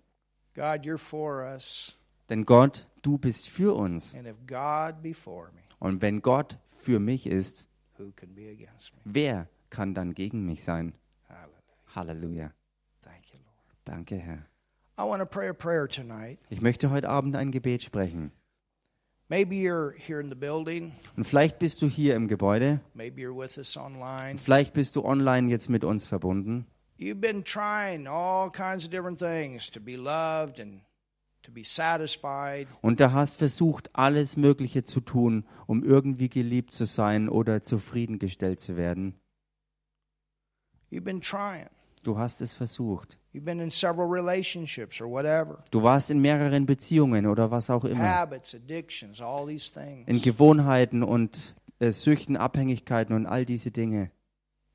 God, 0.56 0.84
you're 0.84 0.98
for 0.98 1.44
us. 1.44 1.98
Denn 2.30 2.46
Gott, 2.46 2.88
du 3.02 3.18
bist 3.18 3.50
für 3.50 3.76
uns. 3.76 4.14
And 4.14 4.28
if 4.28 4.38
God 4.46 5.02
be 5.02 5.14
for 5.14 5.52
me, 5.54 5.62
Und 5.80 6.02
wenn 6.02 6.22
Gott 6.22 6.58
für 6.68 7.00
mich 7.00 7.26
ist, 7.28 7.68
who 7.98 8.12
can 8.16 8.36
be 8.36 8.50
against 8.50 8.94
me? 8.94 9.00
wer 9.06 9.48
kann 9.70 9.94
dann 9.94 10.14
gegen 10.14 10.46
mich 10.46 10.64
sein? 10.64 10.94
Hallelujah. 11.28 11.96
Halleluja. 11.96 12.54
Thank 13.02 13.32
you, 13.32 13.40
Lord. 13.40 13.78
Danke, 13.86 14.18
Herr. 14.18 14.46
I 14.98 15.04
want 15.04 15.22
to 15.22 15.26
pray 15.26 15.48
a 15.48 15.54
prayer 15.54 15.88
tonight. 15.88 16.40
Ich 16.50 16.62
möchte 16.62 16.90
heute 16.90 17.08
Abend 17.10 17.36
ein 17.36 17.52
Gebet 17.52 17.82
sprechen. 17.82 18.32
Maybe 18.32 18.32
you're 18.32 18.32
here 18.32 18.32
in 18.32 18.32
the 18.32 18.32
building. 18.32 18.32
Und 19.30 21.26
vielleicht 21.26 21.60
bist 21.60 21.82
du 21.82 21.88
hier 21.88 22.16
im 22.16 22.28
Gebäude, 22.28 22.82
Maybe 22.94 23.22
you're 23.22 23.36
with 23.38 23.58
us 23.58 23.78
online. 23.78 24.40
vielleicht 24.40 24.74
bist 24.74 24.96
du 24.96 25.06
online 25.06 25.50
jetzt 25.50 25.70
mit 25.70 25.84
uns 25.84 26.08
verbunden. 26.08 26.66
You've 26.98 27.22
been 27.22 27.44
trying 27.44 28.08
all 28.08 28.52
kinds 28.52 28.84
of 28.86 28.90
different 28.92 29.20
things 29.20 29.70
to 29.72 29.80
be 29.80 29.96
loved 29.96 30.60
and 30.60 30.82
to 31.44 31.52
be 31.52 31.64
satisfied. 31.64 32.68
Und 32.82 33.00
du 33.00 33.14
hast 33.14 33.38
versucht, 33.38 33.90
alles 33.94 34.36
Mögliche 34.36 34.84
zu 34.84 35.00
tun, 35.00 35.46
um 35.68 35.84
irgendwie 35.84 36.28
geliebt 36.30 36.74
zu 36.74 36.86
sein 36.86 37.30
oder 37.30 37.64
zufriedengestellt 37.64 38.60
zu 38.60 38.76
werden. 38.76 39.20
You've 40.92 41.04
been 41.04 41.22
trying. 41.22 41.70
Du 42.04 42.18
hast 42.18 42.42
es 42.42 42.54
versucht. 42.54 43.18
You've 43.34 43.44
been 43.46 43.60
in 43.60 43.72
several 43.72 44.08
relationships 44.08 45.02
or 45.02 45.10
whatever. 45.10 45.64
Du 45.72 45.84
warst 45.84 46.10
in 46.10 46.20
mehreren 46.20 46.66
Beziehungen 46.66 47.26
oder 47.28 47.52
was 47.52 47.70
auch 47.70 47.86
immer. 47.86 48.04
Habits, 48.04 48.56
addictions, 48.56 49.22
all 49.22 49.46
these 49.48 49.72
In. 50.08 50.22
Gewohnheiten 50.22 51.04
und 51.04 51.56
äh, 51.80 51.92
Süchten, 51.92 52.38
Abhängigkeiten 52.38 53.14
und 53.16 53.26
all 53.26 53.46
diese 53.46 53.72
Dinge. 53.72 54.12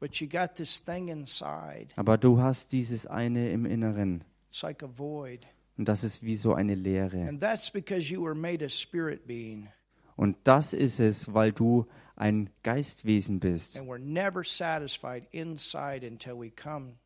But 0.01 0.17
you 0.17 0.29
got 0.29 0.55
this 0.57 0.85
thing 0.85 1.09
inside. 1.09 1.89
Aber 1.97 2.19
du 2.19 2.41
hast 2.41 2.73
dieses 2.73 3.07
eine 3.07 3.51
im 3.51 3.65
Inneren. 3.65 4.23
It's 4.51 4.63
like 4.63 4.83
a 4.83 4.89
void. 4.95 5.47
Und 5.77 5.89
das 5.89 6.05
ist 6.05 6.23
wie 6.23 6.37
so 6.37 6.55
eine 6.55 6.75
Leere. 6.75 7.27
And 7.27 7.41
that's 7.41 7.71
because 7.71 8.13
you 8.13 8.23
were 8.23 8.35
made 8.35 8.65
a 8.65 8.69
spirit 8.69 9.27
being 9.27 9.69
Und 10.17 10.37
das 10.45 10.73
ist 10.73 11.01
es, 11.01 11.33
weil 11.35 11.53
du 11.53 11.87
ein 12.17 12.51
Geistwesen 12.63 13.41
bist. 13.41 13.77
and 13.79 13.89
we're 13.89 13.99
never 13.99 14.45
satisfied 14.45 15.27
inside 15.33 16.07
until 16.07 16.39
we 16.39 16.51
come 16.51 16.93
to 16.93 16.93
our 16.93 16.93
Maker. 16.93 17.04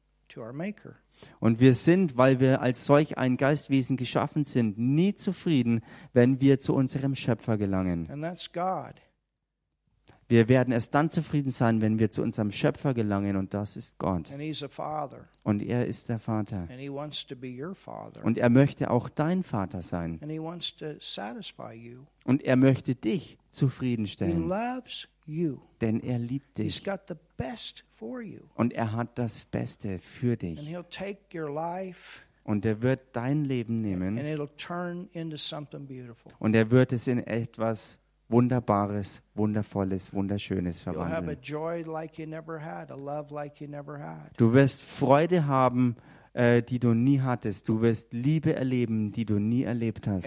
Und 1.40 1.60
wir 1.60 1.74
sind, 1.74 2.16
weil 2.16 2.40
wir 2.40 2.60
als 2.60 2.84
solch 2.84 3.18
ein 3.18 3.36
Geistwesen 3.36 3.96
geschaffen 3.96 4.44
sind, 4.44 4.78
nie 4.78 5.14
zufrieden, 5.14 5.80
wenn 6.12 6.40
wir 6.40 6.60
zu 6.60 6.74
unserem 6.74 7.14
Schöpfer 7.14 7.59
gelangen. 7.59 8.09
And 8.10 8.22
that's 8.22 8.52
God. 8.52 8.94
Wir 10.30 10.46
werden 10.50 10.72
erst 10.72 10.94
dann 10.94 11.09
zufrieden 11.09 11.50
sein, 11.50 11.80
wenn 11.80 11.98
wir 11.98 12.10
zu 12.10 12.22
unserem 12.22 12.50
Schöpfer 12.50 12.92
gelangen 12.92 13.36
und 13.36 13.55
das 13.55 13.78
ist 13.78 13.96
Gott. 13.96 14.30
Und 14.30 15.62
er 15.62 15.86
ist 15.86 16.09
der 16.10 16.18
Vater. 16.18 16.59
And 16.60 16.78
He 16.78 16.92
wants 16.92 17.26
to 17.26 17.34
be 17.34 17.48
your 17.48 17.74
Father. 17.74 18.22
Und 18.22 18.36
er 18.36 18.50
möchte 18.50 18.90
auch 18.90 19.09
dein 19.09 19.42
Vater 19.42 19.80
sein. 19.80 20.18
And 20.20 20.30
He 20.30 20.38
wants 20.38 20.76
to 20.76 20.96
satisfy 21.00 21.72
you. 21.72 22.00
Und 22.24 22.42
er 22.42 22.56
möchte 22.56 22.94
dich 22.94 23.38
zufriedenstellen. 23.50 24.50
Denn 25.80 26.00
er 26.00 26.18
liebt 26.18 26.59
He's 26.59 26.76
dich. 26.76 26.84
got 26.84 27.02
the 27.09 27.14
best 27.36 27.84
for 27.96 28.20
you. 28.22 28.40
Und 28.55 28.72
er 28.72 28.92
hat 28.92 29.18
das 29.18 29.44
Beste 29.44 29.98
für 29.98 30.32
And 30.32 30.42
dich. 30.42 30.60
He'll 30.60 30.88
take 30.88 31.18
your 31.38 31.50
life 31.52 32.22
Und 32.44 32.64
er 32.64 32.80
wird 32.82 33.00
dein 33.12 33.44
Leben 33.44 33.84
and 33.84 34.14
nehmen 34.14 34.18
it'll 34.18 34.48
turn 34.56 35.09
into 35.12 35.36
something 35.36 35.86
beautiful. 35.86 36.32
und 36.38 36.55
er 36.55 36.70
wird 36.70 36.92
es 36.92 37.06
in 37.06 37.18
etwas 37.26 37.98
Wunderbares, 38.30 39.22
Wundervolles, 39.34 40.12
Wunderschönes 40.12 40.82
verwandeln. 40.82 41.38
Du 44.36 44.52
wirst 44.52 44.84
Freude 44.84 45.46
haben, 45.46 45.96
äh, 46.34 46.62
die 46.62 46.78
du 46.78 46.92
nie 46.94 47.20
hattest. 47.20 47.68
Du 47.68 47.80
wirst 47.80 48.12
Liebe 48.12 48.55
erleben, 48.55 49.12
die 49.12 49.24
du 49.24 49.38
nie 49.38 49.62
erlebt 49.62 50.06
hast. 50.06 50.26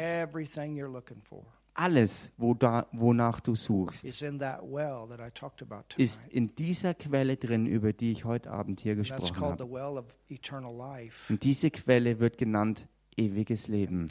Alles, 1.73 2.33
wo 2.37 2.53
da, 2.53 2.87
wonach 2.91 3.39
du 3.39 3.55
suchst, 3.55 4.03
is 4.03 4.21
in 4.21 4.39
that 4.39 4.61
well 4.61 5.07
that 5.07 5.19
I 5.19 5.31
talked 5.31 5.61
about 5.61 5.83
ist 5.97 6.27
in 6.27 6.53
dieser 6.55 6.93
Quelle 6.93 7.37
drin, 7.37 7.65
über 7.65 7.93
die 7.93 8.11
ich 8.11 8.25
heute 8.25 8.51
Abend 8.51 8.81
hier 8.81 8.95
gesprochen 8.95 9.37
habe. 9.37 9.63
Und 11.29 11.43
diese 11.43 11.71
Quelle 11.71 12.19
wird 12.19 12.37
genannt 12.37 12.87
ewiges 13.17 13.67
Leben. 13.67 14.07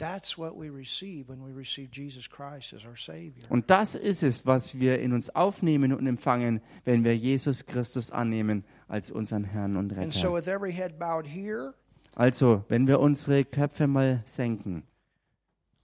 Und 3.49 3.69
das 3.69 3.95
ist 3.95 4.23
es, 4.23 4.45
was 4.45 4.79
wir 4.79 4.99
in 4.99 5.13
uns 5.13 5.29
aufnehmen 5.35 5.93
und 5.93 6.07
empfangen, 6.07 6.61
wenn 6.83 7.03
wir 7.03 7.15
Jesus 7.15 7.65
Christus 7.65 8.11
annehmen 8.11 8.63
als 8.87 9.11
unseren 9.11 9.43
Herrn 9.43 9.75
und 9.75 9.93
And 9.97 10.13
so, 10.13 10.33
Retter. 10.33 11.73
Also, 12.13 12.63
wenn 12.67 12.87
wir 12.87 12.99
unsere 12.99 13.45
Köpfe 13.45 13.87
mal 13.87 14.21
senken, 14.25 14.83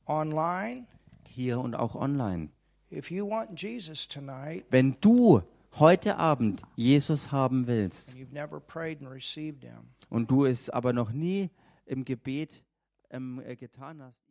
online, 0.06 0.86
hier 1.38 1.60
und 1.60 1.76
auch 1.76 1.94
online, 1.94 2.50
if 2.92 3.12
you 3.12 3.30
want 3.30 3.62
Jesus 3.62 4.08
tonight 4.08 4.66
wenn 4.72 4.98
du 5.02 5.44
heute 5.74 6.18
Abend 6.18 6.64
Jesus 6.76 7.32
haben 7.32 7.68
willst 7.68 8.18
und 10.10 10.32
du 10.32 10.46
es 10.46 10.72
aber 10.72 10.94
noch 10.94 11.12
nie 11.12 11.52
im 11.86 12.06
Gebet 12.06 12.64
ähm, 13.12 13.40
äh, 13.46 13.56
getan 13.56 14.02
hast, 14.02 14.27